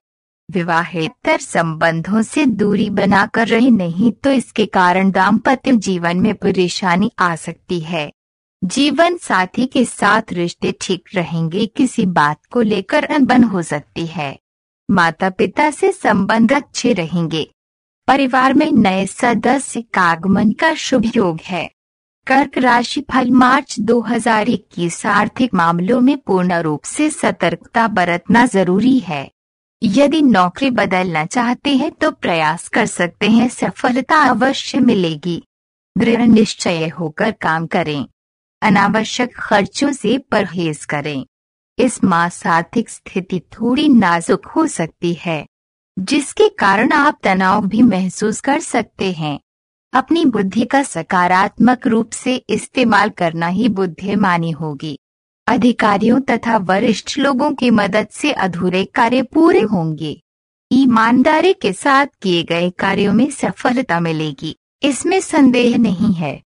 विवाहेतर 0.49 1.39
संबंधों 1.39 2.21
से 2.21 2.45
दूरी 2.45 2.89
बनाकर 2.89 3.47
रहे 3.47 3.69
नहीं 3.69 4.11
तो 4.11 4.31
इसके 4.31 4.65
कारण 4.65 5.11
दाम्पत्य 5.11 5.75
जीवन 5.77 6.17
में 6.17 6.33
परेशानी 6.35 7.11
आ 7.19 7.35
सकती 7.35 7.79
है। 7.79 8.11
जीवन 8.63 9.17
साथी 9.17 9.65
के 9.65 9.85
साथ 9.85 10.21
रिश्ते 10.31 10.73
ठीक 10.81 11.03
रहेंगे 11.15 11.65
किसी 11.65 12.05
बात 12.05 12.45
को 12.45 12.61
लेकर 12.61 13.03
अनबन 13.03 13.43
हो 13.43 13.61
सकती 13.61 14.05
है। 14.05 14.39
माता 14.91 15.29
पिता 15.29 15.71
से 15.71 15.91
संबंध 15.91 16.53
अच्छे 16.53 16.93
रहेंगे। 16.93 17.53
परिवार 18.07 18.53
में 18.53 18.71
नए 18.71 19.05
सदस्य 19.05 19.81
का 19.81 20.01
आगमन 20.01 20.51
का 20.51 20.73
शुभ 20.73 21.11
योग 21.15 21.39
है। 21.41 21.71
कर्क 22.27 22.57
राशि 22.57 23.01
फल 23.01 23.31
मार्च 23.31 23.79
2021 23.79 25.05
आर्थिक 25.05 25.53
मामलों 25.53 26.01
में 26.01 26.17
पूर्ण 26.17 26.53
रूप 26.53 26.83
से 26.83 27.09
सतर्कता 27.09 27.87
बरतना 27.87 28.45
ज़रूरी 28.45 28.99
है। 28.99 29.31
यदि 29.83 30.21
नौकरी 30.21 30.69
बदलना 30.69 31.25
चाहते 31.25 31.75
हैं 31.75 31.91
तो 31.91 32.11
प्रयास 32.11 32.67
कर 32.67 32.85
सकते 32.85 33.29
हैं, 33.29 33.49
सफलता 33.49 34.17
अवश्य 34.17 34.79
मिलेगी। 34.79 35.43
दृढ़ 35.97 36.21
निश्चय 36.21 36.87
होकर 36.87 37.31
काम 37.31 37.67
करें। 37.67 38.05
अनावश्यक 38.61 39.35
खर्चों 39.35 39.91
से 39.91 40.17
परहेज 40.17 40.85
करें। 40.85 41.25
इस 41.77 42.03
मास 42.03 42.47
आर्थिक 42.47 42.89
स्थिति 42.89 43.39
थोड़ी 43.39 43.89
नाजुक 43.89 44.45
हो 44.45 44.67
सकती 44.67 45.13
है, 45.13 45.45
जिसके 45.99 46.49
कारण 46.49 46.91
आप 46.91 47.19
तनाव 47.23 47.67
भी 47.67 47.81
महसूस 47.81 48.41
कर 48.41 48.59
सकते 48.59 49.11
हैं। 49.11 49.39
अपनी 49.93 50.25
बुद्धि 50.25 50.65
का 50.65 50.83
सकारात्मक 50.83 51.87
रूप 51.87 52.11
से 52.11 52.35
इस्तेमाल 52.49 53.09
करना 53.09 53.47
ही 53.47 53.69
बुद्धिमानी 53.69 54.51
होगी। 54.51 54.99
अधिकारियों 55.47 56.19
तथा 56.21 56.57
वरिष्ठ 56.57 57.17
लोगों 57.17 57.51
की 57.53 57.69
मदद 57.69 58.07
से 58.11 58.31
अधूरे 58.31 58.85
कार्य 58.85 59.21
पूरे 59.23 59.61
होंगे। 59.61 60.21
ईमानदारी 60.71 61.53
के 61.53 61.73
साथ 61.73 62.07
किए 62.21 62.43
गए 62.43 62.69
कार्यों 62.69 63.13
में 63.13 63.29
सफलता 63.31 63.99
मिलेगी। 63.99 64.55
इसमें 64.83 65.19
संदेह 65.21 65.77
नहीं 65.77 66.13
है। 66.13 66.41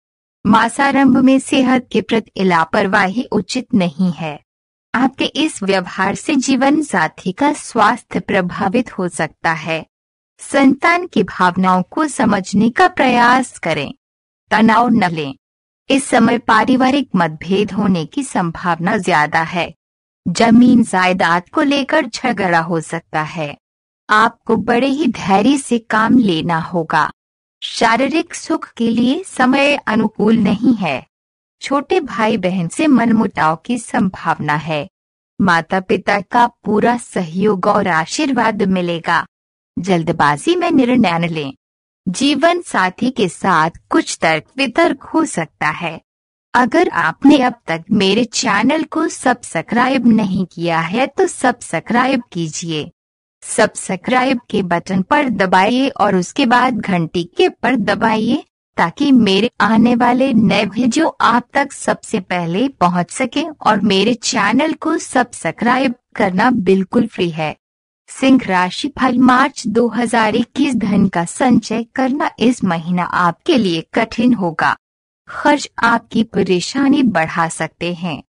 मासारंभ 0.46 1.16
में 1.16 1.38
सेहत 1.38 1.88
के 1.92 2.00
प्रति 2.00 2.44
लापरवाही 2.44 3.22
उचित 3.22 3.74
नहीं 3.74 4.12
है। 4.12 4.38
आपके 4.94 5.24
इस 5.24 5.62
व्यवहार 5.62 6.14
से 6.14 6.34
जीवन 6.36 6.82
साथी 6.82 7.32
का 7.32 7.52
स्वास्थ्य 7.52 8.20
प्रभावित 8.20 8.98
हो 8.98 9.08
सकता 9.08 9.52
है। 9.52 9.86
संतान 10.38 11.06
की 11.06 11.22
भावनाओं 11.22 11.82
को 11.82 12.06
समझने 12.06 12.70
का 12.70 12.88
प्रयास 12.88 13.58
करें। 13.58 13.92
तनाव 14.50 14.88
न 14.88 15.10
लें। 15.10 15.34
इस 15.90 16.04
समय 16.04 16.38
पारिवारिक 16.38 17.08
मतभेद 17.16 17.72
होने 17.72 18.04
की 18.06 18.22
संभावना 18.22 18.96
ज़्यादा 18.96 19.42
है। 19.42 19.74
ज़मीन 20.28 20.84
जायदाद 20.84 21.48
को 21.48 21.62
लेकर 21.62 22.06
झगड़ा 22.06 22.60
हो 22.60 22.80
सकता 22.80 23.22
है। 23.22 23.56
आपको 24.08 24.56
बड़े 24.56 24.86
ही 24.86 25.06
धैर्य 25.06 25.56
से 25.58 25.78
काम 25.78 26.18
लेना 26.18 26.58
होगा। 26.58 27.10
शारीरिक 27.62 28.34
सुख 28.34 28.72
के 28.72 28.90
लिए 28.90 29.24
समय 29.24 29.76
अनुकूल 29.76 30.36
नहीं 30.36 30.74
है। 30.74 31.06
छोटे 31.60 32.00
भाई 32.00 32.36
बहन 32.36 32.68
से 32.68 32.86
मनमुटाव 32.86 33.56
की 33.56 33.78
संभावना 33.78 34.54
है। 34.54 34.88
माता 35.40 35.80
पिता 35.80 36.20
का 36.20 36.46
पूरा 36.46 36.96
सहयोग 36.96 37.66
और 37.66 37.88
आशीर्वाद 37.88 38.62
मिलेगा। 38.62 39.26
जल्दबाजी 39.78 40.56
में 40.56 40.70
निर्णय 40.70 41.28
लें। 41.28 41.54
जीवन 42.08 42.62
साथी 42.62 43.10
के 43.10 43.28
साथ 43.28 43.70
कुछ 43.90 44.18
तर्क 44.20 44.44
वितर्क 44.56 45.02
हो 45.02 45.24
सकता 45.24 45.68
है। 45.68 46.00
अगर 46.54 46.88
आपने 46.88 47.38
अब 47.38 47.54
तक 47.66 47.84
मेरे 47.90 48.24
चैनल 48.24 48.82
को 48.82 49.08
सब्सक्राइब 49.08 50.06
नहीं 50.06 50.46
किया 50.46 50.80
है 50.80 51.06
तो 51.06 51.26
सब्सक्राइब 51.26 52.22
कीजिए। 52.32 52.90
सब्सक्राइब 53.42 54.40
के 54.50 54.62
बटन 54.62 55.02
पर 55.02 55.28
दबाइए 55.28 55.88
और 55.88 56.16
उसके 56.16 56.46
बाद 56.46 56.78
घंटी 56.78 57.22
के 57.36 57.48
पर 57.48 57.76
दबाइए, 57.76 58.44
ताकि 58.76 59.12
मेरे 59.12 59.50
आने 59.60 59.94
वाले 59.94 60.32
नए 60.32 60.64
वीडियो 60.64 61.16
आप 61.20 61.48
तक 61.52 61.72
सबसे 61.72 62.20
पहले 62.20 62.68
पहुँच 62.68 63.10
सके 63.10 63.42
और 63.66 63.80
मेरे 63.80 64.14
चैनल 64.14 64.72
को 64.72 64.98
सब्सक्राइब 64.98 65.94
करना 66.16 66.50
बिल्कुल 66.50 67.06
फ्री 67.06 67.30
है। 67.30 67.56
सिंह 68.08 68.40
राशि 68.46 68.88
फल 68.88 69.18
मार्च 69.18 69.66
2021 69.66 70.74
धन 70.74 71.08
का 71.08 71.24
संचय 71.24 71.84
करना 71.94 72.30
इस 72.38 72.64
महीना 72.64 73.02
आपके 73.02 73.58
लिए 73.58 73.84
कठिन 73.94 74.34
होगा। 74.34 74.76
खर्च 75.28 75.68
आपकी 75.82 76.22
परेशानी 76.22 77.02
बढ़ा 77.02 77.48
सकते 77.48 77.94
हैं। 77.94 78.22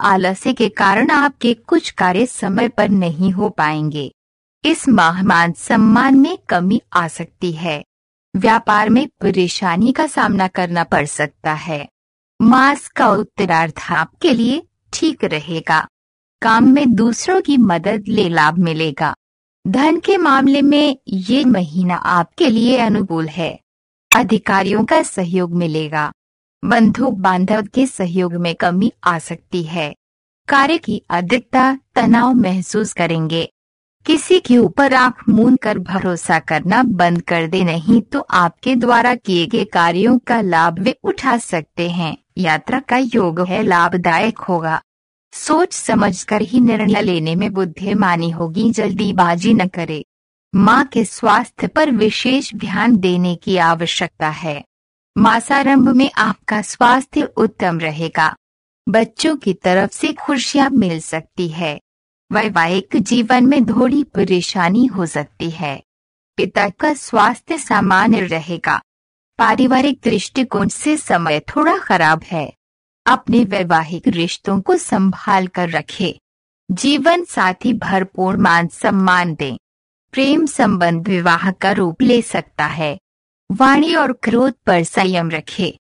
आलस्य 0.00 0.52
के 0.52 0.68
कारण 0.68 1.10
आपके 1.10 1.54
कुछ 1.54 1.90
कार्य 1.90 2.26
समय 2.26 2.68
पर 2.68 2.88
नहीं 2.88 3.30
हो 3.32 3.48
पाएँगे। 3.48 4.14
इस 4.64 4.88
माह 4.88 5.22
मान 5.22 5.52
सम्मान 5.52 6.18
में 6.18 6.38
कमी 6.48 6.82
आ 6.92 7.08
सकती 7.08 7.52
है। 7.52 7.84
व्यापार 8.36 8.88
में 8.88 9.08
परेशानी 9.20 9.92
का 9.92 10.06
सामना 10.06 10.48
करना 10.48 10.84
पड़ 10.84 11.06
सकता 11.06 11.52
है। 11.52 11.88
मास 12.42 12.88
का 12.88 13.08
उत्तरार्ध 13.08 13.72
आपके 13.90 14.34
लिए 14.34 14.66
ठीक 14.92 15.24
रहेगा। 15.24 15.88
काम 16.42 16.64
में 16.64 16.94
दूसरों 16.94 17.40
की 17.40 17.56
मदद 17.56 18.04
ले 18.08 18.28
लाभ 18.28 18.58
मिलेगा। 18.58 19.14
धन 19.66 20.00
के 20.00 20.16
मामले 20.16 20.62
में 20.62 20.98
ये 21.08 21.44
महीना 21.44 21.94
आपके 21.94 22.50
लिए 22.50 22.78
अनुकूल 22.78 23.28
है। 23.28 23.60
अधिकारियों 24.16 24.84
का 24.84 25.02
सहयोग 25.02 25.54
मिलेगा। 25.54 26.12
बंधु 26.64 27.10
बांधव 27.10 27.62
के 27.62 27.86
सहयोग 27.86 28.34
में 28.34 28.54
कमी 28.54 28.92
आ 29.04 29.18
सकती 29.18 29.62
है। 29.62 29.94
कार्य 30.48 30.78
की 30.78 31.02
अधिकता 31.10 31.78
तनाव 31.94 32.34
महसूस 32.34 32.92
करेंगे। 32.92 33.53
किसी 34.06 34.40
के 34.40 34.58
ऊपर 34.58 34.94
आँख 34.94 35.28
मूंद 35.28 35.58
कर 35.58 35.78
भरोसा 35.78 36.38
करना 36.38 36.82
बंद 36.82 37.22
कर 37.22 37.46
दे, 37.46 37.64
नहीं 37.64 38.02
तो 38.02 38.20
आपके 38.20 38.76
द्वारा 38.76 39.14
किए 39.14 39.46
गए 39.46 39.64
कार्यों 39.64 40.18
का 40.18 40.40
लाभ 40.40 40.78
वे 40.78 40.98
उठा 41.04 41.38
सकते 41.38 41.90
हैं। 41.90 42.18
यात्रा 42.38 42.80
का 42.80 42.96
योग 42.96 43.40
है, 43.40 43.62
लाभदायक 43.62 44.38
होगा। 44.38 44.82
सोच 45.32 45.72
समझकर 45.72 46.42
ही 46.42 46.60
निर्णय 46.60 47.02
लेने 47.02 47.34
में 47.34 47.52
बुद्धिमानी 47.52 48.30
होगी, 48.30 48.70
जल्दीबाजी 48.70 49.54
न 49.54 49.66
करे। 49.66 50.04
माँ 50.54 50.84
के 50.84 51.04
स्वास्थ्य 51.04 51.66
पर 51.66 51.90
विशेष 51.90 52.54
ध्यान 52.54 52.96
देने 52.96 53.34
की 53.34 53.56
आवश्यकता 53.56 54.28
है। 54.28 54.64
मासारंभ 55.18 55.88
में 55.88 56.10
आपका 56.16 56.62
स्वास्थ्य 56.62 57.22
उत्तम 57.22 57.78
रहेगा। 57.78 58.36
बच्चों 58.88 59.36
की 59.36 59.54
तरफ़ 59.54 59.90
से 59.90 60.12
खुशियाँ 60.12 60.70
मिल 60.70 61.00
सकती 61.00 61.48
है। 61.48 61.80
वैवाहिक 62.32 62.88
जीवन 62.96 63.46
में 63.46 63.64
थोड़ी 63.64 64.04
परेशानी 64.04 64.86
हो 64.86 65.06
सकती 65.06 65.50
है। 65.50 65.82
पिता 66.36 66.68
का 66.68 66.94
स्वास्थ्य 66.94 67.58
सामान्य 67.58 68.20
रहेगा। 68.20 68.82
पारिवारिक 69.38 70.00
दृष्टिकोण 70.04 70.68
से 70.68 70.96
समय 70.96 71.40
थोड़ा 71.40 71.78
खराब 71.78 72.22
है। 72.22 72.54
अपने 73.06 73.44
वैवाहिक 73.44 74.08
रिश्तों 74.08 74.60
को 74.60 74.76
संभाल 74.76 75.46
कर 75.46 75.70
रखे। 75.70 76.20
जीवन 76.70 77.24
साथी 77.24 77.72
भरपूर 77.72 78.36
मान 78.36 78.68
सम्मान 78.68 79.34
दें। 79.34 79.56
प्रेम 80.12 80.46
संबंध 80.46 81.08
विवाह 81.08 81.50
का 81.50 81.72
रूप 81.72 82.02
ले 82.02 82.22
सकता 82.22 82.66
है। 82.66 82.98
वाणी 83.52 83.94
और 83.94 84.12
क्रोध 84.12 84.54
पर 84.66 84.82
संयम 84.82 85.30
रखे। 85.30 85.78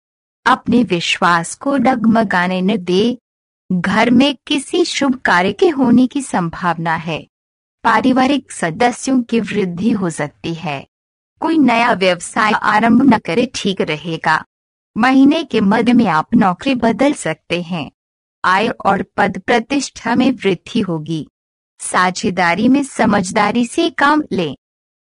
अपने 0.46 0.84
विश्वास 0.84 1.56
को 1.56 1.78
डगमगाने 1.78 2.62
न 2.62 2.78
दे। 2.78 3.18
घर 3.74 4.10
में 4.10 4.38
किसी 4.48 4.86
शुभ 4.86 5.16
कार्य 5.16 5.54
के 5.54 5.70
होने 5.70 6.08
की 6.08 6.22
संभावना 6.22 6.96
है। 6.96 7.28
पारिवारिक 7.84 8.52
सदस्यों 8.52 9.24
की 9.24 9.40
वृद्धि 9.40 9.92
हो 9.92 10.10
सकती 10.10 10.54
है। 10.54 10.88
कोई 11.40 11.58
नया 11.58 11.92
व्यवसाय 11.94 12.52
आरंभ 12.52 13.14
न 13.14 13.18
करे 13.18 13.52
ठीक 13.56 13.82
रहेगा। 13.82 14.46
महीने 14.98 15.44
के 15.44 15.62
मध्य 15.62 15.94
में 15.94 16.08
आप 16.08 16.28
नौकरी 16.36 16.76
बदल 16.76 17.14
सकते 17.14 17.62
हैं। 17.62 17.92
आय 18.46 18.68
और 18.68 19.06
पद 19.18 19.42
प्रतिष्ठा 19.46 20.16
में 20.16 20.32
वृद्धि 20.32 20.80
होगी। 20.80 21.28
साझेदारी 21.80 22.68
में 22.68 22.84
समझदारी 22.84 23.66
से 23.66 23.90
काम 23.90 24.24
लें। 24.32 24.56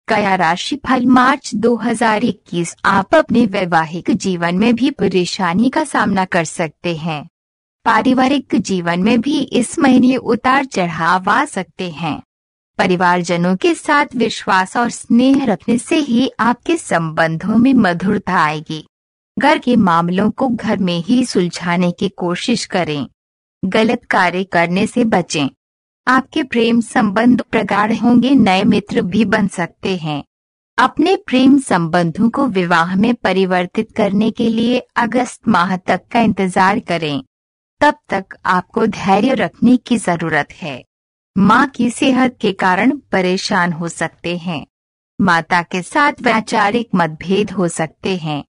कया 0.08 0.36
राशि 0.36 0.76
फल 0.76 1.06
मार्च 1.06 1.56
2021 1.56 2.76
आप 2.86 3.16
अपने 3.16 3.46
वैवाहिक 3.46 4.12
जीवन 4.12 4.56
में 4.56 4.76
भी 4.76 4.92
परेशानी 4.92 5.70
का 5.70 5.84
सामना 5.84 6.26
कर 6.26 6.44
सकते 6.44 6.96
हैं। 6.96 7.30
पारिवारिक 7.90 8.56
जीवन 8.56 9.00
में 9.00 9.22
भी 9.22 9.40
इस 9.42 9.80
महीने 9.80 10.16
उतार 10.16 10.66
चढ़ाव 10.66 11.30
आ 11.30 11.46
सकते 11.46 11.90
हैं। 11.90 12.22
परिवारजनों 12.80 13.56
के 13.56 13.74
साथ 13.74 14.06
विश्वास 14.16 14.76
और 14.78 14.90
स्नेह 14.90 15.46
रखने 15.46 15.78
से 15.78 15.96
ही 15.96 16.32
आपके 16.40 16.76
संबंधों 16.78 17.56
में 17.56 17.74
मधुरता 17.74 18.34
आएगी। 18.34 18.84
घर 19.38 19.58
के 19.58 19.76
मामलों 19.76 20.30
को 20.32 20.48
घर 20.48 20.78
में 20.78 21.04
ही 21.04 21.26
सुलझाने 21.26 21.92
की 21.92 22.10
कोशिश 22.10 22.66
करें। 22.66 23.08
गलत 23.66 24.04
कार्य 24.06 24.44
करने 24.44 24.88
से 24.88 25.04
बचें। 25.04 25.50
आपके 26.08 26.44
प्रेम 26.44 26.82
संबंध 26.82 27.42
प्रगाढ़ 27.42 27.94
होंगे, 27.94 28.32
नए 28.32 28.64
मित्र 28.64 29.02
भी 29.02 29.26
बन 29.26 29.48
सकते 29.48 29.96
हैं। 29.98 30.24
अपने 30.78 31.16
प्रेम 31.16 31.58
संबंधों 31.60 32.30
को 32.30 32.46
विवाह 32.48 32.96
में 32.96 33.14
परिवर्तित 33.14 33.92
करने 33.92 34.32
के 34.32 34.50
लिए 34.50 34.80
अगस्त 34.96 35.48
माह 35.48 35.76
तक 35.78 36.02
का 36.12 36.20
इंतज़ार 36.20 36.80
करें। 36.80 37.24
तब 37.82 37.96
तक 38.10 38.26
आपको 38.46 38.86
धैर्य 38.86 39.34
रखने 39.34 39.78
की 39.78 39.98
ज़रूरत 39.98 40.48
है। 40.52 40.86
माँ 41.38 41.68
की 41.68 41.90
सेहत 41.90 42.38
के 42.42 42.52
कारण 42.52 42.98
परेशान 42.98 43.74
हो 43.74 43.88
सकते 43.88 44.38
हैं। 44.38 44.66
माता 45.22 45.62
के 45.62 45.82
साथ 45.82 46.14
वैचारिक 46.22 46.90
मतभेद 46.96 47.52
हो 47.52 47.68
सकते 47.68 48.18
हैं। 48.18 48.44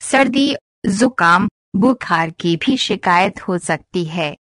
सर्दी, 0.00 0.56
जुकाम, 0.86 1.48
बुखार 1.76 2.30
की 2.30 2.56
भी 2.56 2.76
शिकायत 2.76 3.48
हो 3.48 3.58
सकती 3.58 4.04
है। 4.04 4.36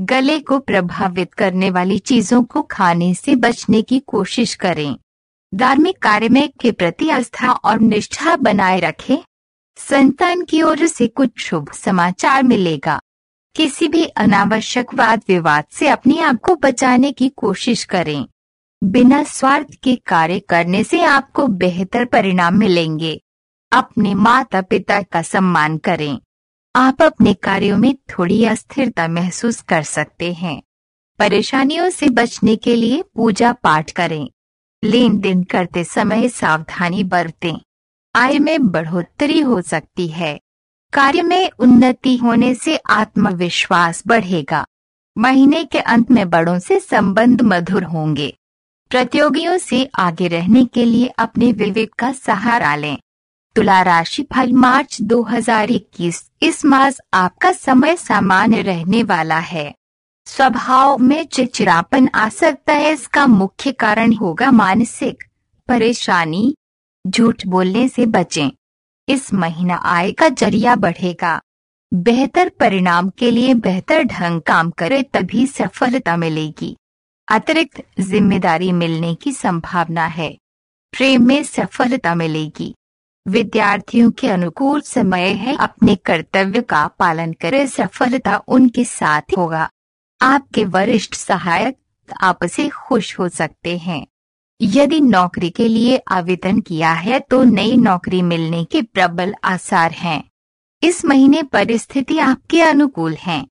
गले 0.00 0.40
को 0.40 0.58
प्रभावित 0.58 1.34
करने 1.34 1.70
वाली 1.70 1.98
चीज़ों 1.98 2.44
को 2.44 2.62
खाने 2.62 3.14
से 3.14 3.36
बचने 3.36 3.82
की 3.82 3.98
कोशिश 3.98 4.54
करें। 4.54 4.96
धार्मिक 5.54 5.98
कार्य 5.98 6.28
में 6.28 6.48
के 6.60 6.72
प्रति 6.72 7.10
आस्था 7.10 7.52
और 7.52 7.80
निष्ठा 7.80 8.36
बनाए 8.36 8.80
रखें। 8.80 9.16
संतान 9.76 10.42
की 10.42 10.62
ओर 10.62 10.86
से 10.86 11.06
कुछ 11.06 11.38
शुभ 11.38 11.72
समाचार 11.72 12.42
मिलेगा। 12.42 13.00
किसी 13.54 13.88
भी 13.88 14.04
अनावश्यक 14.04 14.94
वाद 14.94 15.22
विवाद 15.28 15.64
से 15.70 15.88
अपने 15.88 16.20
आप 16.20 16.40
को 16.40 16.56
बचाने 16.56 17.12
की 17.12 17.28
कोशिश 17.28 17.84
करें। 17.84 18.26
बिना 18.84 19.24
स्वार्थ 19.24 19.66
के 19.82 19.96
कार्य 19.96 20.40
करने 20.40 20.84
से 20.84 21.02
आपको 21.02 21.46
बेहतर 21.46 22.04
परिणाम 22.04 22.54
मिलेंगे। 22.54 23.22
अपने 23.72 24.14
माता 24.14 24.62
पिता 24.62 25.02
का 25.02 25.22
सम्मान 25.22 25.78
करें। 25.78 26.18
आप 26.76 27.02
अपने 27.02 27.34
कार्यों 27.34 27.78
में 27.78 27.94
थोड़ी 27.94 28.44
अस्थिरता 28.44 29.08
महसूस 29.08 29.62
कर 29.62 29.82
सकते 29.82 30.32
हैं। 30.32 30.62
परेशानियों 31.18 31.90
से 31.90 32.08
बचने 32.08 32.56
के 32.56 32.76
लिए 32.76 33.02
पूजा 33.02 33.52
पाठ 33.52 33.90
करें। 33.90 34.30
लेन 34.84 35.20
देन 35.20 35.42
करते 35.42 35.84
समय 35.84 36.28
सावधानी 36.28 37.04
बरतें। 37.04 37.54
आय 38.14 38.38
में 38.38 38.68
बढ़ोतरी 38.68 39.40
हो 39.40 39.62
सकती 39.62 40.08
है। 40.08 40.40
कार्य 40.94 41.22
में 41.22 41.50
उन्नति 41.58 42.16
होने 42.16 42.54
से 42.54 42.76
आत्मविश्वास 42.76 44.02
बढ़ेगा। 44.06 44.66
महीने 45.18 45.64
के 45.64 45.78
अंत 45.78 46.10
में 46.10 46.30
बड़ों 46.30 46.58
से 46.58 46.80
संबंध 46.80 47.42
मधुर 47.42 47.84
होंगे। 47.84 48.38
प्रतियोगियों 48.90 49.58
से 49.58 49.90
आगे 49.98 50.28
रहने 50.28 50.64
के 50.64 50.84
लिए 50.84 51.06
अपने 51.06 51.52
विवेक 51.52 51.94
का 51.94 52.12
सहारा 52.12 52.76
लें। 52.76 52.98
तुला 53.56 53.82
राशि 53.82 54.22
फल 54.22 54.52
मार्च 54.52 55.02
2021 55.02 56.30
इस 56.42 56.64
मास 56.64 57.00
आपका 57.14 57.52
समय 57.52 57.96
सामान्य 57.96 58.62
रहने 58.62 59.02
वाला 59.02 59.38
है। 59.38 59.74
स्वभाव 60.26 60.98
में 60.98 61.26
चिड़चिड़ापन 61.26 62.08
आ 62.14 62.28
सकता 62.28 62.72
है, 62.72 62.92
इसका 62.92 63.26
मुख्य 63.26 63.72
कारण 63.72 64.12
होगा 64.12 64.50
मानसिक 64.50 65.24
परेशानी। 65.68 66.56
झूठ 67.06 67.46
बोलने 67.46 67.88
से 67.88 68.06
बचें। 68.06 68.50
इस 69.08 69.32
महीना 69.34 69.74
आय 69.74 70.12
का 70.12 70.28
ज़रिया 70.28 70.74
बढ़ेगा। 70.76 71.40
बेहतर 71.92 72.48
परिणाम 72.48 73.08
के 73.08 73.30
लिए 73.30 73.54
बेहतर 73.54 74.02
ढंग 74.02 74.40
काम 74.40 74.70
करें 74.70 75.04
तभी 75.04 75.46
सफलता 75.46 76.16
मिलेगी। 76.16 76.76
अतिरिक्त 77.28 77.82
ज़िम्मेदारी 78.00 78.72
मिलने 78.72 79.14
की 79.14 79.32
संभावना 79.32 80.06
है। 80.06 80.38
प्रेम 80.92 81.26
में 81.26 81.42
सफलता 81.42 82.14
मिलेगी। 82.14 82.74
विद्यार्थियों 83.26 84.10
के 84.10 84.28
अनुकूल 84.28 84.80
समय 84.80 85.28
है 85.32 85.56
अपने 85.56 85.94
कर्तव्य 85.96 86.62
का 86.62 86.86
पालन 86.86 87.32
करें 87.32 87.66
सफलता 87.66 88.36
उनके 88.48 88.84
साथ 88.84 89.36
होगा। 89.38 89.68
आपके 90.20 90.64
वरिष्ठ 90.64 91.14
सहायक 91.14 91.78
आपसे 92.20 92.68
खुश 92.68 93.18
हो 93.18 93.28
सकते 93.28 93.76
हैं। 93.78 94.06
यदि 94.62 95.00
नौकरी 95.00 95.50
के 95.50 95.68
लिए 95.68 96.02
आवेदन 96.08 96.60
किया 96.60 96.92
है 96.92 97.20
तो 97.20 97.42
नई 97.44 97.76
नौकरी 97.76 98.22
मिलने 98.22 98.64
के 98.64 98.82
प्रबल 98.82 99.34
आसार 99.44 99.90
हैं। 99.90 100.30
इस 100.82 101.04
महीने 101.04 101.42
परिस्थिति 101.42 102.18
आपके 102.18 102.62
अनुकूल 102.62 103.14
हैं। 103.14 103.46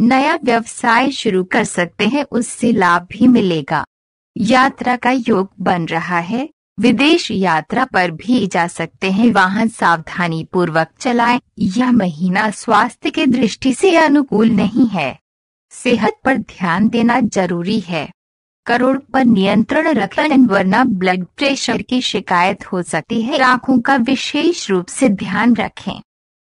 नया 0.00 0.38
व्यवसाय 0.44 1.10
शुरू 1.10 1.44
कर 1.44 1.64
सकते 1.64 2.08
हैं, 2.08 2.24
उससे 2.24 2.72
लाभ 2.72 3.02
भी 3.02 3.26
मिलेगा। 3.26 3.84
यात्रा 4.36 4.96
का 4.96 5.10
योग 5.10 5.50
बन 5.60 5.86
रहा 5.86 6.18
है। 6.18 6.48
विदेश 6.80 7.30
यात्रा 7.30 7.84
पर 7.84 8.10
भी 8.10 8.46
जा 8.46 8.66
सकते 8.66 9.10
हैं। 9.10 9.32
वाहन 9.32 9.68
सावधानी 9.68 10.48
पूर्वक 10.52 10.88
चलाएँ। 11.00 11.40
यह 11.58 11.92
महीना 11.92 12.50
स्वास्थ्य 12.50 13.10
के 13.10 13.26
दृष्टि 13.26 13.74
से 13.74 13.96
अनुकूल 13.96 14.50
नहीं 14.50 14.86
है। 14.86 15.18
सेहत 15.70 16.16
पर 16.24 16.36
ध्यान 16.36 16.88
देना 16.88 17.20
ज़रूरी 17.20 17.80
है। 17.80 18.13
करोड़ 18.66 18.98
पर 18.98 19.24
नियंत्रण 19.24 19.88
रखें 19.88 20.46
वरना 20.46 20.84
ब्लड 20.84 21.24
प्रेशर 21.36 21.82
की 21.82 22.00
शिकायत 22.00 22.72
हो 22.72 22.82
सकती 22.82 23.22
है। 23.22 23.38
आँखों 23.38 23.80
का 23.80 23.96
विशेष 23.96 24.70
रूप 24.70 24.86
से 24.86 25.08
ध्यान 25.08 25.56
रखें। 25.56 26.00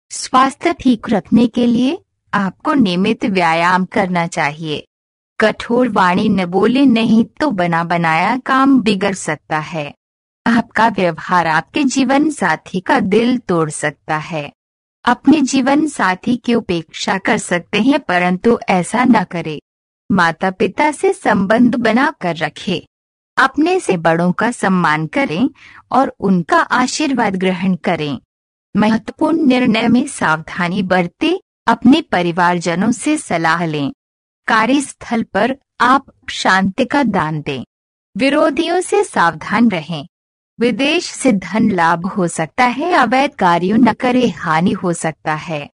स्वास्थ्य 0.10 0.74
ठीक 0.74 1.10
रखने 1.10 1.48
के 1.48 1.68
लिए 1.68 2.02
आपको 2.34 2.74
नियमित 2.74 3.26
व्यायाम 3.26 3.86
करना 3.86 4.28
चाहिए। 4.28 4.88
कठोर 5.40 5.90
वाणी 5.90 6.30
न 6.30 6.46
बोले, 6.46 6.86
नहीं 6.86 7.26
तो 7.26 7.52
बना 7.52 7.84
बनाया 7.84 8.38
काम 8.38 8.82
बिगड़ 8.82 9.14
सकता 9.14 9.60
है। 9.60 9.94
आपका 10.48 10.88
व्यवहार 10.88 11.48
आपके 11.48 11.84
जीवन 11.84 12.30
साथी 12.30 12.80
का 12.80 13.00
दिल 13.00 13.38
तोड़ 13.38 13.70
सकता 13.70 14.18
है। 14.18 14.52
अपने 15.06 15.42
जीवन 15.42 15.88
साथी 15.88 16.36
की 16.36 16.54
उपेक्षा 16.54 17.18
कर 17.18 17.38
सकते 17.38 17.82
हैं, 17.82 18.00
परंतु 18.00 18.60
ऐसा 18.70 19.06
न 19.06 19.24
करें। 19.24 19.60
माता 20.12 20.52
पिता 20.52 20.92
से 20.92 21.14
संबंध 21.14 21.76
बना 21.76 22.14
कर 22.22 22.36
रखे। 22.36 22.88
अपने 23.38 23.80
से 23.80 23.98
बड़ों 23.98 24.32
का 24.32 24.52
सम्मान 24.52 25.08
करें 25.08 25.50
और 25.92 26.16
उनका 26.20 26.58
आशीर्वाद 26.58 27.36
ग्रहण 27.36 27.76
करें। 27.76 28.20
महत्वपूर्ण 28.78 29.42
निर्णय 29.42 29.88
में 29.88 30.08
सावधानी 30.08 30.84
बरते, 30.84 31.42
अपने 31.68 32.02
परिवारजनों 32.02 32.92
से 32.92 33.18
सलाह 33.18 33.66
लें। 33.66 33.94
कार्यस्थल 34.48 35.24
पर 35.24 35.58
आप 35.82 36.06
शांति 36.30 36.86
का 36.86 37.04
दान 37.04 37.42
दें। 37.42 37.64
विरोधियों 38.18 38.82
से 38.82 39.04
सावधान 39.04 39.70
रहें। 39.70 40.08
विदेश 40.60 41.06
से 41.06 41.32
धन 41.32 41.72
लाभ 41.72 42.06
हो 42.06 42.28
सकता 42.28 42.64
है, 42.64 42.94
अवैध 42.94 43.32
कार्यों 43.32 43.78
न 43.78 43.94
करे, 43.94 44.28
हानि 44.28 44.72
हो 44.72 44.94
सकता 44.94 45.34
है। 45.34 45.70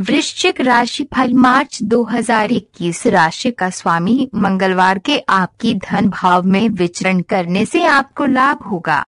वृश्चिक 0.00 0.60
राशि 0.60 1.04
फल 1.04 1.32
मार्च 1.32 1.82
2021 1.82 3.06
राशि 3.06 3.50
का 3.50 3.70
स्वामी 3.70 4.30
मंगलवार 4.34 4.98
के 4.98 5.18
आपकी 5.18 5.74
धन 5.74 6.08
भाव 6.08 6.42
में 6.42 6.68
विचरण 6.68 7.20
करने 7.20 7.64
से 7.64 7.84
आपको 7.84 8.24
लाभ 8.24 8.62
होगा। 8.62 9.04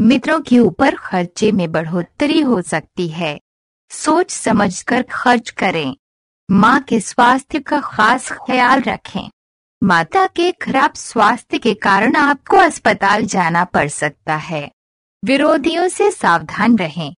मित्रों 0.00 0.40
के 0.40 0.58
ऊपर 0.58 0.94
खर्चे 0.94 1.52
में 1.52 1.72
बढ़ोतरी 1.72 2.40
हो 2.40 2.62
सकती 2.62 3.08
है। 3.08 3.40
सोच 3.90 4.30
समझकर 4.30 5.02
खर्च 5.02 5.50
करें। 5.50 5.96
माँ 6.50 6.80
के 6.80 7.00
स्वास्थ्य 7.00 7.60
का 7.60 7.80
खास 7.80 8.32
ख्याल 8.32 8.80
रखें। 8.80 9.30
माता 9.84 10.26
के 10.26 10.52
खराब 10.52 10.94
स्वास्थ्य 10.94 11.58
के 11.58 11.74
कारण 11.74 12.16
आपको 12.16 12.56
अस्पताल 12.56 13.24
जाना 13.24 13.64
पड़ 13.64 13.88
सकता 13.88 14.36
है। 14.36 14.70
विरोधियों 15.24 15.88
से 15.88 16.10
सावधान 16.10 16.78
रहें। 16.78 17.14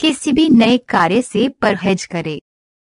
किसी 0.00 0.32
भी 0.32 0.48
नए 0.48 0.78
कार्य 0.78 1.22
से 1.22 1.48
परहेज 1.48 2.04
करें। 2.04 2.40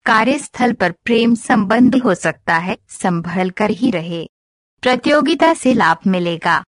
कार्यस्थल 0.06 0.72
पर 0.72 0.92
प्रेम 0.92 1.34
संबंध 1.34 1.96
हो 1.96 2.14
सकता 2.14 2.56
है, 2.56 2.78
संभल 2.88 3.50
कर 3.50 3.70
ही 3.70 3.90
रहे। 3.90 4.28
प्रतियोगिता 4.82 5.54
से 5.54 5.74
लाभ 5.74 5.96
मिलेगा। 6.06 6.64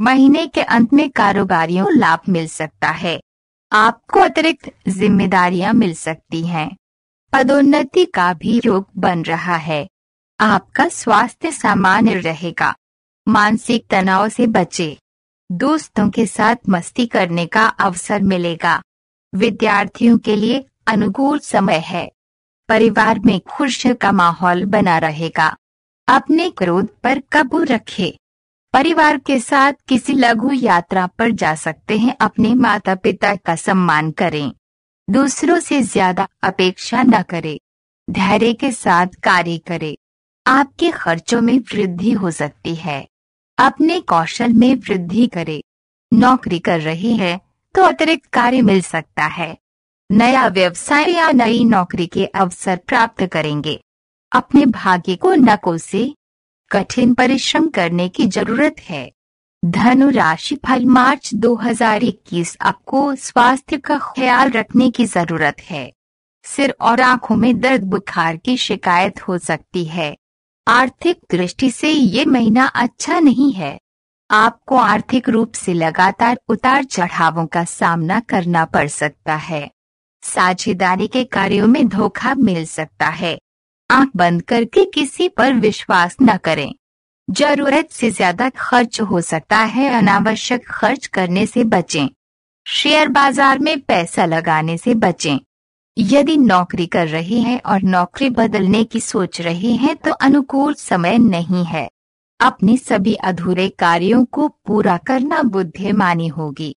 महीने 0.00 0.46
के 0.46 0.62
अंत 0.62 0.92
में 0.92 1.10
कारोबारियों 1.10 1.92
लाभ 1.92 2.20
मिल 2.28 2.48
सकता 2.48 2.88
है। 2.88 3.20
आपको 3.72 4.20
अतिरिक्त 4.20 4.70
जिम्मेदारियाँ 4.88 5.72
मिल 5.72 5.94
सकती 5.94 6.46
हैं। 6.46 6.76
पदोन्नति 7.32 8.04
का 8.04 8.34
भी 8.34 8.60
योग 8.64 8.88
बन 8.96 9.22
रहा 9.22 9.56
है। 9.56 9.88
आपका 10.40 10.88
स्वास्थ्य 10.88 11.52
सामान्य 11.52 12.14
रहेगा। 12.14 12.74
मानसिक 13.28 13.86
तनाव 13.90 14.28
से 14.28 14.46
बचे। 14.46 14.98
दोस्तों 15.52 16.10
के 16.10 16.26
साथ 16.26 16.56
मस्ती 16.68 17.06
करने 17.06 17.46
का 17.46 17.66
अवसर 17.66 18.22
मिलेगा। 18.22 18.82
विद्यार्थियों 19.34 20.18
के 20.18 20.36
लिए 20.36 20.66
अनुकूल 20.86 21.38
समय 21.38 21.78
है। 21.78 22.12
परिवार 22.68 23.18
में 23.18 23.38
खुश 23.40 23.82
का 24.00 24.12
माहौल 24.12 24.64
बना 24.66 24.96
रहेगा। 24.98 25.54
अपने 26.08 26.48
क्रोध 26.50 26.88
पर 27.02 27.20
काबू 27.32 27.62
रखें। 27.62 28.10
परिवार 28.74 29.18
के 29.18 29.38
साथ 29.40 29.72
किसी 29.88 30.12
लघु 30.12 30.50
यात्रा 30.52 31.06
पर 31.08 31.30
जा 31.32 31.54
सकते 31.54 31.98
हैं, 31.98 32.16
अपने 32.20 32.54
माता 32.54 32.94
पिता 32.94 33.34
का 33.36 33.54
सम्मान 33.56 34.10
करें। 34.10 34.52
दूसरों 35.08 35.58
से 35.60 35.80
ज़्यादा 35.82 36.28
अपेक्षा 36.42 37.02
न 37.02 37.22
करें। 37.22 37.58
धैर्य 38.08 38.52
के 38.52 38.70
साथ 38.72 39.14
कार्य 39.22 39.56
करें। 39.58 39.96
आपके 40.46 40.90
खर्चों 40.90 41.40
में 41.40 41.58
वृद्धि 41.72 42.12
हो 42.12 42.30
सकती 42.30 42.74
है। 42.74 43.06
अपने 43.58 44.00
कौशल 44.00 44.52
में 44.52 44.74
वृद्धि 44.78 45.26
करें। 45.26 45.60
नौकरी 46.12 46.58
कर 46.58 46.80
रही 46.80 47.16
है 47.16 47.40
तो 47.74 47.82
अतिरिक्त 47.82 48.26
कार्य 48.26 48.62
मिल 48.62 48.80
सकता 48.82 49.24
है। 49.24 49.56
नया 50.12 50.46
व्यवसाय 50.46 51.10
या 51.10 51.30
नई 51.30 51.64
नौकरी 51.64 52.06
के 52.06 52.26
अवसर 52.26 52.76
प्राप्त 52.76 53.26
करेंगे। 53.26 53.80
अपने 54.32 54.66
भाग्य 54.66 55.16
को 55.16 55.34
न 55.34 55.56
कोसे 55.56 56.14
कठिन 56.70 57.14
परिश्रम 57.14 57.68
करने 57.68 58.08
की 58.08 58.26
ज़रूरत 58.26 58.76
है। 58.80 59.12
धनु 59.64 60.10
राशि 60.10 60.56
फल 60.56 60.84
मार्च 60.84 61.34
2021 61.34 62.56
आपको 62.60 63.14
स्वास्थ्य 63.14 63.76
का 63.76 63.98
ख्याल 63.98 64.50
रखने 64.50 64.90
की 64.90 65.04
ज़रूरत 65.04 65.60
है। 65.60 65.92
सिर 66.44 66.74
और 66.80 67.00
आँखों 67.00 67.36
में 67.36 67.60
दर्द 67.60 67.84
बुखार 67.84 68.36
की 68.36 68.56
शिकायत 68.56 69.28
हो 69.28 69.38
सकती 69.38 69.84
है। 69.84 70.16
आर्थिक 70.68 71.20
दृष्टि 71.30 71.70
से 71.70 71.90
ये 71.90 72.24
महीना 72.24 72.66
अच्छा 72.66 73.20
नहीं 73.20 73.52
है। 73.52 73.80
आपको 74.30 74.76
आर्थिक 74.76 75.28
रूप 75.28 75.52
से 75.52 75.74
लगातार 75.74 76.40
उतार 76.48 76.84
चढ़ावों 76.84 77.46
का 77.46 77.64
सामना 77.64 78.20
करना 78.20 78.64
पड़ 78.64 78.88
सकता 78.88 79.34
है। 79.34 79.70
साझेदारी 80.28 81.06
के 81.06 81.24
कार्यों 81.26 81.66
में 81.66 81.86
धोखा 81.88 82.34
मिल 82.36 82.64
सकता 82.66 83.08
है। 83.08 83.38
आँख 83.90 84.10
बंद 84.16 84.42
करके 84.42 84.84
किसी 84.90 85.28
पर 85.28 85.52
विश्वास 85.56 86.16
न 86.22 86.36
करें। 86.36 86.72
ज़रूरत 87.28 87.90
से 87.90 88.10
ज़्यादा 88.10 88.48
खर्च 88.48 89.00
हो 89.00 89.20
सकता 89.22 89.58
है, 89.58 89.88
अनावश्यक 89.90 90.66
खर्च 90.68 91.06
करने 91.06 91.46
से 91.46 91.64
बचें। 91.66 92.08
शेयर 92.66 93.08
बाज़ार 93.08 93.58
में 93.58 93.78
पैसा 93.80 94.24
लगाने 94.26 94.76
से 94.78 94.94
बचें। 94.96 95.38
यदि 95.96 96.36
नौकरी 96.36 96.86
कर 96.86 97.08
रहे 97.08 97.38
हैं 97.40 97.60
और 97.62 97.82
नौकरी 97.84 98.30
बदलने 98.30 98.82
की 98.84 99.00
सोच 99.00 99.40
रहे 99.40 99.72
हैं 99.74 99.94
तो 99.96 100.12
अनुकूल 100.12 100.74
समय 100.74 101.18
नहीं 101.18 101.64
है। 101.64 101.88
अपने 102.40 102.76
सभी 102.76 103.14
अधूरे 103.14 103.68
कार्यों 103.78 104.24
को 104.24 104.48
पूरा 104.66 104.96
करना 104.96 105.42
बुद्धिमानी 105.44 106.28
होगी। 106.28 106.74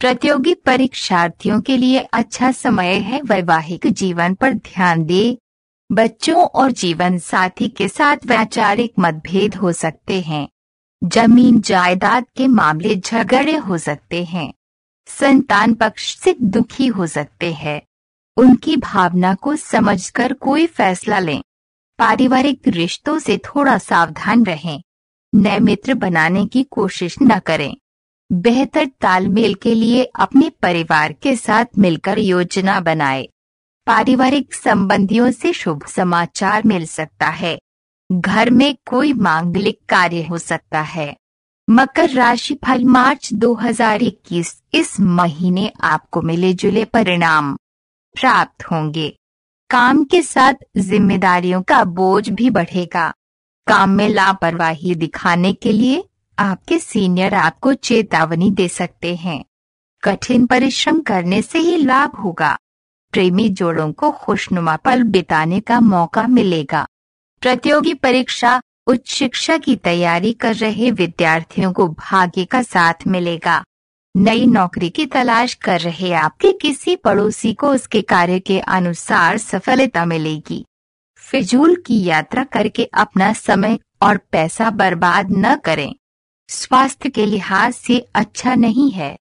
प्रतियोगी 0.00 0.54
परीक्षार्थियों 0.54 1.60
के 1.60 1.76
लिए 1.76 1.98
अच्छा 1.98 2.52
समय 2.52 2.94
है। 2.94 3.22
वैवाहिक 3.22 3.86
जीवन 3.86 4.34
पर 4.34 4.52
ध्यान 4.52 5.04
दे। 5.04 5.38
बच्चों 5.92 6.44
और 6.44 6.72
जीवन 6.72 7.18
साथी 7.18 7.68
के 7.68 7.88
साथ 7.88 8.16
वैचारिक 8.26 8.92
मतभेद 8.98 9.54
हो 9.54 9.72
सकते 9.72 10.20
हैं। 10.20 10.48
ज़मीन 11.04 11.60
जायदाद 11.60 12.24
के 12.36 12.46
मामले 12.46 12.96
झगड़े 12.96 13.56
हो 13.56 13.78
सकते 13.78 14.24
हैं। 14.24 14.54
संतान 15.06 15.74
पक्ष 15.74 16.18
से 16.18 16.36
दुखी 16.42 16.86
हो 16.86 17.06
सकते 17.06 17.52
हैं। 17.52 17.82
उनकी 18.36 18.76
भावना 18.76 19.34
को 19.34 19.56
समझकर 19.56 20.32
कोई 20.32 20.66
फैसला 20.66 21.18
लें। 21.18 21.42
पारिवारिक 21.98 22.68
रिश्तों 22.68 23.18
से 23.18 23.38
थोड़ा 23.38 23.78
सावधान 23.78 24.44
रहें। 24.44 24.82
नए 25.34 25.58
मित्र 25.58 25.94
बनाने 25.94 26.46
की 26.46 26.62
कोशिश 26.62 27.16
न 27.22 27.38
करें। 27.38 27.76
बेहतर 28.32 28.86
तालमेल 29.00 29.54
के 29.54 29.74
लिए 29.74 30.04
अपने 30.04 30.50
परिवार 30.50 31.12
के 31.12 31.36
साथ 31.36 31.64
मिलकर 31.78 32.18
योजना 32.18 32.80
बनाएँ। 32.80 33.28
पारिवारिक 33.86 34.54
संबंधियों 34.54 35.30
से 35.30 35.52
शुभ 35.52 35.86
समाचार 35.86 36.62
मिल 36.66 36.86
सकता 36.86 37.26
है। 37.26 37.60
घर 38.12 38.50
में 38.50 38.76
कोई 38.88 39.12
मांगलिक 39.12 39.78
कार्य 39.88 40.22
हो 40.22 40.38
सकता 40.38 40.80
है। 40.80 41.16
मकर 41.70 42.10
राशि 42.10 42.54
फल 42.54 42.84
मार्च 42.84 43.32
2021 43.32 44.62
इस 44.74 45.00
महीने 45.00 45.72
आपको 45.80 46.22
मिले 46.22 46.52
जुले 46.52 46.84
परिणाम 46.84 47.56
प्राप्त 48.20 48.64
होंगे। 48.64 49.18
काम 49.70 50.04
के 50.04 50.22
साथ 50.22 50.54
जिम्मेदारियों 50.76 51.62
का 51.62 51.84
बोझ 51.84 52.28
भी 52.28 52.50
बढ़ेगा। 52.50 53.14
काम 53.66 53.90
में 53.90 54.08
लापरवाही 54.08 54.94
दिखाने 54.94 55.52
के 55.52 55.72
लिए 55.72 56.04
आपके 56.40 56.78
सीनियर 56.78 57.34
आपको 57.34 57.74
चेतावनी 57.74 58.50
दे 58.50 58.68
सकते 58.68 59.16
हैं। 59.16 59.44
कठिन 60.02 60.46
परिश्रम 60.46 61.00
करने 61.00 61.42
से 61.42 61.58
ही 61.58 61.76
लाभ 61.76 62.16
होगा। 62.16 62.58
प्रेमी 63.12 63.48
जोड़ों 63.48 63.92
को 63.92 64.10
खुशनुमा 64.10 64.76
पल 64.76 65.02
बिताने 65.02 65.60
का 65.60 65.80
मौका 65.80 66.26
मिलेगा। 66.26 66.86
प्रतियोगी 67.40 67.94
परीक्षा, 67.94 68.62
उच्च 68.86 69.10
शिक्षा 69.10 69.56
की 69.56 69.76
तैयारी 69.76 70.32
कर 70.32 70.54
रहे 70.54 70.90
विद्यार्थियों 70.90 71.72
को 71.72 71.88
भाग्य 71.88 72.44
का 72.44 72.62
साथ 72.62 72.94
मिलेगा। 73.06 73.64
नई 74.16 74.46
नौकरी 74.46 74.90
की 74.90 75.06
तलाश 75.06 75.54
कर 75.54 75.80
रहे 75.80 76.12
आपके 76.12 76.52
किसी 76.52 76.96
पड़ोसी 76.96 77.54
को 77.54 77.68
उसके 77.68 78.02
कार्य 78.02 78.40
के 78.40 78.60
अनुसार 78.60 79.38
सफलता 79.38 80.04
मिलेगी। 80.04 80.66
फिजूल 81.16 81.82
की 81.86 82.04
यात्रा 82.04 82.44
करके 82.44 82.84
अपना 82.84 83.32
समय 83.32 83.78
और 84.02 84.16
पैसा 84.16 84.70
बर्बाद 84.70 85.26
न 85.30 85.56
करें। 85.56 85.94
स्वास्थ्य 86.52 87.08
के 87.08 87.26
लिहाज 87.26 87.72
से 87.72 88.06
अच्छा 88.14 88.54
नहीं 88.54 88.90
है। 88.90 89.18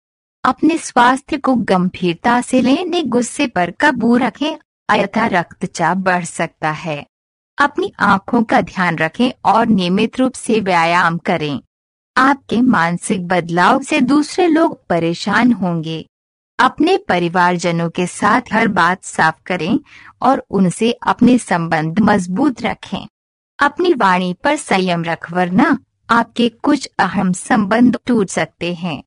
अपने 0.44 0.78
स्वास्थ्य 0.78 1.38
को 1.38 1.56
गंभीरता 1.56 2.42
से 2.42 2.62
लेने, 2.62 3.04
गुस्से 3.04 3.48
पर 3.48 3.72
काबू 3.72 4.18
रखें 4.18 4.58
अयथा 4.90 5.26
रक्तचाप 5.26 5.98
बढ़ 5.98 6.26
सकता 6.26 6.72
है। 6.72 7.06
अपनी 7.58 7.92
आँखों 8.00 8.44
का 8.44 8.62
ध्यान 8.62 8.98
रखें 8.98 9.32
और 9.46 9.66
नियमित 9.68 10.20
रूप 10.20 10.34
से 10.34 10.60
व्यायाम 10.60 11.18
करें। 11.18 11.62
आपके 12.18 12.62
मानसिक 12.62 13.28
बदलाव 13.28 13.82
से 13.82 14.02
दूसरे 14.02 14.48
लोग 14.48 14.86
परेशान 14.88 15.52
होंगे। 15.52 16.10
अपने 16.60 16.98
परिवारजनों 16.98 17.90
के 17.90 18.08
साथ 18.08 18.42
हर 18.54 18.68
बात 18.68 19.04
साफ़ 19.04 19.42
करें 19.46 19.80
और 20.22 20.46
उनसे 20.50 20.92
अपने 20.92 21.38
संबंध 21.38 22.00
मज़बूत 22.00 22.62
रखें। 22.62 23.08
अपनी 23.60 23.94
वाणी 23.94 24.34
पर 24.34 24.56
संयम 24.56 25.04
रख, 25.04 25.32
वरना 25.32 25.78
आपके 26.10 26.50
कुछ 26.50 26.90
अहम 27.00 27.34
संबंध 27.34 28.00
टूट 28.06 28.30
सकते 28.30 28.74
हैं। 28.74 29.04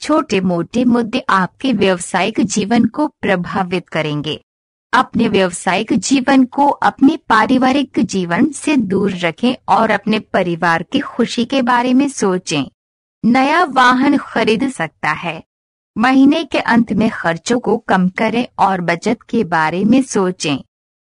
छोटे 0.00 0.40
मोटे 0.40 0.84
मुद्दे 0.84 1.18
आपके 1.28 1.72
व्यवसायिक 1.72 2.40
जीवन 2.40 2.84
को 2.84 3.06
प्रभावित 3.06 3.88
करेंगे। 3.88 4.44
अपने 4.92 5.28
व्यवसायिक 5.28 5.92
जीवन 5.92 6.44
को 6.44 6.66
अपने 6.66 7.16
पारिवारिक 7.16 8.00
जीवन 8.00 8.48
से 8.52 8.76
दूर 8.76 9.12
रखें 9.12 9.54
और 9.68 9.90
अपने 9.90 10.18
परिवार 10.18 10.82
की 10.82 10.98
खुशी 10.98 11.44
के 11.44 11.62
बारे 11.62 11.94
में 11.94 12.08
सोचें। 12.08 12.64
नया 13.24 13.64
वाहन 13.64 14.16
खरीद 14.16 14.70
सकता 14.70 15.10
है। 15.10 15.44
महीने 15.98 16.44
के 16.44 16.58
अंत 16.58 16.92
में 16.92 17.10
खर्चों 17.10 17.60
को 17.60 17.76
कम 17.76 18.08
करें 18.08 18.46
और 18.58 18.80
बचत 18.80 19.18
के 19.22 19.44
बारे 19.44 19.84
में 19.84 20.02
सोचें। 20.02 20.58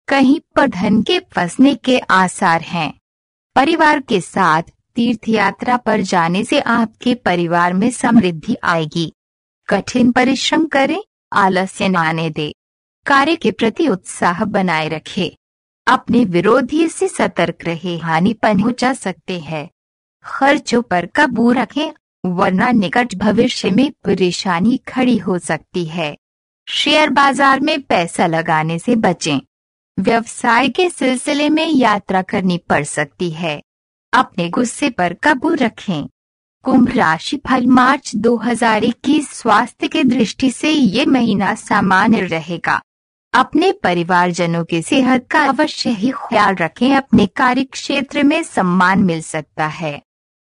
कहीं 0.09 0.41
पर 0.57 0.67
धन 0.67 1.03
के 1.03 1.19
फंसने 1.19 1.75
के 1.75 1.99
आसार 1.99 2.61
हैं। 2.61 2.99
परिवार 3.57 4.01
के 4.01 4.21
साथ 4.21 4.63
तीर्थ 4.97 5.29
यात्रा 5.29 5.77
पर 5.77 6.01
जाने 6.01 6.45
से 6.45 6.61
आपके 6.61 7.15
परिवार 7.15 7.73
में 7.73 7.91
समृद्धि 7.91 8.57
आएगी। 8.65 9.13
कठिन 9.69 10.13
परिश्रम 10.13 10.67
करें, 10.67 11.03
आलस्य 11.33 11.89
न 11.89 11.97
आने 11.97 12.31
दे। 12.31 12.55
कार्य 13.07 13.37
के 13.37 13.51
प्रति 13.51 13.89
उत्साह 13.89 14.45
बनाए 14.45 14.89
रखें। 14.89 15.31
अपने 15.87 16.25
विरोधी 16.25 16.89
से 16.89 17.09
सतर्क 17.09 17.65
रहे, 17.65 17.99
हानि 17.99 18.33
पहुँचा 18.33 18.93
सकते 18.93 19.39
हैं। 19.41 19.71
खर्चों 20.25 20.83
पर 20.83 21.07
काबू 21.07 21.53
रखें, 21.53 21.91
वरना 22.27 22.71
निकट 22.71 23.15
भविष्य 23.15 23.71
में 23.71 23.93
परेशानी 24.05 24.77
खड़ी 24.77 25.17
हो 25.17 25.39
सकती 25.39 25.85
है। 25.85 26.17
शेयर 26.69 27.11
बाज़ार 27.11 27.61
में 27.61 27.83
पैसा 27.83 28.27
लगाने 28.27 28.79
से 28.79 28.97
बचें। 28.97 29.41
व्यवसाय 29.99 30.69
के 30.69 30.91
सिलसिले 30.91 31.49
में 31.49 31.67
यात्रा 31.67 32.23
करनी 32.23 32.59
पड़ 32.59 32.85
सकती 32.85 33.31
है। 33.31 33.63
अपने 34.15 34.49
गुस्से 34.49 34.91
पर 34.91 35.15
काबू 35.15 35.55
रखें। 35.55 36.09
कुंभ 36.63 36.93
राशि 36.97 37.37
फल 37.37 37.67
मार्च 37.67 38.17
2021 38.17 39.31
स्वास्थ्य 39.31 39.89
के 39.89 40.05
दृष्टि 40.05 40.51
से 40.51 40.71
ये 40.71 41.07
महीना 41.07 41.55
सामान्य 41.55 42.21
रहेगा। 42.21 42.83
अपने 43.35 43.73
परिवारजनों 43.73 44.65
की 44.65 44.83
सेहत 44.83 45.27
का 45.31 45.45
अवश्य 45.45 45.91
ही 45.91 46.11
ख्याल 46.11 46.55
रखें, 46.55 46.97
अपने 46.97 47.27
कार्य 47.27 47.65
क्षेत्र 47.65 48.23
में 48.23 48.43
सम्मान 48.43 48.99
मिल 48.99 49.23
सकता 49.23 49.67
है। 49.67 50.03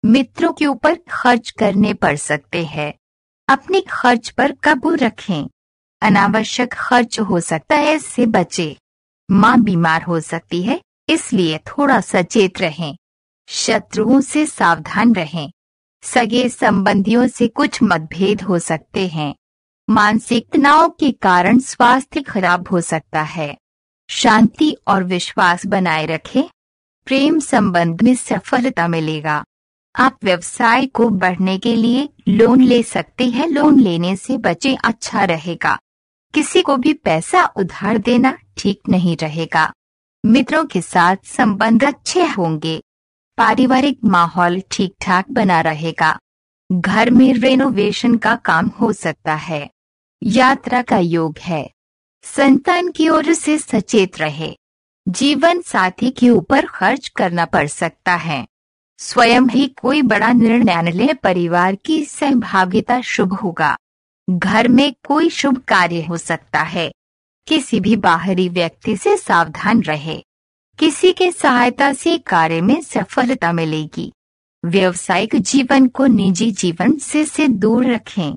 मित्रों 0.05 0.53
के 0.53 0.67
ऊपर 0.67 0.99
खर्च 1.11 1.51
करने 1.51 1.95
पड़ 1.95 2.17
सकते 2.17 2.65
हैं। 2.65 2.95
अपने 3.49 3.81
खर्च 3.81 4.29
पर 4.29 4.53
काबू 4.53 4.95
रखें। 4.95 5.49
अनावश्यक 6.03 6.73
खर्च 6.73 7.21
हो 7.21 7.41
सकता 7.41 7.77
है, 7.77 7.95
इससे 7.95 8.27
बचे। 8.27 8.77
माँ 9.31 9.61
बीमार 9.61 10.03
हो 10.03 10.21
सकती 10.21 10.63
है, 10.63 10.81
इसलिए 11.09 11.59
थोड़ा 11.59 12.01
सचेत 12.01 12.61
रहें। 12.61 12.97
शत्रुओं 13.49 14.21
से 14.21 14.47
सावधान 14.47 15.15
रहें। 15.15 15.53
सगे 16.03 16.49
संबंधियों 16.49 17.27
से 17.27 17.49
कुछ 17.49 17.83
मतभेद 17.83 18.43
हो 18.43 18.59
सकते 18.59 19.09
हैं। 19.09 19.35
मानसिक 19.91 20.49
तनाव 20.53 20.89
के 20.89 21.13
कारण 21.13 21.59
स्वास्थ्य 21.59 22.21
खराब 22.21 22.69
हो 22.71 22.81
सकता 22.81 23.23
है। 23.23 23.57
शांति 24.11 24.77
और 24.89 25.05
विश्वास 25.05 25.67
बनाए 25.67 26.07
रखें। 26.07 26.43
प्रेम 27.05 27.39
संबंध 27.39 28.03
में 28.03 28.15
सफलता 28.15 28.89
मिलेगा। 28.89 29.45
आप 29.97 30.19
व्यवसाय 30.25 30.87
को 30.87 31.09
बढ़ने 31.09 31.59
के 31.59 31.77
लिए 31.77 32.09
लोन 32.29 32.61
ले 32.61 32.83
सकते 32.83 33.27
हैं। 33.27 33.49
लोन 33.49 33.81
लेने 33.81 34.17
से 34.17 34.39
बचे 34.39 34.75
अच्छा 34.75 35.25
रहेगा। 35.25 35.79
किसी 36.35 36.63
को 36.63 36.77
भी 36.77 36.93
पैसा 36.93 37.45
उधार 37.57 37.99
देना 37.99 38.39
ठीक 38.57 38.81
नहीं 38.89 39.17
रहेगा। 39.17 39.73
मित्रों 40.27 40.65
के 40.65 40.81
साथ 40.83 41.17
संबंध 41.25 41.85
अच्छे 41.85 42.27
होंगे। 42.27 42.83
पारिवारिक 43.37 43.99
माहौल 44.05 44.63
ठीक 44.71 44.95
ठाक 45.01 45.31
बना 45.31 45.61
रहेगा। 45.61 46.19
घर 46.73 47.11
में 47.11 47.35
रेनोवेशन 47.35 48.17
का 48.17 48.37
काम 48.37 48.67
हो 48.67 48.93
सकता 48.93 49.35
है। 49.35 49.71
यात्रा 50.23 50.83
का 50.83 50.99
योग 50.99 51.39
है। 51.39 51.71
संतान 52.23 52.91
की 52.91 53.09
ओर 53.09 53.33
से 53.33 53.59
सचेत 53.59 54.19
रहे। 54.19 54.57
जीवन 55.09 55.61
साथी 55.61 56.11
के 56.11 56.31
ऊपर 56.31 56.67
खर्च 56.67 57.09
करना 57.09 57.45
पड़ 57.45 57.67
सकता 57.67 58.15
है। 58.15 58.47
स्वयं 58.99 59.43
ही 59.43 59.69
कोई 59.69 60.03
बड़ा 60.03 60.33
निर्णय 60.33 60.91
ले, 60.91 61.15
परिवार 61.15 61.75
की 61.75 62.05
सहभागिता 62.05 63.01
शुभ 63.01 63.33
होगा। 63.33 63.77
घर 64.31 64.69
में 64.69 64.95
कोई 65.09 65.31
शुभ 65.31 65.59
कार्य 65.59 66.03
हो 66.03 66.17
सकता 66.17 66.61
है। 66.61 66.93
किसी 67.47 67.81
भी 67.81 67.97
बाहरी 67.97 68.49
व्यक्ति 68.49 68.97
से 68.97 69.17
सावधान 69.17 69.81
रहे। 69.81 70.25
किसी 70.79 71.13
के 71.13 71.33
सहायता 71.33 71.93
से 71.93 72.19
कार्य 72.19 72.61
में 72.61 72.83
सफलता 72.83 73.53
मिलेगी। 73.53 74.13
व्यवसायिक 74.65 75.37
जीवन 75.37 75.87
को 75.87 76.07
निजी 76.07 76.51
जीवन 76.51 76.97
से 76.97 77.25
से 77.25 77.49
दूर 77.49 77.87
रखें। 77.87 78.37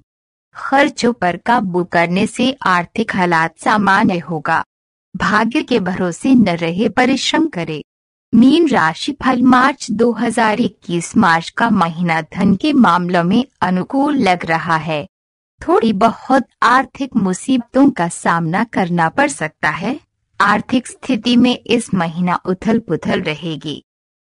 खर्चों 0.56 1.14
पर 1.14 1.38
काबू 1.38 1.84
करने 1.84 2.28
से 2.28 2.58
आर्थिक 2.66 3.16
हालात 3.16 3.60
सामान्य 3.60 4.20
होगा। 4.20 4.64
भाग्य 5.16 5.62
के 5.62 5.80
भरोसे 5.80 6.36
न 6.36 6.50
रहे 6.50 6.90
परिश्रम 6.90 7.48
करे। 7.48 7.84
मीन 8.36 8.70
राशि 8.70 9.12
फल 9.12 9.42
मार्च 9.42 9.92
2021 9.92 11.18
मार्च 11.18 11.50
का 11.50 11.70
महीना 11.70 12.22
धन 12.22 12.56
के 12.56 12.74
मामलों 12.74 13.24
में 13.24 13.46
अनुकूल 13.62 14.18
लग 14.18 14.46
रहा 14.46 14.78
है। 14.78 15.08
थोड़ी 15.68 15.94
बहुत 15.94 16.48
आर्थिक 16.64 17.16
मुसीबतों 17.16 17.90
का 17.90 18.08
सामना 18.08 18.64
करना 18.64 19.10
पड़ 19.10 19.28
सकता 19.28 19.70
है। 19.70 20.07
आर्थिक 20.42 20.88
स्थिति 20.88 21.38
में 21.38 21.60
इस 21.68 21.94
महीना 21.94 22.40
उथल 22.46 22.80
पुथल 22.80 23.22
रहेगी। 23.22 23.84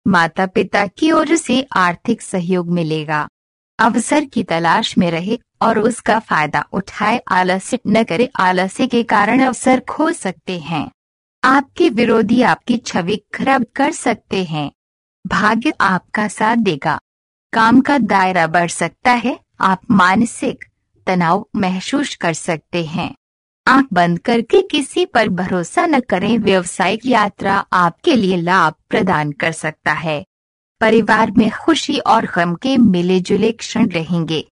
माता 0.06 0.46
पिता 0.46 0.86
की 0.86 1.10
ओर 1.12 1.36
से 1.36 1.66
आर्थिक 1.72 2.22
सहयोग 2.22 2.70
मिलेगा। 2.70 3.28
अवसर 3.78 4.24
की 4.24 4.44
तलाश 4.44 4.98
में 4.98 5.10
रहे 5.10 5.38
और 5.62 5.78
उसका 5.78 6.18
फ़ायदा 6.18 6.64
उठाए, 6.72 7.20
आलस्य 7.28 7.78
न 7.86 8.04
करे। 8.04 8.30
आलस्य 8.36 8.86
के 8.86 9.02
कारण 9.02 9.40
अवसर 9.40 9.80
खो 9.80 10.12
सकते 10.12 10.58
हैं। 10.58 10.90
आपके 11.44 11.88
विरोधी 11.88 12.42
आपकी 12.42 12.78
छवि 12.78 13.20
खराब 13.34 13.66
कर 13.76 13.92
सकते 13.92 14.44
हैं। 14.44 14.72
भाग्य 15.26 15.72
आपका 15.80 16.28
साथ 16.28 16.56
देगा। 16.56 17.00
काम 17.52 17.80
का 17.80 17.98
दायरा 17.98 18.46
बढ़ 18.46 18.70
सकता 18.70 19.12
है। 19.12 19.38
आप 19.60 19.80
मानसिक 19.90 20.64
तनाव 21.06 21.48
महसूस 21.56 22.14
कर 22.14 22.32
सकते 22.32 22.84
हैं। 22.84 23.14
आँख 23.70 23.86
बंद 23.92 24.18
करके 24.18 24.62
किसी 24.62 25.06
पर 25.06 25.28
भरोसा 25.28 25.86
न 25.86 26.00
करें। 26.00 26.38
व्यवसायिक 26.38 27.06
यात्रा 27.06 27.66
आपके 27.72 28.16
लिए 28.16 28.36
लाभ 28.36 28.74
प्रदान 28.88 29.32
कर 29.32 29.52
सकता 29.52 29.92
है। 29.92 30.24
परिवार 30.80 31.30
में 31.30 31.50
खुशी 31.50 31.98
और 31.98 32.26
गम 32.26 32.54
के 32.54 32.76
मिले 32.76 33.20
जुले 33.20 33.52
क्षण 33.52 33.88
रहेंगे। 33.88 34.50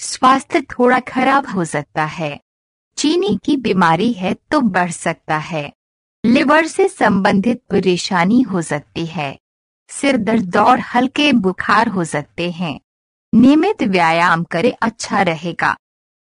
स्वास्थ्य 0.00 0.60
थोड़ा 0.60 1.00
खराब 1.00 1.46
हो 1.46 1.64
सकता 1.64 2.04
है। 2.04 2.40
चीनी 2.96 3.38
की 3.44 3.56
बीमारी 3.56 4.12
है 4.12 4.34
तो 4.34 4.60
बढ़ 4.60 4.90
सकता 4.90 5.36
है। 5.36 5.72
लिवर 6.26 6.66
से 6.66 6.88
संबंधित 6.88 7.62
परेशानी 7.70 8.42
हो 8.42 8.62
सकती 8.62 9.06
है। 9.06 9.38
सिर 9.88 10.16
दर्द 10.16 10.56
और 10.56 10.80
हल्के 10.80 11.32
बुखार 11.32 11.88
हो 11.88 12.04
सकते 12.04 12.50
हैं। 12.50 12.80
नियमित 13.34 13.82
व्यायाम 13.82 14.44
करें 14.44 14.72
अच्छा 14.82 15.22
रहेगा। 15.22 15.76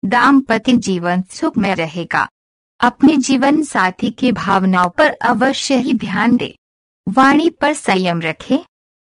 दाम्पत्य 0.06 0.74
जीवन 0.74 1.22
सुख 1.22 1.58
में 1.58 1.76
रहेगा। 1.76 2.28
अपने 2.86 3.16
जीवन 3.18 3.62
साथी 3.64 4.10
की 4.12 4.32
भावनाओं 4.32 4.90
पर 4.90 5.12
अवश्य 5.22 5.76
ही 5.76 5.94
ध्यान 5.94 6.36
दे। 6.38 6.54
वाणी 7.08 7.50
पर 7.50 7.74
संयम 7.74 8.22
रखें। 8.22 8.58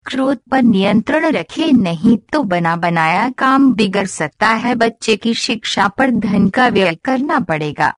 क्रोध 0.07 0.39
पर 0.51 0.63
नियंत्रण 0.63 1.27
रखें। 1.27 1.73
नहीं 1.73 2.17
तो 2.33 2.43
बना 2.43 2.75
बनाया 2.77 3.29
काम 3.31 3.73
बिगड़ 3.73 4.07
सकता 4.07 4.49
है। 4.49 4.75
बच्चे 4.75 5.17
की 5.17 5.35
शिक्षा 5.35 5.89
पर 5.89 6.11
धन 6.11 6.49
का 6.49 6.69
व्यय 6.69 6.95
करना 6.95 7.39
पड़ेगा। 7.41 7.93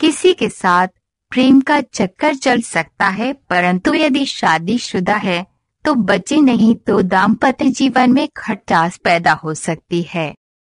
किसी 0.00 0.32
के 0.32 0.48
साथ 0.48 0.88
प्रेम 1.32 1.60
का 1.60 1.80
चक्कर 1.80 2.34
चल 2.34 2.60
सकता 2.60 3.08
है, 3.08 3.32
परंतु 3.32 3.94
यदि 3.94 4.24
शादीशुदा 4.26 5.16
है 5.16 5.46
तो 5.84 5.94
बच्चे 5.94 6.36
नहीं 6.36 6.74
तो 6.76 7.00
दाम्पत्य 7.02 7.70
जीवन 7.70 8.12
में 8.12 8.28
खटास 8.36 8.96
पैदा 8.96 9.32
हो 9.34 9.54
सकती 9.54 10.02
है। 10.02 10.34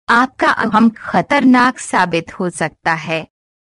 आपका 0.08 0.48
अहम 0.48 0.88
खतरनाक 0.90 1.78
साबित 1.78 2.38
हो 2.40 2.50
सकता 2.50 2.94
है। 2.94 3.26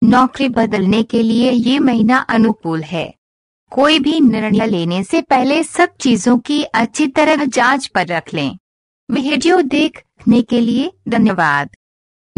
नौकरी 0.04 0.48
बदलने 0.48 1.02
के 1.02 1.22
लिए 1.22 1.50
ये 1.50 1.78
महीना 1.78 2.16
अनुकूल 2.18 2.82
है। 2.82 3.14
कोई 3.70 3.98
भी 3.98 4.20
निर्णय 4.20 4.66
लेने 4.66 5.04
से 5.04 5.22
पहले 5.22 5.62
सब 5.62 5.88
चीज़ों 6.00 6.38
की 6.38 6.62
अच्छी 6.62 7.06
तरह 7.06 7.44
जाँच 7.44 7.86
पर 7.86 8.06
रख 8.06 8.34
लें। 8.34 8.58
वीडियो 9.10 9.62
देखने 9.62 10.42
के 10.42 10.60
लिए 10.60 10.92
धन्यवाद। 11.08 11.70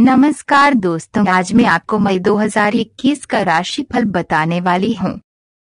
नमस्कार 0.01 0.75
दोस्तों, 0.75 1.29
आज 1.29 1.53
मैं 1.53 1.65
आपको 1.65 1.99
मई 1.99 2.19
2021 2.19 3.25
का 3.25 3.43
राशिफल 3.43 4.05
बताने 4.05 4.61
वाली 4.61 4.93
हूँ। 4.95 5.21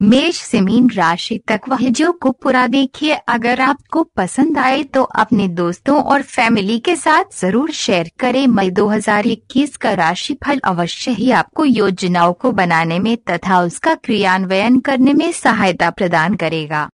मेष 0.01 0.37
से 0.37 0.59
मीन 0.61 0.89
राशि 0.89 1.37
तक 1.47 1.61
वह 1.69 1.89
जो 1.89 2.11
को 2.11 2.31
पूरा 2.31 2.65
देखिए, 2.67 3.13
अगर 3.13 3.61
आपको 3.61 4.03
पसंद 4.03 4.57
आए 4.57 4.83
तो 4.83 5.03
अपने 5.03 5.47
दोस्तों 5.47 6.01
और 6.03 6.21
फैमिली 6.21 6.77
के 6.79 6.95
साथ 6.95 7.39
ज़रूर 7.39 7.71
शेयर 7.71 8.11
करें। 8.19 8.45
मई 8.47 8.69
2021 8.69 9.75
का 9.77 9.93
राशिफल 9.93 10.59
अवश्य 10.59 11.11
ही 11.11 11.31
आपको 11.31 11.65
योजनाओं 11.65 12.33
को 12.33 12.51
बनाने 12.51 12.99
में 12.99 13.17
तथा 13.29 13.59
उसका 13.61 13.95
क्रियान्वयन 13.95 14.79
करने 14.79 15.13
में 15.13 15.31
सहायता 15.31 15.89
प्रदान 15.89 16.35
करेगा। 16.35 16.87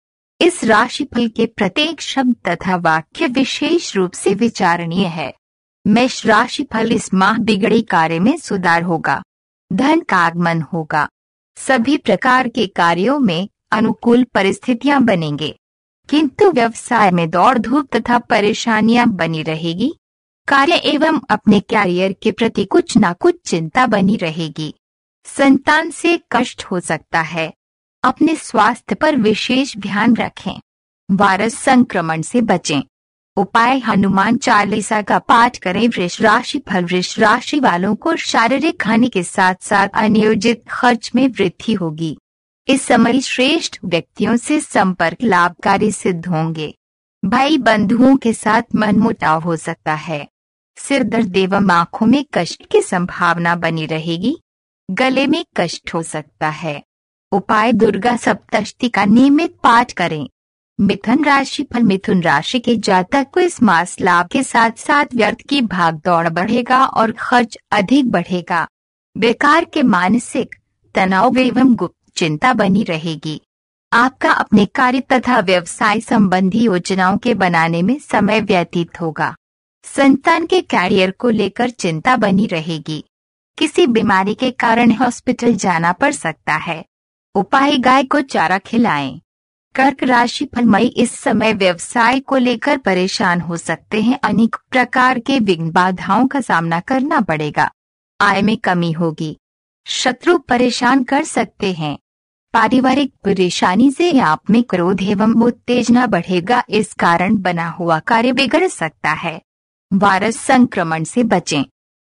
इस 0.40 0.64
राशिफल 0.64 1.28
के 1.28 1.46
प्रत्येक 1.46 2.00
शब्द 2.00 2.36
तथा 2.48 2.76
वाक्य 2.76 3.26
विशेष 3.26 3.94
रूप 3.96 4.12
से 4.12 4.34
विचारणीय 4.34 5.06
है। 5.06 5.32
मेष 5.86 6.24
राशिफल 6.26 6.92
इस 6.92 7.14
माह 7.14 7.38
बिगड़े 7.38 7.80
कार्य 7.80 8.18
में 8.18 8.36
सुधार 8.38 8.82
होगा। 8.82 9.22
धन 9.70 10.00
का 10.00 10.16
आगमन 10.16 10.62
होगा। 10.62 11.08
सभी 11.66 11.96
प्रकार 11.96 12.48
के 12.48 12.66
कार्यों 12.66 13.18
में 13.18 13.48
अनुकूल 13.72 14.24
परिस्थितियाँ 14.24 15.02
बनेंगे। 15.02 15.58
किंतु 16.10 16.50
व्यवसाय 16.50 17.10
में 17.10 17.30
दौड़ 17.30 17.58
धूप 17.58 17.96
तथा 17.96 18.18
परेशानियाँ 18.18 19.06
बनी 19.06 19.42
रहेगी। 19.42 19.94
कार्य 20.48 20.72
एवं 20.72 21.20
अपने 21.30 21.60
कैरियर 21.60 22.12
के 22.12 22.32
प्रति 22.32 22.64
कुछ 22.64 22.94
न 22.98 23.12
कुछ 23.12 23.40
चिंता 23.46 23.86
बनी 23.86 24.16
रहेगी। 24.16 24.74
संतान 25.24 25.90
से 25.90 26.20
कष्ट 26.32 26.64
हो 26.64 26.80
सकता 26.80 27.20
है। 27.20 27.52
अपने 28.04 28.36
स्वास्थ्य 28.36 28.94
पर 28.94 29.16
विशेष 29.16 29.76
ध्यान 29.76 30.16
रखें। 30.16 30.60
वायरस 31.10 31.54
संक्रमण 31.54 32.22
से 32.22 32.40
बचें। 32.40 32.82
उपाय 33.38 33.78
हनुमान 33.78 34.36
चालीसा 34.36 35.02
का 35.02 35.18
पाठ 35.18 35.58
करें। 35.58 35.88
वृष 35.88 36.20
राशि 36.20 36.58
फल। 36.58 36.84
वृष 36.84 37.18
राशि 37.18 37.60
वालों 37.60 37.94
को 37.96 38.16
शारीरिक 38.16 38.86
हानि 38.86 39.08
के 39.08 39.22
साथ 39.22 39.54
साथ 39.60 39.88
अनियोजित 39.94 40.62
खर्च 40.70 41.10
में 41.14 41.28
वृद्धि 41.28 41.72
होगी। 41.72 42.18
इस 42.68 42.82
समय 42.82 43.20
श्रेष्ठ 43.20 43.78
व्यक्तियों 43.84 44.36
से 44.36 44.60
संपर्क 44.60 45.16
लाभकारी 45.22 45.92
सिद्ध 45.92 46.26
होंगे। 46.26 46.78
भाई 47.24 47.58
बंधुओं 47.58 48.16
के 48.16 48.32
साथ 48.32 48.62
मनमुटाव 48.74 49.42
हो 49.42 49.56
सकता 49.56 49.94
है। 49.94 50.28
सिर 50.76 51.02
दर्द 51.02 51.36
एवं 51.36 51.70
आँखों 51.70 52.06
में 52.06 52.24
कष्ट 52.34 52.66
की 52.72 52.82
संभावना 52.82 53.56
बनी 53.56 53.86
रहेगी। 53.86 54.36
गले 54.90 55.26
में 55.26 55.44
कष्ट 55.56 55.94
हो 55.94 56.02
सकता 56.02 56.48
है। 56.48 56.82
उपाय 57.32 57.72
दुर्गा 57.72 58.16
सप्तष्टि 58.16 58.88
का 58.88 59.04
नियमित 59.04 59.56
पाठ 59.62 59.92
करें। 59.92 60.28
मिथुन 60.80 61.24
राशि 61.24 61.62
फल 61.62 61.82
मिथुन 61.82 62.22
राशि 62.22 62.58
के 62.58 62.76
जातक 62.76 63.26
को 63.34 63.40
इस 63.40 63.62
मास 63.62 64.00
लाभ 64.00 64.26
के 64.26 64.42
साथ 64.42 64.70
साथ 64.76 65.04
व्यर्थ 65.14 65.38
की 65.48 65.60
भाग 65.60 65.94
दौड़ 65.94 66.28
बढ़ेगा 66.28 66.84
और 66.84 67.12
खर्च 67.12 67.58
अधिक 67.72 68.10
बढ़ेगा। 68.10 68.68
बेकार 69.16 69.64
के 69.64 69.82
मानसिक 69.82 70.54
तनाव 70.94 71.38
एवं 71.38 71.74
गुप्त 71.74 72.12
चिंता 72.16 72.52
बनी 72.52 72.82
रहेगी। 72.82 73.40
आपका 73.92 74.30
अपने 74.30 74.66
कार्य 74.66 75.00
तथा 75.00 75.40
व्यवसाय 75.40 76.00
संबंधी 76.00 76.60
योजनाओं 76.60 77.18
के 77.18 77.34
बनाने 77.34 77.82
में 77.82 77.98
समय 77.98 78.40
व्यतीत 78.40 79.00
होगा। 79.00 79.34
संतान 79.84 80.46
के 80.46 80.60
कैरियर 80.60 81.10
को 81.10 81.30
लेकर 81.30 81.70
चिंता 81.70 82.16
बनी 82.16 82.46
रहेगी। 82.46 83.04
किसी 83.58 83.86
बीमारी 83.86 84.34
के 84.34 84.50
कारण 84.50 84.92
हॉस्पिटल 84.92 85.54
जाना 85.54 85.92
पड़ 85.92 86.12
सकता 86.12 86.54
है। 86.54 86.84
उपाय 87.34 87.78
गाय 87.78 88.04
को 88.04 88.20
चारा 88.20 88.58
खिलाएँ। 88.58 89.20
कर्क 89.78 90.02
राशि 90.02 90.44
फल 90.44 90.64
मई 90.64 90.86
इस 90.86 91.10
समय 91.10 91.52
व्यवसाय 91.52 92.20
को 92.20 92.36
लेकर 92.36 92.78
परेशान 92.78 93.40
हो 93.40 93.56
सकते 93.56 94.02
हैं। 94.02 94.18
अनेक 94.24 94.56
प्रकार 94.70 95.18
के 95.18 95.38
विघ्न 95.38 95.70
बाधाओं 95.70 96.26
का 96.26 96.40
सामना 96.40 96.80
करना 96.80 97.20
पड़ेगा। 97.20 97.70
आय 98.20 98.42
में 98.42 98.56
कमी 98.56 98.92
होगी। 98.92 99.38
शत्रु 99.86 100.38
परेशान 100.38 101.04
कर 101.04 101.24
सकते 101.24 101.72
हैं। 101.72 101.98
पारिवारिक 102.52 103.14
परेशानी 103.24 103.90
से 103.90 104.18
आप 104.18 104.50
में 104.50 104.62
क्रोध 104.62 105.02
एवं 105.02 105.42
उत्तेजना 105.42 106.06
बढ़ेगा। 106.06 106.64
इस 106.68 106.92
कारण 106.92 107.36
बना 107.36 107.68
हुआ 107.68 107.98
कार्य 107.98 108.32
बिगड़ 108.32 108.68
सकता 108.68 109.10
है। 109.10 109.42
वायरस 109.92 110.36
संक्रमण 110.36 111.04
से 111.04 111.24
बचें। 111.24 111.64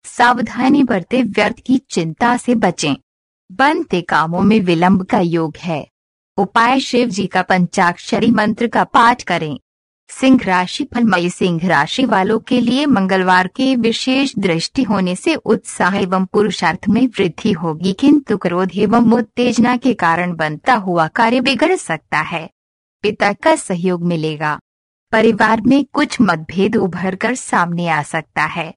सावधानी 0.05 0.85
बरते 0.85 1.23
व्यर्थ 1.23 1.57
की 1.67 1.79
चिंता 1.91 2.37
से 2.37 2.55
बचें। 2.55 2.95
बनते 3.53 4.01
कामों 4.01 4.41
में 4.41 4.61
विलंब 4.61 5.05
का 5.05 5.19
योग 5.19 5.57
है। 5.57 5.94
उपाय 6.39 6.81
शिव 6.81 7.09
जी 7.09 7.27
का 7.27 7.43
पंचाक्षरी 7.43 8.31
मंत्र 8.31 8.67
का 8.67 8.85
पाठ 8.85 9.23
करें। 9.23 9.59
सिंह 10.11 10.41
राशि 10.45 10.85
फल 10.85 11.05
मई 11.05 11.31
सिंह 11.31 11.69
राशि 11.69 12.05
वालों 12.05 12.39
के 12.39 12.61
लिए 12.61 12.87
मंगलवार 12.87 13.47
के 13.47 13.77
विशेष 13.77 14.33
दृष्टि 14.39 14.83
होने 14.83 15.17
से 15.17 15.35
उत्साह 15.35 15.97
एवं 15.97 16.25
पुरुषार्थ 16.25 16.89
में 16.89 17.07
वृद्धि 17.07 17.53
होगी, 17.53 17.93
किंतु 17.93 18.37
क्रोध 18.37 18.71
एवं 18.75 19.13
उत्तेजना 19.13 19.77
के 19.77 19.95
कारण 19.95 20.37
बनता 20.37 20.75
हुआ 20.75 21.07
कार्य 21.07 21.41
बिगड़ 21.41 21.75
सकता 21.77 22.19
है। 22.19 22.51
पिता 23.03 23.33
का 23.33 23.57
सहयोग 23.57 24.05
मिलेगा। 24.05 24.59
परिवार 25.13 25.61
में 25.61 25.85
कुछ 25.93 26.21
मतभेद 26.21 26.77
उभर 26.77 27.15
कर 27.15 27.35
सामने 27.35 27.89
आ 27.89 28.03
सकता 28.03 28.43
है। 28.43 28.75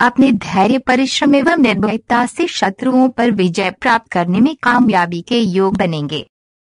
अपने 0.00 0.32
धैर्य, 0.32 0.78
परिश्रम 0.78 1.34
एवं 1.34 1.56
निर्भयता 1.56 2.26
से 2.26 2.46
शत्रुओं 2.46 3.08
पर 3.08 3.30
विजय 3.30 3.70
प्राप्त 3.70 4.12
करने 4.12 4.40
में 4.40 4.56
कामयाबी 4.62 5.20
के 5.20 5.38
योग 5.38 5.76
बनेंगे। 5.76 6.29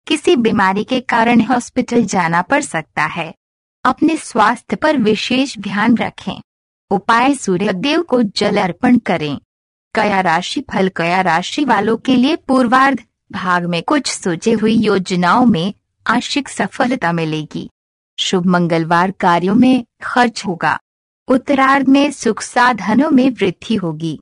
किसी 0.10 0.36
बीमारी 0.36 0.84
के 0.84 1.00
कारण 1.00 1.42
हॉस्पिटल 1.42 2.04
जाना 2.04 2.42
पड़ 2.42 2.62
सकता 2.62 3.06
है। 3.06 3.34
अपने 3.86 4.18
स्वास्थ्य 4.18 4.76
पर 4.76 4.98
विशेष 4.98 5.58
ध्यान 5.58 5.98
रखें। 5.98 6.42
उपाय 6.92 7.34
सूर्य 7.36 7.74
देव 7.74 8.02
को 8.02 8.22
जल 8.24 8.58
अर्पण 8.58 8.98
करें। 8.98 9.38
कया 9.96 10.22
राशि 10.22 10.62
फल 10.62 10.90
कया 10.90 11.22
राशि 11.22 11.66
वालों 11.66 11.98
के 11.98 12.16
लिए 12.16 12.36
पूर्वार्ध। 12.36 13.04
भाग 13.32 13.66
में 13.66 13.82
कुछ 13.84 14.08
सोचे 14.08 14.52
हुई 14.52 14.76
योजनाओं 14.76 15.46
में 15.46 15.74
आंशिक 16.08 16.50
सफलता 16.50 17.12
मिलेगी। 17.12 17.70
शुभ 18.20 18.46
मंगलवार 18.46 19.12
कार्यों 19.12 19.56
में 19.56 19.86
खर्च 20.04 20.46
होगा। 20.46 20.80
उत्तरार्ध 21.28 21.88
में 21.88 22.12
सुख 22.12 22.42
साधनों 22.42 23.10
में 23.10 23.30
वृद्धि 23.30 23.76
होगी। 23.76 24.20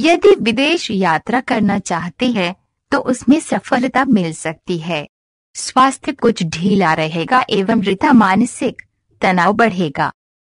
यदि 0.00 0.34
विदेश 0.40 0.90
यात्रा 0.90 1.40
करना 1.40 1.78
चाहते 1.78 2.30
हैं 2.30 2.54
तो 2.92 2.98
उसमें 2.98 3.40
सफलता 3.40 4.04
मिल 4.04 4.32
सकती 4.32 4.78
है। 4.78 5.08
स्वास्थ्य 5.54 6.12
कुछ 6.12 6.42
ढीला 6.44 6.92
रहेगा 6.94 7.44
एवं 7.50 7.80
वृथा 7.80 8.12
मानसिक 8.12 8.82
तनाव 9.22 9.52
बढ़ेगा। 9.52 10.10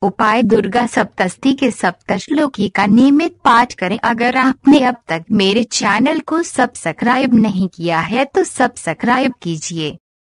उपाय 0.02 0.42
दुर्गा 0.42 0.86
सप्तस्थी 0.86 1.52
के 1.54 1.70
सप्तश्लोकी 1.70 2.68
का 2.68 2.86
नियमित 2.86 3.36
पाठ 3.44 3.74
करें। 3.74 3.98
अगर 4.00 4.36
आपने 4.36 4.80
अब 4.80 4.96
तक 5.08 5.24
मेरे 5.32 5.62
चैनल 5.64 6.20
को 6.20 6.42
सब्सक्राइब 6.42 7.34
नहीं 7.34 7.68
किया 7.68 8.00
है 8.00 8.24
तो 8.24 8.44
सब्सक्राइब 8.44 9.34
कीजिए। 9.42 9.96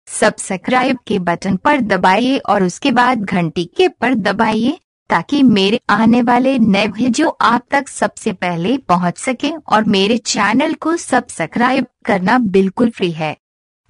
सब्सक्राइब 0.08 0.98
के 1.08 1.20
बटन 1.22 1.56
पर 1.56 1.82
दबाइए 1.82 2.38
और 2.40 2.64
उसके 2.64 2.92
बाद 2.92 3.24
घंटी 3.24 3.66
के 3.78 3.88
पर 3.92 4.16
दबाइए, 4.16 4.78
ताकि 5.10 5.44
मेरे 5.44 5.80
आने 5.90 6.22
वाले 6.22 6.58
नए 6.60 6.88
वीडियो 6.90 7.30
आप 7.42 7.66
तक 7.72 7.88
सबसे 7.90 8.34
पहले 8.34 8.78
पहुँच 8.80 9.18
सके 9.18 9.52
और 9.68 9.84
मेरे 9.86 10.18
चैनल 10.18 10.74
को 10.74 10.96
सब्सक्राइब 10.98 11.88
करना 12.06 12.38
बिल्कुल 12.40 12.90
फ्री 12.90 13.12
है। 13.12 13.36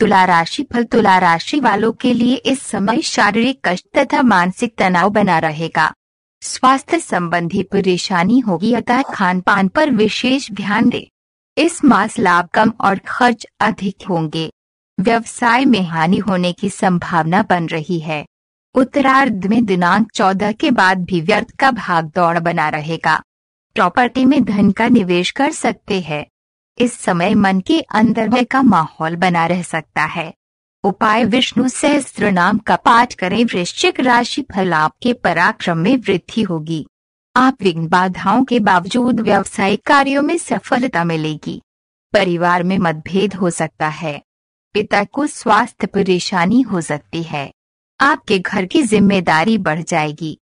तुला 0.03 0.25
राशि 0.25 0.63
फल 0.63 0.83
तुला 0.83 1.17
राशि 1.17 1.59
वालों 1.59 1.91
के 1.91 2.13
लिए 2.13 2.35
इस 2.35 2.61
समय 2.61 3.01
शारीरिक 3.01 3.59
कष्ट 3.65 3.97
तथा 3.97 4.21
मानसिक 4.21 4.75
तनाव 4.77 5.09
बना 5.09 5.39
रहेगा। 5.39 5.93
स्वास्थ्य 6.41 6.99
संबंधी 6.99 7.63
परेशानी 7.63 8.39
होगी 8.39 8.73
अतः 8.73 9.01
खान 9.01 9.41
पान 9.41 9.67
पर 9.67 9.89
विशेष 9.89 10.51
ध्यान 10.51 10.89
दे। 10.89 11.09
इस 11.57 11.85
मास 11.85 12.19
लाभ 12.19 12.49
कम 12.53 12.73
और 12.81 12.97
खर्च 12.97 13.47
अधिक 13.59 13.95
होंगे। 14.09 14.51
व्यवसाय 14.99 15.65
में 15.65 15.81
हानि 15.81 16.17
होने 16.17 16.53
की 16.53 16.69
संभावना 16.69 17.43
बन 17.43 17.65
रही 17.65 17.99
है। 17.99 18.25
उत्तरार्ध 18.75 19.47
में 19.47 19.65
दिनांक 19.65 20.11
चौदह 20.11 20.51
के 20.51 20.71
बाद 20.71 21.03
भी 21.03 21.21
व्यर्थ 21.21 21.51
का 21.51 21.71
भाग 21.71 22.05
दौड़ 22.05 22.39
बना 22.39 22.69
रहेगा। 22.69 23.21
प्रॉपर्टी 23.73 24.25
में 24.25 24.43
धन 24.43 24.71
का 24.71 24.87
निवेश 24.87 25.31
कर 25.31 25.51
सकते 25.51 26.01
हैं। 26.01 26.25
इस 26.77 26.93
समय 26.93 27.33
मन 27.35 27.59
के 27.59 27.79
अंदर 27.81 28.27
भय 28.27 28.43
का 28.43 28.61
माहौल 28.61 29.15
बना 29.15 29.45
रह 29.45 29.61
सकता 29.61 30.05
है। 30.05 30.33
उपाय 30.83 31.25
विष्णु 31.25 31.67
सहस्त्र 31.69 32.31
नाम 32.31 32.57
का 32.57 32.75
पाठ 32.75 33.13
करें, 33.13 33.45
वृश्चिक 33.45 33.99
राशि 33.99 34.41
फल 34.41 34.73
आपके 34.73 35.13
पराक्रम 35.13 35.77
में 35.77 35.97
वृद्धि 35.97 36.41
होगी। 36.41 36.85
आप 37.35 37.57
विघ्न 37.61 37.87
बाधाओं 37.87 38.43
के 38.43 38.59
बावजूद 38.59 39.19
व्यावसायिक 39.19 39.85
कार्यों 39.85 40.21
में 40.21 40.37
सफलता 40.37 41.03
मिलेगी। 41.03 41.61
परिवार 42.13 42.63
में 42.63 42.77
मतभेद 42.77 43.33
हो 43.33 43.49
सकता 43.49 43.87
है। 43.87 44.21
पिता 44.73 45.03
को 45.03 45.27
स्वास्थ्य 45.27 45.87
परेशानी 45.87 46.61
हो 46.61 46.81
सकती 46.81 47.23
है। 47.23 47.51
आपके 47.99 48.39
घर 48.39 48.65
की 48.65 48.83
ज़िम्मेदारी 48.83 49.57
बढ़ 49.57 49.81
जाएगी। 49.81 50.37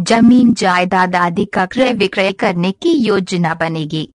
ज़मीन, 0.00 0.54
जायदाद 0.54 1.16
आदि 1.16 1.44
का 1.44 1.66
क्रय 1.66 1.92
विक्रय 1.92 2.32
करने 2.32 2.72
की 2.72 2.92
योजना 2.92 3.54
बनेगी। 3.54 4.08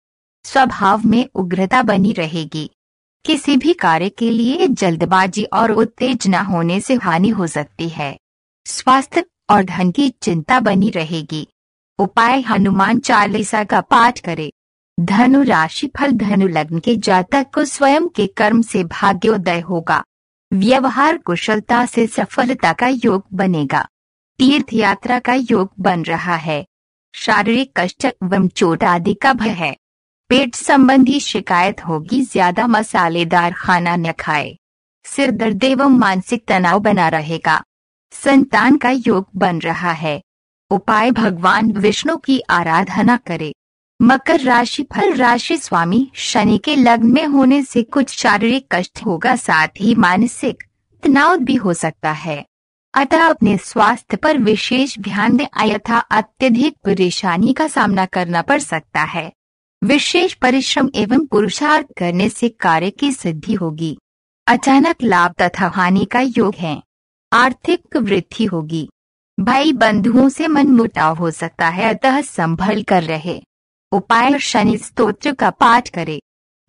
स्वभाव 0.43 1.01
में 1.05 1.29
उग्रता 1.35 1.81
बनी 1.81 2.13
रहेगी। 2.13 2.69
किसी 3.25 3.57
भी 3.57 3.73
कार्य 3.73 4.09
के 4.09 4.29
लिए 4.29 4.67
जल्दबाजी 4.67 5.43
और 5.43 5.71
उत्तेजना 5.71 6.41
होने 6.41 6.79
से 6.79 6.95
हानि 6.95 7.29
हो 7.29 7.47
सकती 7.47 7.89
है। 7.89 8.19
स्वास्थ्य 8.65 9.25
और 9.49 9.63
धन 9.63 9.91
की 9.91 10.09
चिंता 10.09 10.59
बनी 10.59 10.89
रहेगी। 10.89 11.47
उपाय 11.99 12.41
हनुमान 12.41 12.99
चालीसा 12.99 13.63
का 13.63 13.81
पाठ 13.81 14.19
करें। 14.19 14.51
धनु 14.99 15.43
राशि 15.43 15.87
फल 15.87 16.11
धनु 16.11 16.47
लग्न 16.47 16.79
के 16.79 16.95
जातक 16.95 17.47
को 17.53 17.65
स्वयं 17.65 18.07
के 18.07 18.27
कर्म 18.27 18.61
से 18.61 18.83
भाग्योदय 18.83 19.59
होगा। 19.59 20.03
व्यवहार 20.53 21.17
कुशलता 21.17 21.85
से 21.85 22.07
सफलता 22.07 22.73
का 22.73 22.87
योग 22.87 23.25
बनेगा। 23.33 23.87
तीर्थ 24.39 24.73
यात्रा 24.73 25.19
का 25.19 25.33
योग 25.33 25.73
बन 25.79 26.03
रहा 26.03 26.35
है। 26.35 26.65
शारीरिक 27.15 27.71
कष्ट 27.77 28.05
एवं 28.05 28.47
चोट 28.47 28.83
आदि 28.83 29.13
का 29.13 29.33
भय 29.33 29.49
है। 29.49 29.77
पेट 30.29 30.55
संबंधी 30.55 31.19
शिकायत 31.19 31.81
होगी, 31.85 32.21
ज़्यादा 32.21 32.67
मसालेदार 32.67 33.53
खाना 33.53 33.95
न 33.95 34.11
खाए। 34.11 34.57
सिर 35.05 35.31
दर्द 35.31 35.63
एवं 35.63 35.89
मानसिक 35.89 36.45
तनाव 36.47 36.79
बना 36.79 37.07
रहेगा। 37.07 37.63
संतान 38.11 38.77
का 38.77 38.89
योग 38.89 39.27
बन 39.35 39.59
रहा 39.59 39.91
है। 39.91 40.21
उपाय, 40.71 41.11
भगवान 41.11 41.71
विष्णु 41.71 42.17
की 42.17 42.39
आराधना 42.39 43.17
करे। 43.17 43.53
मकर 44.01 44.39
राशि, 44.39 44.83
फल 44.83 45.13
राशि, 45.13 45.57
स्वामी, 45.57 46.11
शनि 46.15 46.57
के 46.57 46.75
लग्न 46.75 47.07
में 47.07 47.25
होने 47.25 47.63
से 47.63 47.83
कुछ 47.83 48.17
शारीरिक 48.19 48.67
कष्ट 48.71 49.05
होगा, 49.05 49.35
साथ 49.35 49.67
ही 49.79 49.95
मानसिक 49.95 50.63
तनाव 51.03 51.37
भी 51.37 51.55
हो 51.55 51.73
सकता 51.73 52.11
है। 52.11 52.45
अतः 52.93 53.25
अपने 53.25 53.57
स्वास्थ्य 53.57 54.17
पर 54.17 54.37
विशेष 54.37 54.99
ध्यान 54.99 55.37
दें, 55.37 55.45
अन्यथा 55.45 55.97
अत्यधिक 55.97 56.77
परेशानी 56.85 57.53
का 57.53 57.67
सामना 57.67 58.05
करना 58.05 58.41
पड़ 58.41 58.59
सकता 58.59 59.01
है। 59.01 59.31
विशेष 59.83 60.33
परिश्रम 60.33 60.89
एवं 60.95 61.25
पुरुषार्थ 61.25 61.85
करने 61.97 62.29
से 62.29 62.49
कार्य 62.49 62.89
की 62.89 63.11
सिद्धि 63.11 63.53
होगी। 63.53 63.97
अचानक 64.47 64.95
लाभ 65.03 65.33
तथा 65.41 65.67
हानि 65.67 66.05
का 66.05 66.19
योग 66.19 66.55
है। 66.55 66.83
आर्थिक 67.33 67.97
वृद्धि 67.97 68.45
होगी। 68.45 68.89
भाई 69.39 69.73
बंधुओं 69.73 70.29
से 70.29 70.47
मन 70.47 70.67
मुटाव 70.67 71.15
हो 71.15 71.31
सकता 71.31 71.67
है, 71.67 71.93
अतः 71.93 72.21
संभल 72.21 72.83
कर 72.83 73.03
रहे। 73.03 73.41
उपाय 73.91 74.39
शनि 74.39 74.77
स्तोत्र 74.77 75.33
का 75.33 75.49
पाठ 75.49 75.89
करें। 75.89 76.19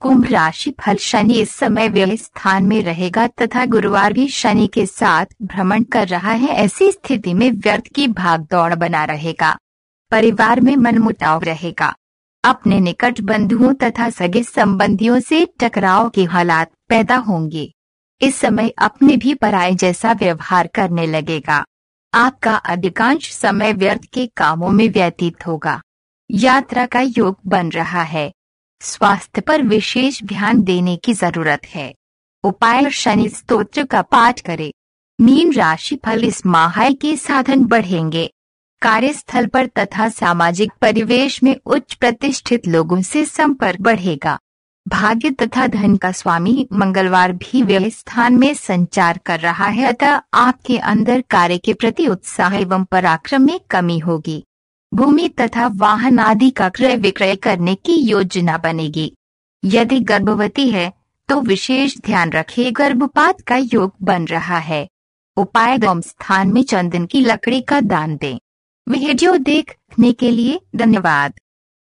कुंभ 0.00 0.26
राशि 0.30 0.70
फल 0.70 0.96
शनि 0.96 1.34
इस 1.34 1.50
समय 1.50 1.88
व्यय 1.88 2.16
स्थान 2.16 2.64
में 2.64 2.82
रहेगा 2.82 3.26
तथा 3.26 3.66
गुरुवार 3.66 4.12
भी 4.12 4.28
शनि 4.28 4.66
के 4.66 4.86
साथ 4.86 5.26
भ्रमण 5.42 5.82
कर 5.82 6.08
रहा 6.08 6.32
है, 6.32 6.48
ऐसी 6.48 6.92
स्थिति 6.92 7.34
में 7.34 7.52
व्यर्थ 7.52 7.84
की 7.94 8.06
भाग 8.06 8.40
दौड़ 8.40 8.74
बना 8.74 9.04
रहेगा। 9.04 9.58
परिवार 10.10 10.60
में 10.60 10.76
मनमुटाव 10.76 11.42
रहेगा। 11.42 11.94
अपने 12.44 12.80
निकट 12.80 13.20
बंधुओं 13.20 13.74
तथा 13.74 14.10
सगे 14.10 14.42
संबंधियों 14.42 15.20
से 15.20 15.48
टकराव 15.60 16.08
के 16.08 16.24
हालात 16.24 16.70
पैदा 16.88 17.16
होंगे। 17.16 17.74
इस 18.22 18.36
समय 18.36 18.68
अपने 18.68 19.16
भी 19.16 19.34
पराये 19.34 19.74
जैसा 19.74 20.12
व्यवहार 20.12 20.66
करने 20.66 21.06
लगेगा। 21.06 21.64
आपका 22.14 22.56
अधिकांश 22.56 23.32
समय 23.32 23.72
व्यर्थ 23.72 24.04
के 24.04 24.26
कामों 24.26 24.68
में 24.68 24.88
व्यतीत 24.88 25.46
होगा। 25.46 25.82
यात्रा 26.30 26.86
का 26.86 27.00
योग 27.00 27.38
बन 27.46 27.70
रहा 27.70 28.02
है। 28.02 28.32
स्वास्थ्य 28.80 29.40
पर 29.40 29.62
विशेष 29.62 30.22
ध्यान 30.22 30.62
देने 30.62 30.96
की 30.96 31.12
ज़रूरत 31.12 31.60
है। 31.66 31.94
उपाय 32.44 32.90
शनि 32.90 33.28
स्तोत्र 33.28 33.84
का 33.84 34.02
पाठ 34.02 34.40
करें। 34.40 34.72
मीन 35.20 35.52
राशि 35.52 35.96
फल 35.96 36.24
इस 36.24 36.46
माह 36.46 36.90
के 36.90 37.16
साधन 37.16 37.64
बढ़ेंगे। 37.64 38.30
कार्यस्थल 38.82 39.46
पर 39.46 39.66
तथा 39.66 40.08
सामाजिक 40.08 40.72
परिवेश 40.80 41.42
में 41.42 41.56
उच्च 41.66 41.94
प्रतिष्ठित 41.94 42.68
लोगों 42.68 43.00
से 43.02 43.24
संपर्क 43.24 43.80
बढ़ेगा। 43.80 44.38
भाग्य 44.86 45.30
तथा 45.30 45.66
धन 45.66 45.96
का 45.96 46.12
स्वामी 46.12 46.66
मंगलवार 46.72 47.32
भी 47.32 47.62
व्यय 47.62 47.90
स्थान 47.90 48.38
में 48.38 48.54
संचार 48.54 49.20
कर 49.26 49.40
रहा 49.40 49.66
है 49.66 49.84
अतः 49.86 50.20
आपके 50.34 50.78
अंदर 50.78 51.20
कार्य 51.30 51.58
के 51.58 51.74
प्रति 51.74 52.06
उत्साह 52.06 52.54
एवं 52.54 52.84
पराक्रम 52.84 53.42
में 53.42 53.58
कमी 53.70 53.98
होगी। 53.98 54.42
भूमि 54.92 55.28
तथा 55.40 55.66
वाहन 55.76 56.18
आदि 56.18 56.50
का 56.50 56.68
क्रय 56.68 56.96
विक्रय 56.96 57.36
करने 57.36 57.74
की 57.74 58.00
योजना 58.02 58.58
बनेगी। 58.58 59.12
यदि 59.64 60.00
गर्भवती 60.00 60.70
है 60.70 60.92
तो 61.28 61.40
विशेष 61.40 61.98
ध्यान 61.98 62.30
रखें, 62.30 62.72
गर्भपात 62.72 63.40
का 63.40 63.56
योग 63.56 63.94
बन 64.02 64.24
रहा 64.24 64.58
है। 64.58 64.86
उपाय 65.36 65.78
स्थान 65.84 66.52
में 66.52 66.62
चंदन 66.62 67.06
की 67.06 67.20
लकड़ी 67.20 67.60
का 67.60 67.80
दान 67.80 68.16
दें। 68.16 68.38
वीडियो 68.90 69.36
देखने 69.36 70.12
के 70.12 70.30
लिए 70.30 70.58
धन्यवाद। 70.76 71.32